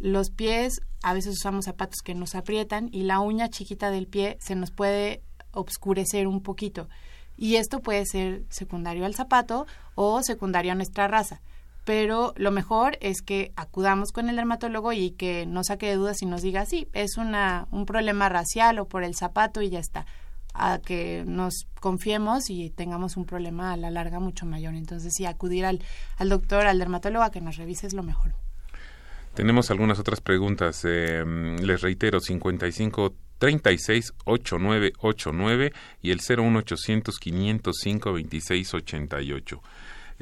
Los 0.00 0.30
pies, 0.30 0.80
a 1.02 1.12
veces 1.12 1.34
usamos 1.34 1.66
zapatos 1.66 2.00
que 2.02 2.14
nos 2.14 2.34
aprietan 2.34 2.88
y 2.90 3.02
la 3.02 3.20
uña 3.20 3.50
chiquita 3.50 3.90
del 3.90 4.06
pie 4.06 4.38
se 4.40 4.54
nos 4.54 4.70
puede 4.70 5.22
obscurecer 5.52 6.26
un 6.26 6.42
poquito. 6.42 6.88
Y 7.36 7.56
esto 7.56 7.80
puede 7.80 8.06
ser 8.06 8.44
secundario 8.48 9.04
al 9.04 9.14
zapato 9.14 9.66
o 9.94 10.22
secundario 10.22 10.72
a 10.72 10.74
nuestra 10.74 11.06
raza. 11.06 11.42
Pero 11.84 12.32
lo 12.36 12.50
mejor 12.50 12.96
es 13.02 13.20
que 13.20 13.52
acudamos 13.56 14.10
con 14.10 14.30
el 14.30 14.36
dermatólogo 14.36 14.94
y 14.94 15.10
que 15.10 15.44
no 15.44 15.64
saque 15.64 15.88
de 15.88 15.96
dudas 15.96 16.22
y 16.22 16.26
nos 16.26 16.40
diga, 16.40 16.64
sí, 16.64 16.88
es 16.94 17.18
una, 17.18 17.68
un 17.70 17.84
problema 17.84 18.30
racial 18.30 18.78
o 18.78 18.88
por 18.88 19.04
el 19.04 19.14
zapato 19.14 19.60
y 19.60 19.68
ya 19.68 19.80
está 19.80 20.06
a 20.54 20.78
que 20.78 21.24
nos 21.26 21.66
confiemos 21.78 22.48
y 22.48 22.70
tengamos 22.70 23.18
un 23.18 23.26
problema 23.26 23.74
a 23.74 23.76
la 23.76 23.90
larga 23.90 24.18
mucho 24.18 24.46
mayor. 24.46 24.74
Entonces, 24.74 25.12
sí, 25.14 25.26
acudir 25.26 25.66
al, 25.66 25.82
al 26.16 26.30
doctor, 26.30 26.66
al 26.66 26.78
dermatólogo 26.78 27.22
a 27.22 27.30
que 27.30 27.42
nos 27.42 27.56
revise 27.56 27.86
es 27.86 27.92
lo 27.92 28.02
mejor. 28.02 28.34
Tenemos 29.34 29.70
algunas 29.70 29.98
otras 29.98 30.20
preguntas. 30.20 30.84
Eh, 30.84 31.24
les 31.62 31.80
reitero, 31.80 32.20
55 32.20 33.14
36 33.38 34.12
8989 34.24 35.72
y 36.02 36.10
el 36.10 36.18
01800 36.18 37.18
505 37.18 38.10
2688. 38.10 39.62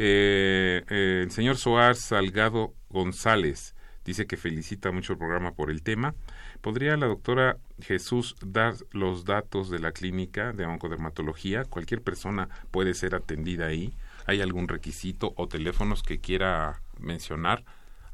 Eh, 0.01 0.85
eh, 0.89 1.21
el 1.25 1.31
señor 1.33 1.57
Soar 1.57 1.97
Salgado 1.97 2.75
González 2.89 3.75
dice 4.05 4.27
que 4.27 4.37
felicita 4.37 4.93
mucho 4.93 5.15
el 5.15 5.19
programa 5.19 5.53
por 5.53 5.71
el 5.71 5.83
tema. 5.83 6.15
¿Podría 6.61 6.97
la 6.97 7.07
doctora 7.07 7.59
Jesús 7.81 8.37
dar 8.45 8.75
los 8.93 9.25
datos 9.25 9.69
de 9.69 9.81
la 9.81 9.93
clínica 9.93 10.53
de 10.53 10.65
oncodermatología? 10.67 11.65
Cualquier 11.65 12.03
persona 12.03 12.49
puede 12.71 12.95
ser 12.95 13.15
atendida 13.15 13.67
ahí. 13.67 13.93
¿Hay 14.27 14.41
algún 14.41 14.69
requisito 14.69 15.35
o 15.37 15.49
teléfonos 15.49 16.03
que 16.03 16.21
quiera 16.21 16.81
mencionar? 16.99 17.65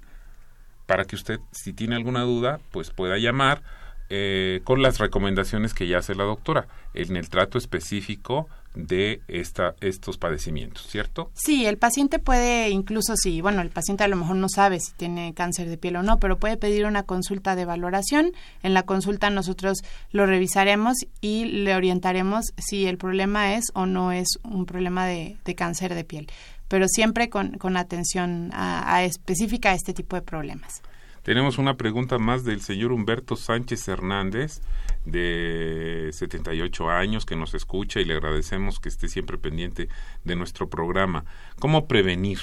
para 0.87 1.07
que 1.07 1.17
usted, 1.17 1.41
si 1.53 1.73
tiene 1.73 1.97
alguna 1.97 2.21
duda, 2.23 2.61
pues 2.71 2.91
pueda 2.91 3.19
llamar 3.19 3.63
eh, 4.11 4.61
con 4.65 4.83
las 4.83 4.99
recomendaciones 4.99 5.73
que 5.73 5.87
ya 5.87 5.99
hace 5.99 6.15
la 6.15 6.25
doctora 6.25 6.67
en 6.93 7.17
el 7.17 7.29
trato 7.29 7.59
específico 7.59 8.49
de 8.75 9.23
esta, 9.29 9.75
estos 9.81 10.19
padecimientos, 10.19 10.87
¿cierto? 10.89 11.31
Sí, 11.35 11.65
el 11.65 11.79
paciente 11.79 12.19
puede, 12.19 12.71
incluso 12.71 13.15
si, 13.17 13.41
bueno, 13.41 13.63
el 13.63 13.71
paciente 13.71 14.05
a 14.05 14.09
lo 14.09 14.17
mejor 14.17 14.37
no 14.37 14.49
sabe 14.49 14.81
si 14.81 14.93
tiene 14.93 15.33
cáncer 15.33 15.69
de 15.69 15.79
piel 15.79 15.97
o 15.97 16.03
no, 16.03 16.19
pero 16.19 16.39
puede 16.39 16.57
pedir 16.57 16.85
una 16.85 17.05
consulta 17.05 17.57
de 17.57 17.65
valoración. 17.65 18.33
En 18.63 18.75
la 18.75 18.83
consulta 18.83 19.31
nosotros 19.31 19.79
lo 20.11 20.27
revisaremos 20.27 20.97
y 21.21 21.45
le 21.47 21.75
orientaremos 21.75 22.47
si 22.59 22.87
el 22.87 22.99
problema 22.99 23.55
es 23.55 23.67
o 23.75 23.87
no 23.87 24.13
es 24.13 24.27
un 24.43 24.67
problema 24.67 25.07
de, 25.07 25.37
cáncer 25.57 25.95
de 25.95 26.05
piel, 26.05 26.27
pero 26.69 26.89
siempre 26.89 27.29
con, 27.29 27.77
atención 27.77 28.51
a 28.53 29.05
específica 29.05 29.71
a 29.71 29.75
este 29.75 29.95
tipo 29.95 30.17
de 30.17 30.23
problemas. 30.23 30.83
Tenemos 31.25 31.59
una 31.59 31.77
pregunta 31.77 32.19
más 32.19 32.45
del 32.45 32.61
señor 32.61 32.93
Humberto 32.93 33.35
Sánchez 33.35 33.89
Hernández, 33.89 34.61
de 35.05 36.11
78 36.13 36.91
años, 36.91 37.27
que 37.27 37.35
nos 37.35 37.55
escucha 37.55 37.99
y 38.01 38.05
le 38.05 38.15
agradecemos 38.15 38.79
que 38.79 38.89
esté 38.89 39.09
siempre 39.09 39.39
pendiente 39.39 39.89
de 40.23 40.37
nuestro 40.37 40.71
programa. 40.71 41.25
¿Cómo 41.59 41.89
prevenir? 41.89 42.39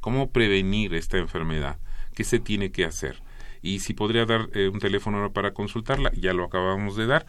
¿Cómo 0.00 0.30
prevenir 0.30 0.94
esta 0.94 1.18
enfermedad? 1.18 1.78
¿Qué 2.14 2.24
se 2.24 2.38
tiene 2.38 2.70
que 2.70 2.84
hacer? 2.84 3.20
y 3.64 3.80
si 3.80 3.94
podría 3.94 4.26
dar 4.26 4.50
eh, 4.52 4.68
un 4.68 4.78
teléfono 4.78 5.32
para 5.32 5.52
consultarla, 5.54 6.12
ya 6.12 6.34
lo 6.34 6.44
acabamos 6.44 6.96
de 6.96 7.06
dar. 7.06 7.24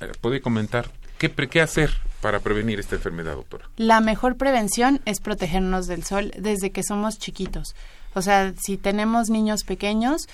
Eh, 0.00 0.12
¿Puede 0.20 0.40
comentar 0.40 0.88
qué, 1.18 1.28
qué 1.28 1.60
hacer 1.60 1.90
para 2.20 2.38
prevenir 2.38 2.78
esta 2.78 2.94
enfermedad, 2.94 3.34
doctora? 3.34 3.68
La 3.76 4.00
mejor 4.00 4.36
prevención 4.36 5.00
es 5.06 5.18
protegernos 5.20 5.88
del 5.88 6.04
sol 6.04 6.32
desde 6.38 6.70
que 6.70 6.84
somos 6.84 7.18
chiquitos. 7.18 7.74
O 8.14 8.22
sea, 8.22 8.52
si 8.62 8.76
tenemos 8.76 9.30
niños 9.30 9.64
pequeños, 9.64 10.28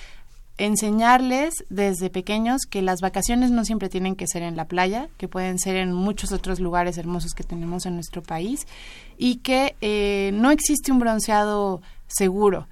enseñarles 0.59 1.63
desde 1.69 2.09
pequeños 2.09 2.63
que 2.69 2.81
las 2.81 2.99
vacaciones 2.99 3.49
no 3.49 3.63
siempre 3.63 3.87
tienen 3.89 4.15
que 4.15 4.27
ser 4.27 4.43
en 4.43 4.57
la 4.57 4.65
playa, 4.65 5.07
que 5.17 5.29
pueden 5.29 5.57
ser 5.57 5.77
en 5.77 5.93
muchos 5.93 6.33
otros 6.33 6.59
lugares 6.59 6.97
hermosos 6.97 7.33
que 7.33 7.43
tenemos 7.43 7.85
en 7.85 7.95
nuestro 7.95 8.21
país 8.21 8.67
y 9.17 9.37
que 9.37 9.75
eh, 9.81 10.31
no 10.33 10.51
existe 10.51 10.91
un 10.91 10.99
bronceado 10.99 11.81
seguro. 12.07 12.67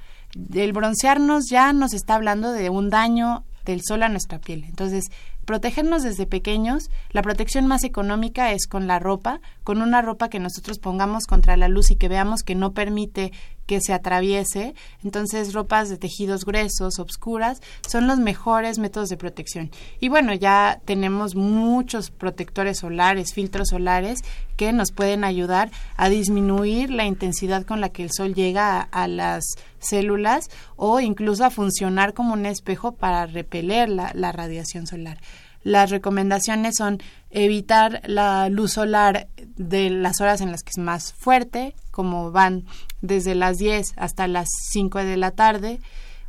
El 0.54 0.74
broncearnos 0.74 1.46
ya 1.50 1.72
nos 1.72 1.94
está 1.94 2.16
hablando 2.16 2.52
de 2.52 2.70
un 2.70 2.90
daño 2.90 3.46
del 3.66 3.82
sol 3.84 4.04
a 4.04 4.10
nuestra 4.10 4.40
piel. 4.40 4.66
Entonces, 4.66 5.06
protegernos 5.46 6.04
desde 6.04 6.26
pequeños, 6.26 6.90
la 7.12 7.22
protección 7.22 7.68
más 7.68 7.86
económica 7.86 8.52
es 8.52 8.68
con 8.68 8.86
la 8.86 9.00
ropa, 9.00 9.40
con 9.64 9.82
una 9.82 10.02
ropa 10.02 10.30
que 10.30 10.40
nosotros 10.40 10.78
pongamos 10.78 11.26
contra 11.26 11.56
la 11.56 11.70
luz 11.70 11.90
y 11.92 11.96
que 11.96 12.10
veamos 12.10 12.44
que 12.44 12.56
no 12.56 12.74
permite 12.74 13.32
que 13.68 13.82
se 13.82 13.94
atraviese. 13.94 14.74
Entonces, 15.04 15.54
ropas 15.54 15.90
de 15.90 15.98
tejidos 15.98 16.46
gruesos, 16.46 16.98
obscuras, 16.98 17.62
son 17.88 18.08
los 18.08 18.18
mejores 18.18 18.80
métodos 18.80 19.10
de 19.10 19.18
protección. 19.18 19.70
Y 20.00 20.10
bueno, 20.10 20.34
ya 20.34 20.82
tenemos 20.86 21.36
muchos 21.36 22.10
protectores 22.10 22.80
solares, 22.80 23.34
filtros 23.34 23.70
solares, 23.70 24.22
que 24.56 24.74
nos 24.74 24.92
pueden 24.92 25.24
ayudar 25.24 25.70
a 25.98 26.10
disminuir 26.10 26.90
la 26.90 27.06
intensidad 27.06 27.64
con 27.64 27.80
la 27.82 27.90
que 27.90 28.04
el 28.04 28.12
sol 28.12 28.34
llega 28.34 28.82
a, 28.82 29.08
las 29.08 29.44
células 29.80 30.50
o 30.76 31.00
incluso 31.00 31.46
a 31.46 31.52
funcionar 31.52 32.16
como 32.16 32.34
un 32.34 32.48
espejo 32.48 32.94
para 32.94 33.28
repeler 33.28 33.90
la 33.90 34.32
radiación 34.32 34.88
solar. 34.88 35.20
Las 35.64 35.90
recomendaciones 35.90 36.76
son 36.78 37.00
evitar 37.30 38.02
la 38.06 38.50
luz 38.50 38.74
solar 38.74 39.28
de 39.58 39.90
las 39.90 40.22
horas 40.22 40.42
en 40.42 40.52
las 40.52 40.64
que 40.64 40.72
es 40.72 40.78
más 40.78 41.14
fuerte, 41.14 41.76
como 41.92 42.32
van 42.32 42.66
desde 43.02 43.36
las 43.36 43.58
10 43.58 43.94
hasta 43.98 44.28
las 44.28 44.48
5 44.72 45.00
de 45.00 45.18
la 45.18 45.32
tarde, 45.32 45.80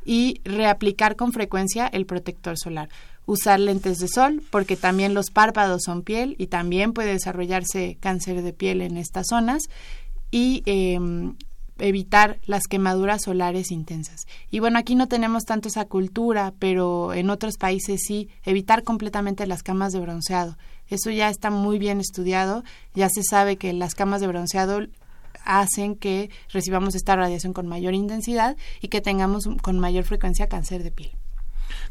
y 0.04 0.40
reaplicar 0.44 1.16
con 1.16 1.32
frecuencia 1.32 1.86
el 1.86 2.06
protector 2.06 2.58
solar. 2.58 2.88
Usar 3.26 3.60
lentes 3.60 3.98
de 3.98 4.08
sol, 4.08 4.42
porque 4.50 4.76
también 4.76 5.12
los 5.12 5.30
párpados 5.30 5.82
son 5.84 6.02
piel 6.02 6.34
y 6.38 6.46
también 6.46 6.94
puede 6.94 7.12
desarrollarse 7.12 7.98
cáncer 8.00 8.42
de 8.42 8.54
piel 8.54 8.80
en 8.80 8.96
estas 8.96 9.26
zonas. 9.28 9.64
Y 10.30 10.62
em, 10.64 11.36
evitar 11.78 12.38
las 12.44 12.64
quemaduras 12.64 13.22
solares 13.22 13.70
intensas. 13.70 14.26
Y 14.50 14.58
bueno, 14.60 14.78
aquí 14.78 14.94
no 14.94 15.08
tenemos 15.08 15.44
tanto 15.44 15.68
esa 15.68 15.84
cultura, 15.86 16.52
pero 16.58 17.12
en 17.14 17.30
otros 17.30 17.56
países 17.56 18.02
sí, 18.06 18.28
evitar 18.44 18.82
completamente 18.82 19.46
las 19.46 19.62
camas 19.62 19.92
de 19.92 20.00
bronceado. 20.00 20.56
Eso 20.88 21.10
ya 21.10 21.28
está 21.28 21.50
muy 21.50 21.78
bien 21.78 22.00
estudiado, 22.00 22.64
ya 22.94 23.08
se 23.08 23.22
sabe 23.22 23.56
que 23.56 23.72
las 23.72 23.94
camas 23.94 24.20
de 24.20 24.26
bronceado 24.26 24.86
hacen 25.44 25.96
que 25.96 26.30
recibamos 26.50 26.94
esta 26.94 27.16
radiación 27.16 27.52
con 27.52 27.66
mayor 27.66 27.94
intensidad 27.94 28.56
y 28.80 28.88
que 28.88 29.00
tengamos 29.00 29.48
con 29.62 29.78
mayor 29.78 30.04
frecuencia 30.04 30.48
cáncer 30.48 30.82
de 30.82 30.90
piel. 30.90 31.10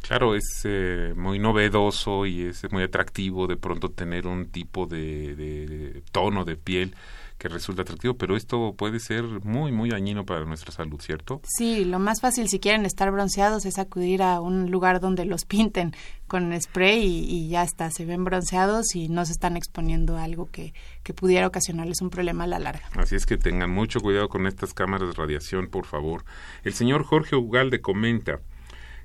Claro, 0.02 0.36
es 0.36 0.62
eh, 0.64 1.14
muy 1.16 1.38
novedoso 1.40 2.26
y 2.26 2.44
es 2.44 2.72
muy 2.72 2.84
atractivo 2.84 3.48
de 3.48 3.58
pronto 3.58 3.90
tener 3.90 4.26
un 4.26 4.48
tipo 4.48 4.88
de 4.88 6.02
tono 6.12 6.46
de 6.46 6.56
piel 6.56 6.96
que 7.38 7.50
resulta 7.50 7.84
atractivo, 7.84 8.16
pero 8.16 8.36
esto 8.36 8.74
puede 8.76 9.00
ser 9.00 9.24
muy, 9.44 9.72
muy 9.72 9.90
dañino 9.90 10.26
para 10.26 10.44
nuestra 10.46 10.72
salud, 10.72 11.00
¿cierto? 11.00 11.42
Sí, 11.44 11.86
lo 11.86 12.00
más 12.00 12.20
fácil 12.20 12.48
si 12.50 12.60
quieren 12.60 12.86
estar 12.86 13.12
bronceados 13.12 13.66
es 13.66 13.78
acudir 13.78 14.24
a 14.24 14.42
un 14.42 14.72
lugar 14.72 15.00
donde 15.00 15.26
los 15.26 15.46
pinten 15.46 15.96
con 16.28 16.60
spray 16.60 17.06
y, 17.06 17.48
ya 17.48 17.64
está, 17.64 17.92
se 17.92 18.06
ven 18.06 18.24
bronceados 18.24 18.96
y 18.96 19.08
no 19.08 19.26
se 19.26 19.34
están 19.34 19.56
exponiendo 19.56 20.18
a 20.18 20.24
algo 20.24 20.50
que, 20.52 20.74
que 21.04 21.14
pudiera 21.14 21.48
ocasionarles 21.48 22.02
un 22.02 22.10
problema 22.10 22.46
a 22.46 22.48
la 22.48 22.60
larga. 22.60 22.90
Así 22.96 23.16
es 23.16 23.26
que 23.26 23.38
tengan 23.38 23.70
mucho 23.70 24.02
cuidado 24.02 24.30
con 24.30 24.48
estas 24.48 24.74
cámaras 24.74 25.10
de 25.10 25.14
radiación, 25.14 25.68
por 25.68 25.86
favor. 25.86 26.26
El 26.64 26.74
señor 26.74 27.04
Jorge 27.04 27.36
Ugalde 27.36 27.82
comenta, 27.82 28.40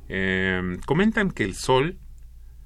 eh, 0.08 0.78
comentan 0.86 1.30
que 1.30 1.44
el 1.44 1.54
sol 1.54 1.98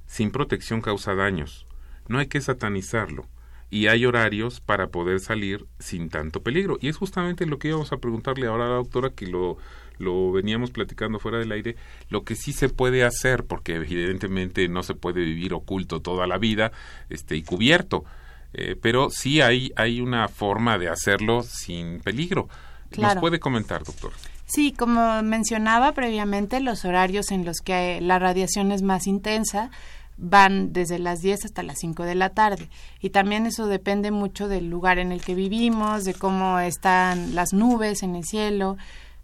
sin 0.07 0.31
protección 0.31 0.81
causa 0.81 1.15
daños. 1.15 1.67
No 2.09 2.21
hay 2.21 2.29
que 2.29 2.41
satanizarlo 2.41 3.27
y 3.71 3.89
hay 3.89 4.05
horarios 4.07 4.61
para 4.61 4.89
poder 4.89 5.21
salir 5.21 5.67
sin 5.79 6.09
tanto 6.09 6.43
peligro. 6.43 6.79
Y 6.81 6.89
es 6.89 6.97
justamente 6.97 7.47
lo 7.47 7.59
que 7.59 7.69
íbamos 7.69 7.93
a 7.93 7.99
preguntarle 7.99 8.47
ahora 8.47 8.67
a 8.67 8.69
la 8.69 8.75
doctora, 8.77 9.11
que 9.11 9.27
lo, 9.27 9.59
lo 9.99 10.33
veníamos 10.33 10.71
platicando 10.71 11.19
fuera 11.19 11.39
del 11.39 11.53
aire, 11.53 11.77
lo 12.09 12.25
que 12.25 12.37
sí 12.37 12.53
se 12.53 12.69
puede 12.69 13.05
hacer, 13.05 13.45
porque 13.45 13.75
evidentemente 13.77 14.69
no 14.69 14.83
se 14.83 14.95
puede 14.95 15.25
vivir 15.25 15.55
oculto 15.55 16.01
toda 16.01 16.27
la 16.27 16.39
vida 16.39 16.73
este, 17.09 17.37
y 17.37 17.43
cubierto, 17.43 18.05
eh, 18.53 18.77
pero 18.81 19.11
sí 19.11 19.41
hay, 19.41 19.73
hay 19.77 20.01
una 20.01 20.29
forma 20.29 20.79
de 20.79 20.89
hacerlo 20.89 21.43
sin 21.43 22.01
peligro. 22.01 22.49
¿Nos 22.97 23.17
puede 23.17 23.41
comentar, 23.41 23.83
doctor? 23.83 24.13
Sí, 24.47 24.73
como 24.73 25.23
mencionaba 25.25 25.93
previamente, 25.93 26.61
los 26.61 26.85
horarios 26.85 27.33
en 27.33 27.45
los 27.45 27.59
que 27.59 28.01
la 28.01 28.21
radiación 28.21 28.71
es 28.71 28.83
más 28.83 29.09
intensa 29.09 29.71
van 30.17 30.73
desde 30.73 30.99
las 30.99 31.21
10 31.21 31.45
hasta 31.45 31.63
las 31.63 31.79
5 31.79 32.05
de 32.05 32.15
la 32.15 32.31
tarde. 32.31 32.69
Y 33.01 33.11
también 33.11 33.47
eso 33.47 33.67
depende 33.67 34.11
mucho 34.11 34.49
del 34.49 34.69
lugar 34.69 34.99
en 34.99 35.13
el 35.13 35.23
que 35.23 35.35
vivimos, 35.35 36.05
de 36.05 36.15
cómo 36.15 36.59
están 36.59 37.35
las 37.35 37.53
nubes 37.53 38.03
en 38.03 38.17
el 38.17 38.25
cielo. 38.25 38.77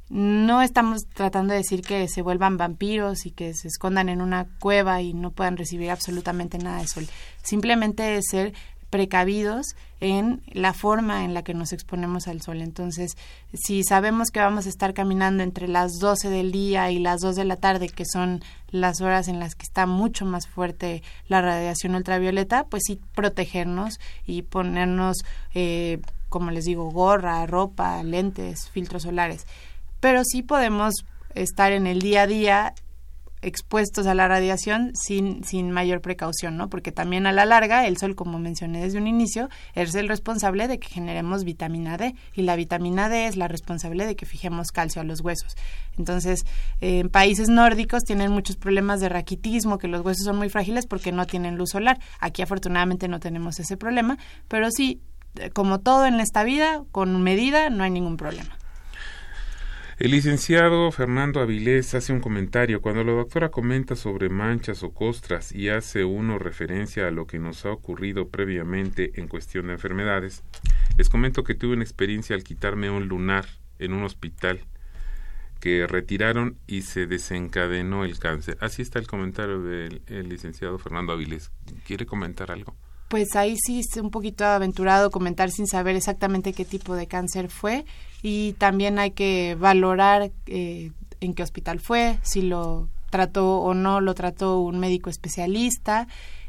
No 0.08 0.60
estamos 0.60 1.06
tratando 1.14 1.52
de 1.52 1.58
decir 1.58 1.80
que 1.80 2.06
se 2.08 2.20
vuelvan 2.20 2.58
vampiros 2.58 3.24
y 3.24 3.30
que 3.30 3.54
se 3.54 3.68
escondan 3.68 4.10
en 4.10 4.20
una 4.20 4.46
cueva 4.60 5.00
y 5.00 5.14
no 5.14 5.30
puedan 5.30 5.56
recibir 5.56 5.90
absolutamente 5.90 6.58
nada 6.58 6.80
de 6.80 6.88
sol. 6.88 7.06
Simplemente 7.42 8.16
es 8.16 8.26
ser 8.30 8.52
precavidos 8.92 9.74
en 10.00 10.42
la 10.52 10.74
forma 10.74 11.24
en 11.24 11.32
la 11.32 11.42
que 11.42 11.54
nos 11.54 11.72
exponemos 11.72 12.28
al 12.28 12.42
sol. 12.42 12.60
Entonces, 12.60 13.16
si 13.54 13.82
sabemos 13.84 14.30
que 14.30 14.38
vamos 14.38 14.66
a 14.66 14.68
estar 14.68 14.92
caminando 14.92 15.42
entre 15.42 15.66
las 15.66 15.98
12 15.98 16.28
del 16.28 16.52
día 16.52 16.90
y 16.90 16.98
las 16.98 17.22
2 17.22 17.34
de 17.34 17.46
la 17.46 17.56
tarde, 17.56 17.88
que 17.88 18.04
son 18.04 18.44
las 18.70 19.00
horas 19.00 19.28
en 19.28 19.40
las 19.40 19.54
que 19.54 19.62
está 19.62 19.86
mucho 19.86 20.26
más 20.26 20.46
fuerte 20.46 21.02
la 21.26 21.40
radiación 21.40 21.94
ultravioleta, 21.94 22.64
pues 22.64 22.82
sí 22.86 23.00
protegernos 23.14 23.98
y 24.26 24.42
ponernos, 24.42 25.24
eh, 25.54 26.02
como 26.28 26.50
les 26.50 26.66
digo, 26.66 26.90
gorra, 26.90 27.46
ropa, 27.46 28.02
lentes, 28.02 28.68
filtros 28.68 29.04
solares. 29.04 29.46
Pero 30.00 30.22
sí 30.22 30.42
podemos 30.42 31.06
estar 31.34 31.72
en 31.72 31.86
el 31.86 32.02
día 32.02 32.22
a 32.22 32.26
día 32.26 32.74
expuestos 33.42 34.06
a 34.06 34.14
la 34.14 34.28
radiación 34.28 34.92
sin, 34.94 35.44
sin 35.44 35.70
mayor 35.70 36.00
precaución, 36.00 36.56
¿no? 36.56 36.68
Porque 36.70 36.92
también 36.92 37.26
a 37.26 37.32
la 37.32 37.44
larga 37.44 37.86
el 37.86 37.96
sol, 37.96 38.14
como 38.14 38.38
mencioné 38.38 38.82
desde 38.82 38.98
un 38.98 39.06
inicio, 39.06 39.48
es 39.74 39.94
el 39.94 40.08
responsable 40.08 40.68
de 40.68 40.78
que 40.78 40.88
generemos 40.88 41.44
vitamina 41.44 41.96
D 41.96 42.14
y 42.34 42.42
la 42.42 42.56
vitamina 42.56 43.08
D 43.08 43.26
es 43.26 43.36
la 43.36 43.48
responsable 43.48 44.06
de 44.06 44.16
que 44.16 44.26
fijemos 44.26 44.70
calcio 44.70 45.02
a 45.02 45.04
los 45.04 45.20
huesos. 45.20 45.56
Entonces, 45.98 46.44
en 46.80 47.08
países 47.08 47.48
nórdicos 47.48 48.04
tienen 48.04 48.30
muchos 48.30 48.56
problemas 48.56 49.00
de 49.00 49.08
raquitismo, 49.08 49.78
que 49.78 49.88
los 49.88 50.04
huesos 50.04 50.24
son 50.24 50.36
muy 50.36 50.48
frágiles 50.48 50.86
porque 50.86 51.12
no 51.12 51.26
tienen 51.26 51.56
luz 51.56 51.70
solar. 51.70 51.98
Aquí 52.20 52.42
afortunadamente 52.42 53.08
no 53.08 53.20
tenemos 53.20 53.58
ese 53.58 53.76
problema, 53.76 54.18
pero 54.48 54.70
sí, 54.70 55.00
como 55.52 55.80
todo 55.80 56.06
en 56.06 56.20
esta 56.20 56.44
vida, 56.44 56.84
con 56.92 57.22
medida 57.22 57.70
no 57.70 57.84
hay 57.84 57.90
ningún 57.90 58.16
problema. 58.16 58.56
El 60.02 60.10
licenciado 60.10 60.90
Fernando 60.90 61.38
Avilés 61.38 61.94
hace 61.94 62.12
un 62.12 62.18
comentario. 62.18 62.82
Cuando 62.82 63.04
la 63.04 63.12
doctora 63.12 63.52
comenta 63.52 63.94
sobre 63.94 64.30
manchas 64.30 64.82
o 64.82 64.92
costras 64.92 65.52
y 65.52 65.68
hace 65.68 66.02
uno 66.02 66.40
referencia 66.40 67.06
a 67.06 67.12
lo 67.12 67.28
que 67.28 67.38
nos 67.38 67.64
ha 67.64 67.70
ocurrido 67.70 68.28
previamente 68.28 69.12
en 69.20 69.28
cuestión 69.28 69.68
de 69.68 69.74
enfermedades, 69.74 70.42
les 70.98 71.08
comento 71.08 71.44
que 71.44 71.54
tuve 71.54 71.74
una 71.74 71.84
experiencia 71.84 72.34
al 72.34 72.42
quitarme 72.42 72.90
un 72.90 73.06
lunar 73.06 73.46
en 73.78 73.92
un 73.92 74.02
hospital 74.02 74.64
que 75.60 75.86
retiraron 75.86 76.58
y 76.66 76.82
se 76.82 77.06
desencadenó 77.06 78.04
el 78.04 78.18
cáncer. 78.18 78.58
Así 78.60 78.82
está 78.82 78.98
el 78.98 79.06
comentario 79.06 79.62
del 79.62 80.28
licenciado 80.28 80.80
Fernando 80.80 81.12
Avilés. 81.12 81.52
¿Quiere 81.86 82.06
comentar 82.06 82.50
algo? 82.50 82.74
Pues 83.12 83.36
ahí 83.36 83.58
sí 83.62 83.80
es 83.80 83.94
un 83.98 84.10
poquito 84.10 84.46
aventurado 84.46 85.10
comentar 85.10 85.50
sin 85.50 85.66
saber 85.66 85.96
exactamente 85.96 86.54
qué 86.54 86.64
tipo 86.64 86.94
de 86.94 87.06
cáncer 87.06 87.50
fue. 87.50 87.84
Y 88.22 88.54
también 88.54 88.98
hay 88.98 89.10
que 89.10 89.54
valorar 89.60 90.30
eh, 90.46 90.92
en 91.20 91.34
qué 91.34 91.42
hospital 91.42 91.78
fue, 91.78 92.18
si 92.22 92.40
lo 92.40 92.88
trató 93.10 93.58
o 93.58 93.74
no 93.74 94.00
lo 94.00 94.14
trató 94.14 94.60
un 94.60 94.78
médico 94.78 95.10
especialista. 95.10 96.08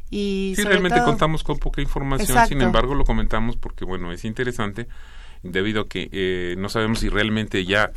Y 0.10 0.54
sí, 0.56 0.64
realmente 0.64 1.04
contamos 1.04 1.44
con 1.44 1.60
poca 1.60 1.82
información, 1.82 2.48
sin 2.48 2.62
embargo 2.62 2.96
lo 2.96 3.04
comentamos 3.04 3.58
porque, 3.58 3.84
bueno, 3.84 4.14
es 4.14 4.24
interesante 4.24 4.88
debido 5.42 5.82
a 5.82 5.90
que 5.90 6.08
eh, 6.14 6.56
no 6.58 6.70
sabemos 6.70 7.00
si 7.00 7.10
realmente 7.10 7.66
ya 7.66 7.92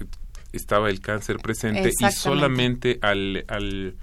estaba 0.52 0.90
el 0.90 1.00
cáncer 1.00 1.36
presente 1.36 1.92
y 1.96 2.10
solamente 2.10 2.98
al, 3.00 3.44
al, 3.46 3.94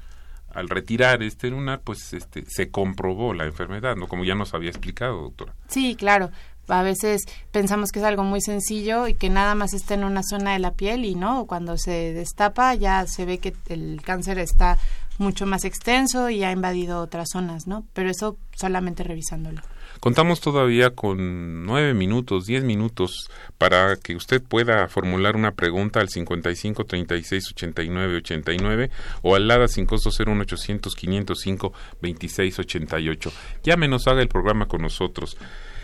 al 0.54 0.70
retirar 0.70 1.24
este 1.24 1.50
lunar, 1.50 1.82
pues 1.84 2.14
este, 2.14 2.44
se 2.48 2.70
comprobó 2.70 3.34
la 3.34 3.46
enfermedad, 3.46 3.96
¿no? 3.96 4.08
Como 4.08 4.24
ya 4.24 4.36
nos 4.36 4.54
había 4.54 4.70
explicado, 4.70 5.22
doctora. 5.22 5.54
Sí, 5.68 5.96
claro 5.96 6.32
a 6.68 6.82
veces 6.82 7.24
pensamos 7.52 7.92
que 7.92 8.00
es 8.00 8.06
algo 8.06 8.24
muy 8.24 8.42
sencillo 8.42 9.08
y 9.08 9.16
que 9.16 9.30
nada 9.30 9.56
más 9.56 9.74
está 9.74 9.96
en 9.96 10.04
una 10.04 10.24
zona 10.24 10.54
de 10.54 10.60
la 10.60 10.72
piel 10.72 11.06
y 11.06 11.16
no, 11.16 11.46
cuando 11.46 11.78
se 11.78 12.14
destapa 12.14 12.74
ya 12.76 13.06
se 13.08 13.26
ve 13.26 13.40
que 13.40 13.54
el 13.70 14.02
cáncer 14.02 14.40
está 14.40 14.78
mucho 15.18 15.46
más 15.46 15.66
extenso 15.66 16.30
y 16.30 16.44
ha 16.44 16.52
invadido 16.52 17.00
otras 17.00 17.30
zonas, 17.32 17.68
¿no? 17.68 17.84
Pero 17.94 18.10
eso 18.10 18.38
solamente 18.56 19.04
revisándolo. 19.04 19.62
Contamos 20.04 20.42
todavía 20.42 20.90
con 20.90 21.66
nueve 21.66 21.94
minutos, 21.94 22.46
diez 22.46 22.62
minutos 22.62 23.30
para 23.58 23.96
que 23.96 24.18
usted 24.18 24.44
pueda 24.44 24.90
formular 24.90 25.38
una 25.38 25.54
pregunta 25.54 26.02
al 26.02 26.10
55 26.10 26.84
36 26.84 27.52
89 27.52 28.18
89 28.18 28.92
o 29.22 29.36
al 29.36 29.48
LADA 29.48 29.70
sin 29.70 29.86
costo 29.86 30.10
01800 30.10 30.94
505 30.94 31.74
26 32.02 32.60
88. 32.60 33.32
Llámenos, 33.64 34.06
haga 34.10 34.22
el 34.22 34.28
programa 34.28 34.66
con 34.66 34.82
nosotros. 34.82 35.38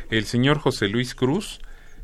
El 0.09 0.25
señor 0.25 0.59
José 0.59 0.89
Luis 0.89 1.15
Cruz 1.15 1.61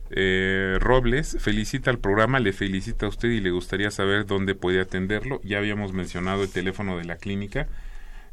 eh, 0.09 0.77
Robles 0.79 1.35
felicita 1.41 1.91
al 1.91 1.99
programa, 1.99 2.39
le 2.39 2.53
felicita 2.53 3.07
a 3.07 3.09
usted 3.09 3.27
y 3.27 3.41
le 3.41 3.51
gustaría 3.51 3.91
saber 3.91 4.25
dónde 4.25 4.55
puede 4.55 4.79
atenderlo. 4.79 5.41
Ya 5.43 5.57
habíamos 5.57 5.91
mencionado 5.91 6.43
el 6.43 6.49
teléfono 6.49 6.97
de 6.97 7.03
la 7.03 7.17
clínica 7.17 7.67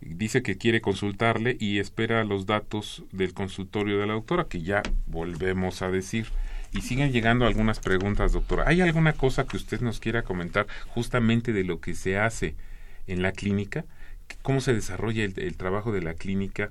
dice 0.00 0.42
que 0.42 0.58
quiere 0.58 0.80
consultarle 0.80 1.56
y 1.60 1.78
espera 1.78 2.24
los 2.24 2.46
datos 2.46 3.04
del 3.12 3.34
consultorio 3.34 4.00
de 4.00 4.06
la 4.06 4.14
doctora, 4.14 4.48
que 4.48 4.62
ya 4.62 4.82
volvemos 5.06 5.82
a 5.82 5.90
decir. 5.90 6.26
Y 6.72 6.80
siguen 6.80 7.12
llegando 7.12 7.46
algunas 7.46 7.80
preguntas, 7.80 8.32
doctora. 8.32 8.64
¿Hay 8.66 8.80
alguna 8.80 9.12
cosa 9.12 9.44
que 9.44 9.56
usted 9.56 9.80
nos 9.80 10.00
quiera 10.00 10.22
comentar 10.22 10.66
justamente 10.88 11.52
de 11.52 11.64
lo 11.64 11.80
que 11.80 11.94
se 11.94 12.18
hace 12.18 12.54
en 13.06 13.22
la 13.22 13.32
clínica? 13.32 13.84
¿Cómo 14.40 14.60
se 14.60 14.72
desarrolla 14.72 15.24
el, 15.24 15.56
trabajo 15.56 15.92
de 15.92 16.00
la 16.00 16.14
clínica 16.14 16.70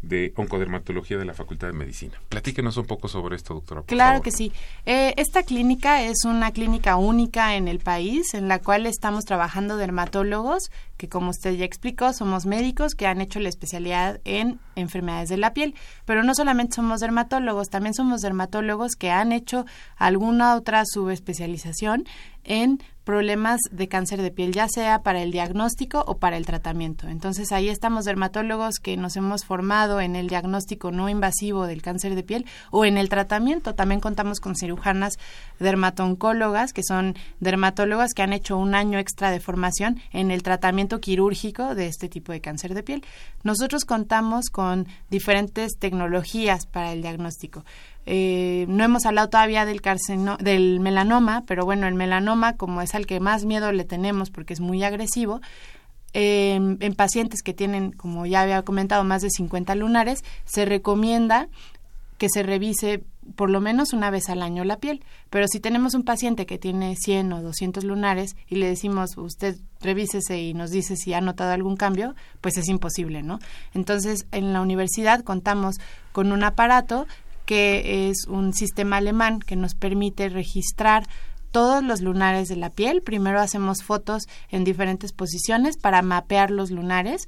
de 0.00 0.32
oncodermatología 0.34 1.16
de 1.16 1.24
la 1.24 1.32
Facultad 1.32 1.68
de 1.68 1.74
Medicina. 1.74 2.20
Platíquenos 2.28 2.76
un 2.76 2.86
poco 2.86 3.06
sobre 3.06 3.36
esto, 3.36 3.54
doctora. 3.54 3.82
claro 3.82 4.20
que 4.20 4.32
sí. 4.32 4.52
Eh, 4.84 5.14
esta 5.16 5.44
clínica 5.44 6.02
es 6.02 6.24
una 6.24 6.50
clínica 6.50 6.96
única 6.96 7.54
en 7.54 7.68
el 7.68 7.78
país 7.78 8.34
en 8.34 8.48
la 8.48 8.58
cual 8.58 8.86
estamos 8.86 9.24
trabajando 9.24 9.76
dermatólogos 9.76 10.72
que 11.02 11.08
como 11.08 11.30
usted 11.30 11.54
ya 11.54 11.64
explicó, 11.64 12.12
somos 12.12 12.46
médicos 12.46 12.94
que 12.94 13.08
han 13.08 13.20
hecho 13.20 13.40
la 13.40 13.48
especialidad 13.48 14.20
en 14.24 14.60
enfermedades 14.76 15.30
de 15.30 15.36
la 15.36 15.52
piel, 15.52 15.74
pero 16.04 16.22
no 16.22 16.32
solamente 16.32 16.76
somos 16.76 17.00
dermatólogos, 17.00 17.70
también 17.70 17.92
somos 17.92 18.20
dermatólogos 18.20 18.92
que 18.94 19.10
han 19.10 19.32
hecho 19.32 19.66
alguna 19.96 20.54
otra 20.54 20.84
subespecialización 20.86 22.04
en 22.44 22.80
problemas 23.04 23.60
de 23.70 23.88
cáncer 23.88 24.22
de 24.22 24.30
piel, 24.30 24.52
ya 24.52 24.68
sea 24.68 25.02
para 25.02 25.22
el 25.22 25.32
diagnóstico 25.32 26.04
o 26.06 26.18
para 26.18 26.36
el 26.36 26.46
tratamiento. 26.46 27.08
Entonces 27.08 27.50
ahí 27.50 27.68
estamos 27.68 28.04
dermatólogos 28.04 28.76
que 28.76 28.96
nos 28.96 29.16
hemos 29.16 29.44
formado 29.44 30.00
en 30.00 30.14
el 30.14 30.28
diagnóstico 30.28 30.92
no 30.92 31.08
invasivo 31.08 31.66
del 31.66 31.82
cáncer 31.82 32.14
de 32.14 32.22
piel 32.22 32.46
o 32.70 32.84
en 32.84 32.98
el 32.98 33.08
tratamiento. 33.08 33.74
También 33.74 34.00
contamos 34.00 34.38
con 34.38 34.54
cirujanas 34.54 35.18
dermatoncólogas, 35.58 36.72
que 36.72 36.82
son 36.84 37.16
dermatólogas 37.40 38.14
que 38.14 38.22
han 38.22 38.32
hecho 38.32 38.56
un 38.56 38.74
año 38.74 38.98
extra 38.98 39.30
de 39.30 39.40
formación 39.40 40.00
en 40.12 40.30
el 40.30 40.44
tratamiento 40.44 40.91
quirúrgico 41.00 41.74
de 41.74 41.86
este 41.86 42.08
tipo 42.08 42.32
de 42.32 42.40
cáncer 42.40 42.74
de 42.74 42.82
piel. 42.82 43.04
Nosotros 43.42 43.84
contamos 43.84 44.50
con 44.50 44.86
diferentes 45.10 45.78
tecnologías 45.78 46.66
para 46.66 46.92
el 46.92 47.02
diagnóstico. 47.02 47.64
Eh, 48.06 48.66
no 48.68 48.84
hemos 48.84 49.06
hablado 49.06 49.28
todavía 49.28 49.64
del, 49.64 49.80
del 50.40 50.80
melanoma, 50.80 51.44
pero 51.46 51.64
bueno, 51.64 51.86
el 51.86 51.94
melanoma, 51.94 52.56
como 52.56 52.82
es 52.82 52.94
al 52.94 53.06
que 53.06 53.20
más 53.20 53.44
miedo 53.44 53.72
le 53.72 53.84
tenemos 53.84 54.30
porque 54.30 54.54
es 54.54 54.60
muy 54.60 54.82
agresivo, 54.82 55.40
en 56.14 56.94
pacientes 56.94 57.42
que 57.42 57.54
tienen, 57.54 57.92
como 57.92 58.26
ya 58.26 58.42
había 58.42 58.62
comentado, 58.62 59.02
más 59.02 59.22
de 59.22 59.30
50 59.30 59.74
lunares, 59.76 60.22
se 60.44 60.66
recomienda 60.66 61.48
que 62.22 62.28
se 62.32 62.44
revise 62.44 63.02
por 63.34 63.50
lo 63.50 63.60
menos 63.60 63.92
una 63.92 64.08
vez 64.08 64.28
al 64.28 64.42
año 64.42 64.62
la 64.62 64.76
piel. 64.76 65.04
Pero 65.28 65.48
si 65.48 65.58
tenemos 65.58 65.94
un 65.94 66.04
paciente 66.04 66.46
que 66.46 66.56
tiene 66.56 66.94
100 66.94 67.32
o 67.32 67.42
200 67.42 67.82
lunares 67.82 68.36
y 68.46 68.58
le 68.58 68.68
decimos, 68.68 69.16
usted 69.16 69.56
revísese 69.80 70.40
y 70.40 70.54
nos 70.54 70.70
dice 70.70 70.94
si 70.94 71.14
ha 71.14 71.20
notado 71.20 71.50
algún 71.50 71.74
cambio, 71.76 72.14
pues 72.40 72.56
es 72.58 72.68
imposible, 72.68 73.24
¿no? 73.24 73.40
Entonces, 73.74 74.26
en 74.30 74.52
la 74.52 74.60
universidad 74.60 75.24
contamos 75.24 75.78
con 76.12 76.30
un 76.30 76.44
aparato 76.44 77.08
que 77.44 78.08
es 78.08 78.28
un 78.28 78.54
sistema 78.54 78.98
alemán 78.98 79.40
que 79.40 79.56
nos 79.56 79.74
permite 79.74 80.28
registrar 80.28 81.08
todos 81.50 81.82
los 81.82 82.02
lunares 82.02 82.46
de 82.46 82.54
la 82.54 82.70
piel. 82.70 83.02
Primero 83.02 83.40
hacemos 83.40 83.82
fotos 83.82 84.28
en 84.48 84.62
diferentes 84.62 85.12
posiciones 85.12 85.76
para 85.76 86.02
mapear 86.02 86.52
los 86.52 86.70
lunares 86.70 87.26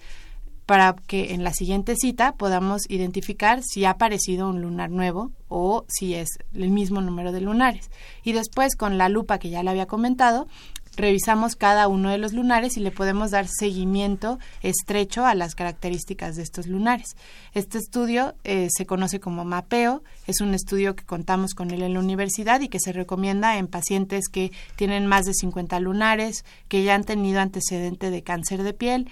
para 0.67 0.95
que 1.07 1.35
en 1.35 1.45
la 1.45 1.53
siguiente 1.53 1.95
cita 1.97 2.33
podamos 2.33 2.83
identificar 2.89 3.63
si 3.63 3.85
ha 3.85 3.91
aparecido 3.91 4.49
un 4.49 4.63
lunar 4.63 4.91
nuevo 4.91 5.31
o 5.49 5.85
si 5.89 6.15
es 6.15 6.29
el 6.55 6.71
mismo 6.71 7.01
número 7.01 7.33
de 7.33 7.41
lunares. 7.41 7.91
Y 8.23 8.33
después 8.33 8.77
con 8.77 8.99
la 8.99 9.09
lupa 9.09 9.39
que 9.39 9.51
ya 9.51 9.63
le 9.63 9.71
había 9.71 9.87
comentado, 9.87 10.47
revisamos 10.97 11.57
cada 11.57 11.89
uno 11.89 12.11
de 12.11 12.19
los 12.19 12.33
lunares 12.33 12.77
y 12.77 12.81
le 12.81 12.91
podemos 12.91 13.31
dar 13.31 13.47
seguimiento 13.49 14.39
estrecho 14.63 15.27
a 15.27 15.35
las 15.35 15.55
características 15.55 16.37
de 16.37 16.43
estos 16.43 16.67
lunares. 16.67 17.17
Este 17.53 17.79
estudio 17.79 18.35
eh, 18.45 18.69
se 18.75 18.87
conoce 18.87 19.21
como 19.21 19.45
mapeo, 19.45 20.03
es 20.27 20.41
un 20.41 20.55
estudio 20.55 20.95
que 20.95 21.05
contamos 21.05 21.55
con 21.55 21.71
él 21.71 21.83
en 21.83 21.95
la 21.95 22.01
universidad 22.01 22.61
y 22.61 22.69
que 22.69 22.81
se 22.81 22.93
recomienda 22.93 23.59
en 23.59 23.67
pacientes 23.67 24.29
que 24.29 24.53
tienen 24.77 25.07
más 25.07 25.25
de 25.25 25.35
50 25.35 25.81
lunares, 25.81 26.45
que 26.69 26.85
ya 26.85 26.95
han 26.95 27.05
tenido 27.05 27.41
antecedente 27.41 28.11
de 28.11 28.23
cáncer 28.23 28.63
de 28.63 28.73
piel, 28.73 29.09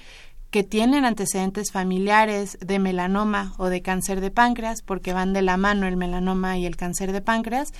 que 0.52 0.62
tienen 0.62 1.06
antecedentes 1.06 1.72
familiares 1.72 2.58
de 2.60 2.78
melanoma 2.78 3.54
o 3.56 3.70
de 3.70 3.80
cáncer 3.80 4.20
de 4.20 4.30
páncreas, 4.30 4.82
porque 4.82 5.14
van 5.14 5.32
de 5.32 5.40
la 5.40 5.56
mano 5.56 5.88
el 5.88 5.96
melanoma 5.96 6.58
y 6.58 6.66
el 6.66 6.76
cáncer 6.76 7.10
de 7.12 7.22
páncreas, 7.22 7.72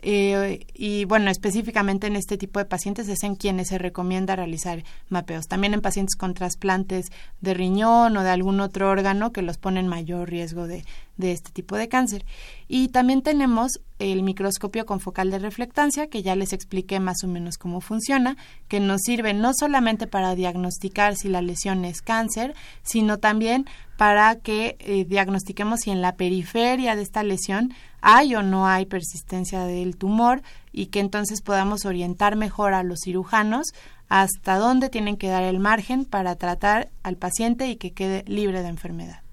eh, 0.00 0.66
y 0.74 1.04
bueno, 1.06 1.30
específicamente 1.30 2.06
en 2.06 2.16
este 2.16 2.36
tipo 2.36 2.58
de 2.58 2.64
pacientes 2.64 3.08
es 3.08 3.22
en 3.22 3.36
quienes 3.36 3.68
se 3.68 3.78
recomienda 3.78 4.36
realizar 4.36 4.84
mapeos. 5.08 5.46
También 5.46 5.74
en 5.74 5.80
pacientes 5.80 6.16
con 6.16 6.34
trasplantes 6.34 7.10
de 7.40 7.54
riñón 7.54 8.16
o 8.16 8.22
de 8.22 8.30
algún 8.30 8.60
otro 8.60 8.90
órgano 8.90 9.32
que 9.32 9.42
los 9.42 9.58
ponen 9.58 9.88
mayor 9.88 10.28
riesgo 10.28 10.66
de, 10.66 10.84
de 11.18 11.32
este 11.32 11.50
tipo 11.50 11.76
de 11.76 11.88
cáncer. 11.88 12.24
Y 12.66 12.88
también 12.88 13.22
tenemos 13.22 13.80
el 13.98 14.22
microscopio 14.22 14.86
con 14.86 15.00
focal 15.00 15.30
de 15.30 15.38
reflectancia, 15.38 16.08
que 16.08 16.22
ya 16.22 16.36
les 16.36 16.52
expliqué 16.52 17.00
más 17.00 17.22
o 17.24 17.28
menos 17.28 17.58
cómo 17.58 17.80
funciona, 17.80 18.36
que 18.68 18.80
nos 18.80 19.02
sirve 19.02 19.34
no 19.34 19.52
solamente 19.52 20.06
para 20.06 20.34
diagnosticar 20.34 21.16
si 21.16 21.28
la 21.28 21.42
lesión 21.42 21.84
es 21.84 22.00
cáncer, 22.00 22.54
sino 22.82 23.18
también 23.18 23.66
para 23.98 24.36
que 24.36 24.76
eh, 24.78 25.04
diagnostiquemos 25.04 25.80
si 25.80 25.90
en 25.90 26.00
la 26.00 26.14
periferia 26.14 26.94
de 26.94 27.02
esta 27.02 27.24
lesión 27.24 27.74
hay 28.00 28.36
o 28.36 28.42
no 28.42 28.68
hay 28.68 28.86
persistencia 28.86 29.64
del 29.64 29.96
tumor 29.96 30.42
y 30.72 30.86
que 30.86 31.00
entonces 31.00 31.42
podamos 31.42 31.84
orientar 31.84 32.36
mejor 32.36 32.74
a 32.74 32.84
los 32.84 33.00
cirujanos 33.04 33.66
hasta 34.08 34.56
dónde 34.56 34.88
tienen 34.88 35.16
que 35.16 35.28
dar 35.28 35.42
el 35.42 35.58
margen 35.58 36.04
para 36.04 36.36
tratar 36.36 36.90
al 37.02 37.16
paciente 37.16 37.68
y 37.68 37.76
que 37.76 37.92
quede 37.92 38.24
libre 38.28 38.62
de 38.62 38.68
enfermedad. 38.68 39.27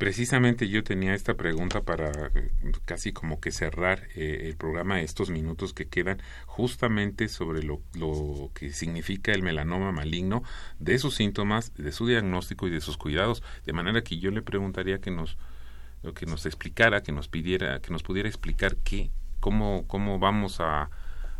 Precisamente 0.00 0.66
yo 0.70 0.82
tenía 0.82 1.12
esta 1.12 1.34
pregunta 1.34 1.82
para 1.82 2.10
eh, 2.34 2.50
casi 2.86 3.12
como 3.12 3.38
que 3.38 3.52
cerrar 3.52 4.08
eh, 4.14 4.46
el 4.46 4.56
programa, 4.56 5.02
estos 5.02 5.28
minutos 5.28 5.74
que 5.74 5.88
quedan, 5.88 6.22
justamente 6.46 7.28
sobre 7.28 7.62
lo, 7.62 7.82
lo, 7.92 8.50
que 8.54 8.72
significa 8.72 9.32
el 9.32 9.42
melanoma 9.42 9.92
maligno, 9.92 10.42
de 10.78 10.98
sus 10.98 11.16
síntomas, 11.16 11.74
de 11.74 11.92
su 11.92 12.06
diagnóstico 12.06 12.66
y 12.66 12.70
de 12.70 12.80
sus 12.80 12.96
cuidados. 12.96 13.42
De 13.66 13.74
manera 13.74 14.00
que 14.00 14.18
yo 14.18 14.30
le 14.30 14.40
preguntaría 14.40 15.02
que 15.02 15.10
nos, 15.10 15.36
que 16.14 16.24
nos 16.24 16.46
explicara, 16.46 17.02
que 17.02 17.12
nos 17.12 17.28
pidiera, 17.28 17.80
que 17.80 17.92
nos 17.92 18.02
pudiera 18.02 18.26
explicar 18.26 18.76
qué, 18.76 19.10
cómo, 19.38 19.86
cómo 19.86 20.18
vamos 20.18 20.60
a, 20.60 20.84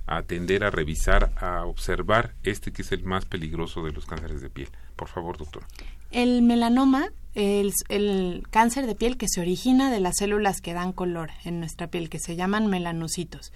a 0.07 0.17
atender, 0.19 0.65
a 0.65 0.71
revisar, 0.71 1.33
a 1.39 1.65
observar 1.65 2.35
este 2.43 2.73
que 2.75 2.83
es 2.83 2.93
el 2.93 3.05
más 3.05 3.25
peligroso 3.25 3.83
de 3.83 3.93
los 3.93 4.05
cánceres 4.05 4.43
de 4.43 4.51
piel. 4.51 4.69
Por 4.97 5.09
favor, 5.09 5.39
doctor. 5.39 5.65
El 6.11 6.43
melanoma 6.43 7.11
el, 7.35 8.47
cáncer 8.51 8.87
de 8.87 8.95
piel 8.95 9.17
que 9.17 9.29
se 9.29 9.41
origina 9.41 9.91
de 9.91 10.01
las 10.01 10.17
células 10.19 10.61
que 10.61 10.75
dan 10.75 10.93
color 10.93 11.31
en 11.45 11.61
nuestra 11.61 11.89
piel, 11.89 12.09
que 12.09 12.19
se 12.19 12.37
llaman 12.37 12.67
melanocitos. 12.67 13.53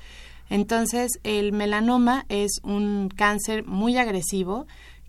Entonces, 0.50 1.18
el 1.24 1.52
melanoma 1.52 2.26
es 2.28 2.60
un 2.62 3.08
cáncer 3.14 3.64
muy 3.66 3.96
agresivo 3.96 4.66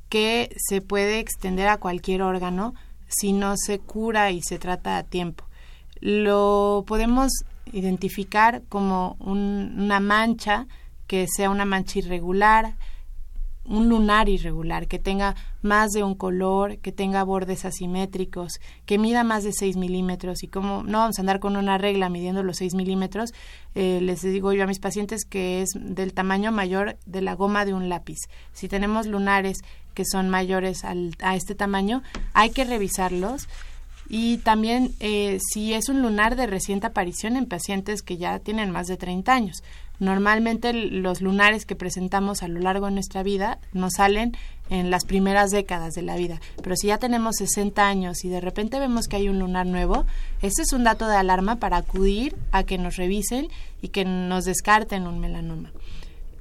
que 0.10 0.56
se 0.58 0.82
puede 0.82 1.20
extender 1.20 1.68
a 1.68 1.78
cualquier 1.78 2.22
órgano 2.22 2.74
si 3.08 3.34
no 3.34 3.56
se 3.58 3.80
cura 3.80 4.32
y 4.32 4.42
se 4.42 4.60
trata 4.60 4.98
a 4.98 5.04
tiempo. 5.04 5.46
Lo 6.00 6.84
podemos 6.88 7.32
identificar 7.72 8.64
como 8.70 9.18
una 9.20 10.00
mancha 10.00 10.68
que 11.08 11.28
sea 11.28 11.50
una 11.50 11.66
mancha 11.66 12.00
irregular, 12.00 12.76
un 13.66 13.90
lunar 13.90 14.30
irregular, 14.30 14.88
que 14.88 15.00
tenga 15.00 15.36
más 15.62 15.92
de 15.92 16.04
un 16.04 16.16
color, 16.16 16.78
que 16.78 16.92
tenga 16.92 17.24
bordes 17.24 17.66
asimétricos, 17.66 18.60
que 18.86 18.98
mida 18.98 19.24
más 19.24 19.44
de 19.44 19.54
6 19.54 19.78
milímetros 19.78 20.44
y 20.44 20.48
como 20.48 20.84
no 20.84 21.00
vamos 21.00 21.18
a 21.18 21.22
andar 21.22 21.40
con 21.40 21.58
una 21.58 21.78
regla 21.78 22.10
midiendo 22.10 22.44
los 22.44 22.58
6 22.58 22.76
milímetros, 22.76 23.34
eh, 23.74 24.00
les 24.02 24.22
digo 24.22 24.54
yo 24.54 24.64
a 24.64 24.68
mis 24.68 24.80
pacientes 24.80 25.26
que 25.26 25.62
es 25.62 25.70
del 25.76 26.14
tamaño 26.14 26.52
mayor 26.52 26.98
de 27.06 27.22
la 27.22 27.34
goma 27.34 27.66
de 27.66 27.74
un 27.74 27.90
lápiz. 27.90 28.20
Si 28.54 28.68
tenemos 28.68 29.08
lunares 29.08 29.58
que 29.94 30.06
son 30.06 30.30
mayores 30.30 30.84
a 30.84 31.36
este 31.36 31.56
tamaño, 31.56 32.04
hay 32.34 32.50
que 32.50 32.66
revisarlos 32.66 33.48
y 34.08 34.38
también 34.38 34.92
eh, 35.00 35.40
si 35.52 35.74
es 35.74 35.90
un 35.90 36.02
lunar 36.02 36.36
de 36.36 36.48
reciente 36.48 36.88
aparición 36.88 37.38
en 37.38 37.48
pacientes 37.48 38.02
que 38.02 38.18
ya 38.18 38.40
tienen 38.40 38.72
más 38.72 38.88
de 38.88 38.98
30 38.98 39.34
años. 39.34 39.64
Normalmente 40.00 40.74
los 40.74 41.22
lunares 41.22 41.66
que 41.66 41.76
presentamos 41.76 42.44
a 42.44 42.50
lo 42.50 42.60
largo 42.60 42.88
de 42.88 42.92
nuestra 42.92 43.24
vida 43.24 43.60
nos 43.72 43.94
salen 43.94 44.36
en 44.70 44.92
las 44.92 45.06
primeras 45.06 45.52
décadas 45.52 45.94
de 45.94 46.02
la 46.02 46.18
vida, 46.18 46.42
pero 46.62 46.76
si 46.76 46.88
ya 46.88 46.98
tenemos 46.98 47.36
60 47.38 47.88
años 47.88 48.26
y 48.26 48.30
de 48.30 48.42
repente 48.42 48.80
vemos 48.80 49.08
que 49.08 49.16
hay 49.16 49.30
un 49.30 49.40
lunar 49.40 49.68
nuevo, 49.68 50.06
ese 50.42 50.64
es 50.64 50.74
un 50.74 50.84
dato 50.84 51.08
de 51.08 51.16
alarma 51.16 51.58
para 51.58 51.78
acudir 51.78 52.36
a 52.52 52.64
que 52.64 52.78
nos 52.78 52.98
revisen 52.98 53.48
y 53.82 53.90
que 53.90 54.04
nos 54.06 54.44
descarten 54.44 55.08
un 55.08 55.20
melanoma. 55.20 55.72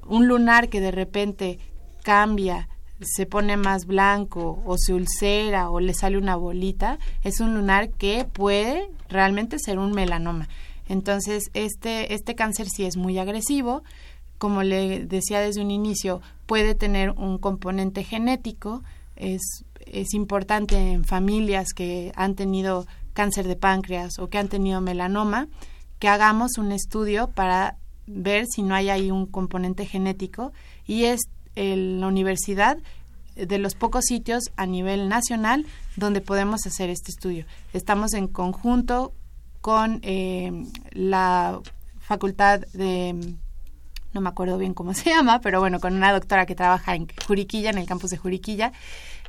Un 0.07 0.27
lunar 0.27 0.69
que 0.69 0.81
de 0.81 0.91
repente 0.91 1.59
cambia 2.03 2.67
se 3.01 3.25
pone 3.25 3.57
más 3.57 3.85
blanco 3.85 4.61
o 4.65 4.77
se 4.77 4.93
ulcera 4.93 5.69
o 5.69 5.79
le 5.79 5.93
sale 5.93 6.17
una 6.17 6.35
bolita, 6.35 6.97
es 7.23 7.39
un 7.39 7.53
lunar 7.55 7.89
que 7.89 8.25
puede 8.25 8.89
realmente 9.09 9.59
ser 9.59 9.79
un 9.79 9.91
melanoma. 9.91 10.47
Entonces, 10.87 11.49
este, 11.53 12.13
este 12.13 12.35
cáncer 12.35 12.67
sí 12.69 12.85
es 12.85 12.95
muy 12.95 13.17
agresivo, 13.17 13.83
como 14.37 14.63
le 14.63 15.05
decía 15.05 15.39
desde 15.39 15.61
un 15.61 15.71
inicio, 15.71 16.21
puede 16.45 16.75
tener 16.75 17.11
un 17.11 17.37
componente 17.37 18.03
genético, 18.03 18.83
es, 19.15 19.63
es 19.85 20.13
importante 20.13 20.77
en 20.77 21.05
familias 21.05 21.73
que 21.73 22.11
han 22.15 22.35
tenido 22.35 22.85
cáncer 23.13 23.47
de 23.47 23.55
páncreas 23.55 24.19
o 24.19 24.27
que 24.27 24.37
han 24.37 24.49
tenido 24.49 24.81
melanoma, 24.81 25.47
que 25.99 26.09
hagamos 26.09 26.57
un 26.57 26.71
estudio 26.71 27.29
para 27.29 27.77
ver 28.07 28.45
si 28.45 28.61
no 28.61 28.75
hay 28.75 28.89
ahí 28.89 29.09
un 29.09 29.25
componente 29.25 29.85
genético. 29.85 30.51
Y 30.85 31.05
es 31.05 31.21
en 31.55 32.01
la 32.01 32.07
universidad 32.07 32.77
de 33.35 33.57
los 33.57 33.75
pocos 33.75 34.05
sitios 34.05 34.51
a 34.55 34.65
nivel 34.65 35.09
nacional 35.09 35.65
donde 35.95 36.21
podemos 36.21 36.65
hacer 36.65 36.89
este 36.89 37.11
estudio. 37.11 37.45
Estamos 37.73 38.13
en 38.13 38.27
conjunto 38.27 39.13
con 39.61 39.99
eh, 40.03 40.65
la 40.91 41.59
facultad 41.99 42.61
de 42.73 43.35
no 44.13 44.21
me 44.21 44.29
acuerdo 44.29 44.57
bien 44.57 44.73
cómo 44.73 44.93
se 44.93 45.09
llama, 45.11 45.41
pero 45.41 45.59
bueno, 45.59 45.79
con 45.79 45.93
una 45.93 46.11
doctora 46.13 46.45
que 46.45 46.55
trabaja 46.55 46.95
en 46.95 47.07
Juriquilla, 47.27 47.69
en 47.69 47.77
el 47.77 47.85
campus 47.85 48.09
de 48.09 48.17
Juriquilla, 48.17 48.71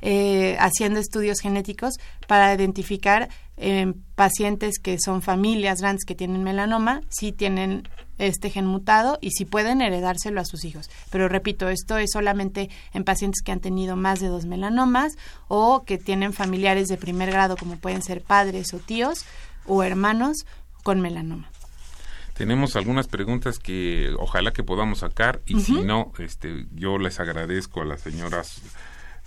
eh, 0.02 0.56
haciendo 0.58 1.00
estudios 1.00 1.40
genéticos 1.40 1.94
para 2.26 2.52
identificar 2.54 3.28
eh, 3.56 3.94
pacientes 4.14 4.78
que 4.78 4.98
son 5.02 5.22
familias 5.22 5.80
grandes 5.80 6.04
que 6.04 6.14
tienen 6.14 6.44
melanoma, 6.44 7.00
si 7.08 7.32
tienen 7.32 7.88
este 8.18 8.50
gen 8.50 8.66
mutado 8.66 9.18
y 9.20 9.30
si 9.30 9.44
pueden 9.44 9.80
heredárselo 9.80 10.40
a 10.40 10.44
sus 10.44 10.64
hijos. 10.64 10.90
Pero 11.10 11.28
repito, 11.28 11.68
esto 11.68 11.98
es 11.98 12.10
solamente 12.12 12.70
en 12.92 13.04
pacientes 13.04 13.42
que 13.42 13.52
han 13.52 13.60
tenido 13.60 13.96
más 13.96 14.20
de 14.20 14.28
dos 14.28 14.46
melanomas 14.46 15.16
o 15.48 15.84
que 15.84 15.98
tienen 15.98 16.32
familiares 16.32 16.88
de 16.88 16.96
primer 16.96 17.30
grado 17.30 17.56
como 17.56 17.76
pueden 17.76 18.02
ser 18.02 18.22
padres 18.22 18.72
o 18.74 18.78
tíos 18.78 19.24
o 19.66 19.82
hermanos 19.82 20.46
con 20.82 21.00
melanoma. 21.00 21.50
Tenemos 22.34 22.76
algunas 22.76 23.08
preguntas 23.08 23.58
que 23.58 24.10
ojalá 24.18 24.52
que 24.52 24.62
podamos 24.62 24.98
sacar 24.98 25.40
y 25.46 25.60
si 25.60 25.80
no, 25.80 26.12
este, 26.18 26.66
yo 26.74 26.98
les 26.98 27.18
agradezco 27.18 27.80
a 27.80 27.86
las 27.86 28.02
señoras 28.02 28.60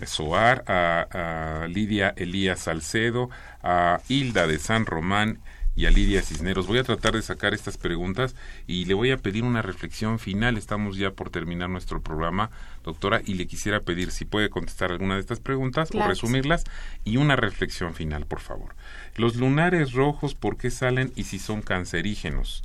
Soar, 0.06 0.64
a, 0.66 1.62
a 1.62 1.66
Lidia 1.68 2.14
Elías 2.16 2.60
Salcedo, 2.60 3.30
a 3.62 4.00
Hilda 4.08 4.46
de 4.46 4.58
San 4.58 4.86
Román 4.86 5.40
y 5.76 5.86
a 5.86 5.90
Lidia 5.90 6.22
Cisneros. 6.22 6.66
Voy 6.66 6.78
a 6.78 6.84
tratar 6.84 7.14
de 7.14 7.22
sacar 7.22 7.54
estas 7.54 7.78
preguntas 7.78 8.34
y 8.66 8.84
le 8.84 8.94
voy 8.94 9.12
a 9.12 9.16
pedir 9.16 9.44
una 9.44 9.62
reflexión 9.62 10.18
final. 10.18 10.56
Estamos 10.56 10.96
ya 10.96 11.12
por 11.12 11.30
terminar 11.30 11.70
nuestro 11.70 12.02
programa, 12.02 12.50
doctora, 12.84 13.22
y 13.24 13.34
le 13.34 13.46
quisiera 13.46 13.80
pedir 13.80 14.10
si 14.10 14.24
puede 14.24 14.50
contestar 14.50 14.90
alguna 14.90 15.14
de 15.14 15.20
estas 15.20 15.40
preguntas 15.40 15.90
o 15.94 16.06
resumirlas 16.06 16.64
y 17.04 17.16
una 17.16 17.36
reflexión 17.36 17.94
final, 17.94 18.26
por 18.26 18.40
favor. 18.40 18.74
Los 19.16 19.36
lunares 19.36 19.92
rojos, 19.92 20.34
¿por 20.34 20.56
qué 20.56 20.70
salen 20.70 21.12
y 21.16 21.24
si 21.24 21.38
son 21.38 21.62
cancerígenos? 21.62 22.62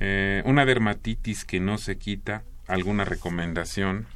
Eh, 0.00 0.42
una 0.44 0.64
dermatitis 0.64 1.44
que 1.44 1.60
no 1.60 1.78
se 1.78 1.98
quita, 1.98 2.42
alguna 2.66 3.04
recomendación. 3.04 4.06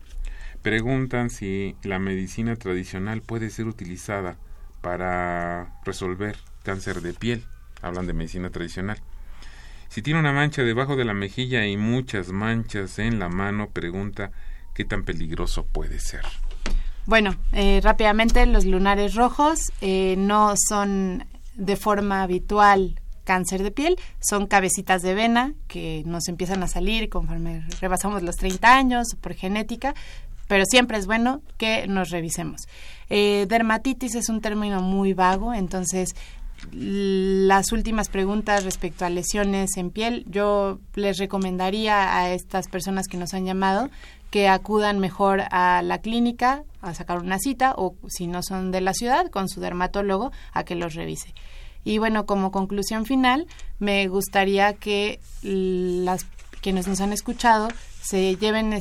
Preguntan 0.68 1.30
si 1.30 1.76
la 1.82 1.98
medicina 1.98 2.54
tradicional 2.54 3.22
puede 3.22 3.48
ser 3.48 3.68
utilizada 3.68 4.36
para 4.82 5.72
resolver 5.86 6.36
cáncer 6.62 7.00
de 7.00 7.14
piel 7.14 7.42
hablan 7.80 8.06
de 8.06 8.12
medicina 8.12 8.50
tradicional. 8.50 8.98
Si 9.88 10.02
tiene 10.02 10.20
una 10.20 10.34
mancha 10.34 10.60
debajo 10.60 10.94
de 10.94 11.06
la 11.06 11.14
mejilla 11.14 11.66
y 11.66 11.78
muchas 11.78 12.32
manchas 12.32 12.98
en 12.98 13.18
la 13.18 13.30
mano, 13.30 13.70
pregunta 13.70 14.30
qué 14.74 14.84
tan 14.84 15.04
peligroso 15.04 15.64
puede 15.64 16.00
ser. 16.00 16.20
Bueno, 17.06 17.34
eh, 17.52 17.80
rápidamente 17.82 18.44
los 18.44 18.66
lunares 18.66 19.14
rojos 19.14 19.72
eh, 19.80 20.16
no 20.18 20.52
son 20.68 21.24
de 21.54 21.76
forma 21.76 22.22
habitual 22.22 23.00
cáncer 23.24 23.62
de 23.62 23.70
piel, 23.70 23.96
son 24.20 24.46
cabecitas 24.46 25.00
de 25.00 25.14
vena 25.14 25.54
que 25.66 26.02
nos 26.04 26.28
empiezan 26.28 26.62
a 26.62 26.68
salir 26.68 27.08
conforme 27.08 27.66
rebasamos 27.80 28.22
los 28.22 28.36
30 28.36 28.74
años 28.74 29.06
por 29.20 29.32
genética, 29.32 29.94
pero 30.48 30.64
siempre 30.68 30.98
es 30.98 31.06
bueno 31.06 31.42
que 31.56 31.86
nos 31.86 32.10
revisemos. 32.10 32.62
Eh, 33.08 33.46
dermatitis 33.48 34.16
es 34.16 34.28
un 34.28 34.40
término 34.40 34.82
muy 34.82 35.12
vago, 35.12 35.54
entonces 35.54 36.16
las 36.72 37.70
últimas 37.70 38.08
preguntas 38.08 38.64
respecto 38.64 39.04
a 39.04 39.10
lesiones 39.10 39.76
en 39.76 39.90
piel, 39.90 40.24
yo 40.28 40.80
les 40.94 41.18
recomendaría 41.18 42.18
a 42.18 42.32
estas 42.32 42.66
personas 42.66 43.06
que 43.06 43.16
nos 43.16 43.32
han 43.32 43.44
llamado 43.44 43.90
que 44.30 44.48
acudan 44.48 44.98
mejor 44.98 45.44
a 45.50 45.82
la 45.82 45.98
clínica 45.98 46.64
a 46.82 46.94
sacar 46.94 47.18
una 47.18 47.38
cita 47.38 47.74
o 47.76 47.94
si 48.08 48.26
no 48.26 48.42
son 48.42 48.70
de 48.70 48.80
la 48.80 48.92
ciudad 48.92 49.30
con 49.30 49.48
su 49.48 49.60
dermatólogo 49.60 50.32
a 50.52 50.64
que 50.64 50.74
los 50.74 50.94
revise. 50.94 51.32
Y 51.84 51.98
bueno, 51.98 52.26
como 52.26 52.50
conclusión 52.50 53.06
final, 53.06 53.46
me 53.78 54.08
gustaría 54.08 54.74
que 54.74 55.20
las 55.42 56.26
quienes 56.60 56.88
nos 56.88 57.00
han 57.00 57.12
escuchado 57.12 57.68
se 58.02 58.36
lleven 58.36 58.72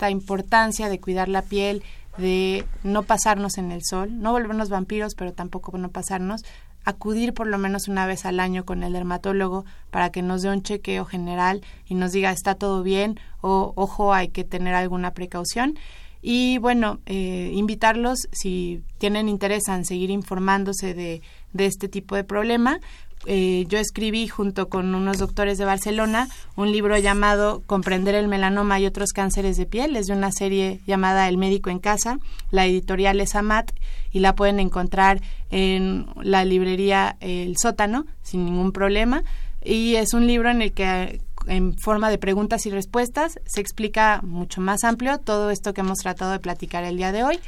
esta 0.00 0.10
importancia 0.10 0.88
de 0.88 0.98
cuidar 0.98 1.28
la 1.28 1.42
piel, 1.42 1.82
de 2.16 2.64
no 2.84 3.02
pasarnos 3.02 3.58
en 3.58 3.70
el 3.70 3.82
sol, 3.84 4.18
no 4.18 4.32
volvernos 4.32 4.70
vampiros, 4.70 5.14
pero 5.14 5.34
tampoco 5.34 5.76
no 5.76 5.90
pasarnos, 5.90 6.40
acudir 6.86 7.34
por 7.34 7.46
lo 7.46 7.58
menos 7.58 7.86
una 7.86 8.06
vez 8.06 8.24
al 8.24 8.40
año 8.40 8.64
con 8.64 8.82
el 8.82 8.94
dermatólogo 8.94 9.66
para 9.90 10.10
que 10.10 10.22
nos 10.22 10.40
dé 10.40 10.48
un 10.48 10.62
chequeo 10.62 11.04
general 11.04 11.60
y 11.84 11.96
nos 11.96 12.12
diga 12.12 12.32
está 12.32 12.54
todo 12.54 12.82
bien 12.82 13.20
o 13.42 13.74
ojo 13.76 14.14
hay 14.14 14.28
que 14.28 14.42
tener 14.42 14.72
alguna 14.72 15.12
precaución. 15.12 15.78
Y 16.22 16.56
bueno 16.58 17.00
eh, 17.04 17.50
invitarlos 17.54 18.20
si 18.32 18.82
tienen 18.96 19.28
interés 19.28 19.68
en 19.68 19.84
seguir 19.84 20.08
informándose 20.08 20.94
de, 20.94 21.20
de 21.52 21.66
este 21.66 21.88
tipo 21.88 22.16
de 22.16 22.24
problema 22.24 22.80
eh, 23.26 23.66
yo 23.68 23.78
escribí 23.78 24.28
junto 24.28 24.68
con 24.68 24.94
unos 24.94 25.18
doctores 25.18 25.58
de 25.58 25.66
Barcelona 25.66 26.28
un 26.56 26.72
libro 26.72 26.96
llamado 26.96 27.62
Comprender 27.66 28.14
el 28.14 28.28
melanoma 28.28 28.80
y 28.80 28.86
otros 28.86 29.12
cánceres 29.12 29.56
de 29.56 29.66
piel. 29.66 29.96
Es 29.96 30.06
de 30.06 30.14
una 30.14 30.32
serie 30.32 30.80
llamada 30.86 31.28
El 31.28 31.36
médico 31.36 31.70
en 31.70 31.80
casa. 31.80 32.18
La 32.50 32.66
editorial 32.66 33.20
es 33.20 33.34
Amat 33.34 33.72
y 34.10 34.20
la 34.20 34.34
pueden 34.34 34.58
encontrar 34.58 35.20
en 35.50 36.06
la 36.22 36.44
librería 36.44 37.16
El 37.20 37.56
Sótano 37.58 38.06
sin 38.22 38.44
ningún 38.46 38.72
problema. 38.72 39.22
Y 39.62 39.96
es 39.96 40.14
un 40.14 40.26
libro 40.26 40.50
en 40.50 40.62
el 40.62 40.72
que 40.72 41.20
en 41.46 41.76
forma 41.76 42.08
de 42.08 42.18
preguntas 42.18 42.64
y 42.64 42.70
respuestas 42.70 43.38
se 43.44 43.60
explica 43.60 44.20
mucho 44.22 44.60
más 44.60 44.84
amplio 44.84 45.18
todo 45.18 45.50
esto 45.50 45.74
que 45.74 45.82
hemos 45.82 45.98
tratado 45.98 46.32
de 46.32 46.38
platicar 46.38 46.84
el 46.84 46.96
día 46.96 47.12
de 47.12 47.24
hoy 47.24 47.38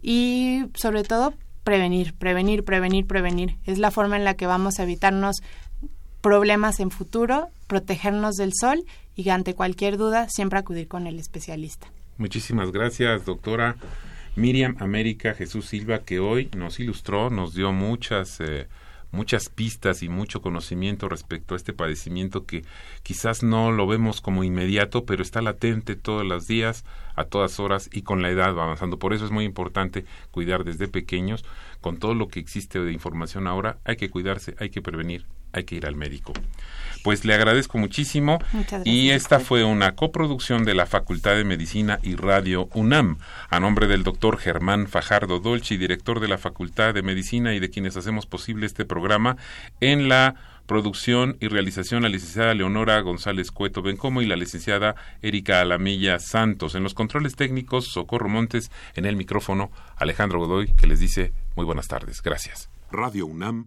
y 0.00 0.64
sobre 0.74 1.02
todo 1.04 1.34
prevenir, 1.64 2.14
prevenir, 2.14 2.64
prevenir, 2.64 3.06
prevenir. 3.06 3.56
Es 3.64 3.78
la 3.78 3.90
forma 3.90 4.16
en 4.16 4.24
la 4.24 4.34
que 4.34 4.46
vamos 4.46 4.78
a 4.78 4.82
evitarnos 4.82 5.42
problemas 6.20 6.80
en 6.80 6.90
futuro, 6.90 7.48
protegernos 7.66 8.36
del 8.36 8.52
sol 8.58 8.84
y 9.16 9.28
ante 9.30 9.54
cualquier 9.54 9.96
duda 9.96 10.28
siempre 10.28 10.58
acudir 10.58 10.88
con 10.88 11.06
el 11.06 11.18
especialista. 11.18 11.88
Muchísimas 12.18 12.70
gracias, 12.70 13.24
doctora 13.24 13.76
Miriam 14.36 14.76
América 14.78 15.34
Jesús 15.34 15.66
Silva, 15.66 16.04
que 16.04 16.20
hoy 16.20 16.48
nos 16.56 16.80
ilustró, 16.80 17.30
nos 17.30 17.54
dio 17.54 17.72
muchas... 17.72 18.40
Eh, 18.40 18.68
muchas 19.12 19.48
pistas 19.48 20.02
y 20.02 20.08
mucho 20.08 20.42
conocimiento 20.42 21.08
respecto 21.08 21.54
a 21.54 21.56
este 21.56 21.72
padecimiento 21.72 22.44
que 22.44 22.64
quizás 23.02 23.42
no 23.42 23.70
lo 23.70 23.86
vemos 23.86 24.20
como 24.20 24.42
inmediato, 24.42 25.04
pero 25.04 25.22
está 25.22 25.40
latente 25.42 25.94
todos 25.94 26.26
los 26.26 26.48
días, 26.48 26.84
a 27.14 27.24
todas 27.24 27.60
horas 27.60 27.88
y 27.92 28.02
con 28.02 28.22
la 28.22 28.30
edad 28.30 28.56
va 28.56 28.64
avanzando. 28.64 28.98
Por 28.98 29.12
eso 29.12 29.24
es 29.24 29.30
muy 29.30 29.44
importante 29.44 30.04
cuidar 30.30 30.64
desde 30.64 30.88
pequeños. 30.88 31.44
Con 31.80 31.98
todo 31.98 32.14
lo 32.14 32.28
que 32.28 32.40
existe 32.40 32.80
de 32.80 32.92
información 32.92 33.46
ahora, 33.46 33.78
hay 33.84 33.96
que 33.96 34.10
cuidarse, 34.10 34.56
hay 34.58 34.70
que 34.70 34.82
prevenir 34.82 35.26
hay 35.52 35.64
que 35.64 35.76
ir 35.76 35.86
al 35.86 35.96
médico. 35.96 36.32
Pues 37.02 37.24
le 37.24 37.34
agradezco 37.34 37.78
muchísimo 37.78 38.38
Muchas 38.52 38.86
y 38.86 39.10
esta 39.10 39.40
fue 39.40 39.64
una 39.64 39.96
coproducción 39.96 40.64
de 40.64 40.74
la 40.74 40.86
Facultad 40.86 41.34
de 41.34 41.44
Medicina 41.44 41.98
y 42.02 42.14
Radio 42.14 42.68
UNAM, 42.74 43.18
a 43.50 43.58
nombre 43.58 43.88
del 43.88 44.04
doctor 44.04 44.38
Germán 44.38 44.86
Fajardo 44.86 45.40
Dolci, 45.40 45.76
director 45.76 46.20
de 46.20 46.28
la 46.28 46.38
Facultad 46.38 46.94
de 46.94 47.02
Medicina 47.02 47.54
y 47.54 47.60
de 47.60 47.70
quienes 47.70 47.96
hacemos 47.96 48.26
posible 48.26 48.66
este 48.66 48.84
programa, 48.84 49.36
en 49.80 50.08
la 50.08 50.36
producción 50.66 51.36
y 51.40 51.48
realización 51.48 52.02
la 52.02 52.08
licenciada 52.08 52.54
Leonora 52.54 53.00
González 53.00 53.50
Cueto 53.50 53.82
Bencomo 53.82 54.22
y 54.22 54.26
la 54.26 54.36
licenciada 54.36 54.94
Erika 55.22 55.60
Alamilla 55.60 56.20
Santos. 56.20 56.76
En 56.76 56.84
los 56.84 56.94
controles 56.94 57.34
técnicos, 57.34 57.86
Socorro 57.86 58.28
Montes, 58.28 58.70
en 58.94 59.06
el 59.06 59.16
micrófono, 59.16 59.72
Alejandro 59.96 60.38
Godoy, 60.38 60.72
que 60.74 60.86
les 60.86 61.00
dice 61.00 61.32
muy 61.56 61.66
buenas 61.66 61.88
tardes. 61.88 62.22
Gracias. 62.22 62.70
Radio 62.92 63.26
UNAM 63.26 63.66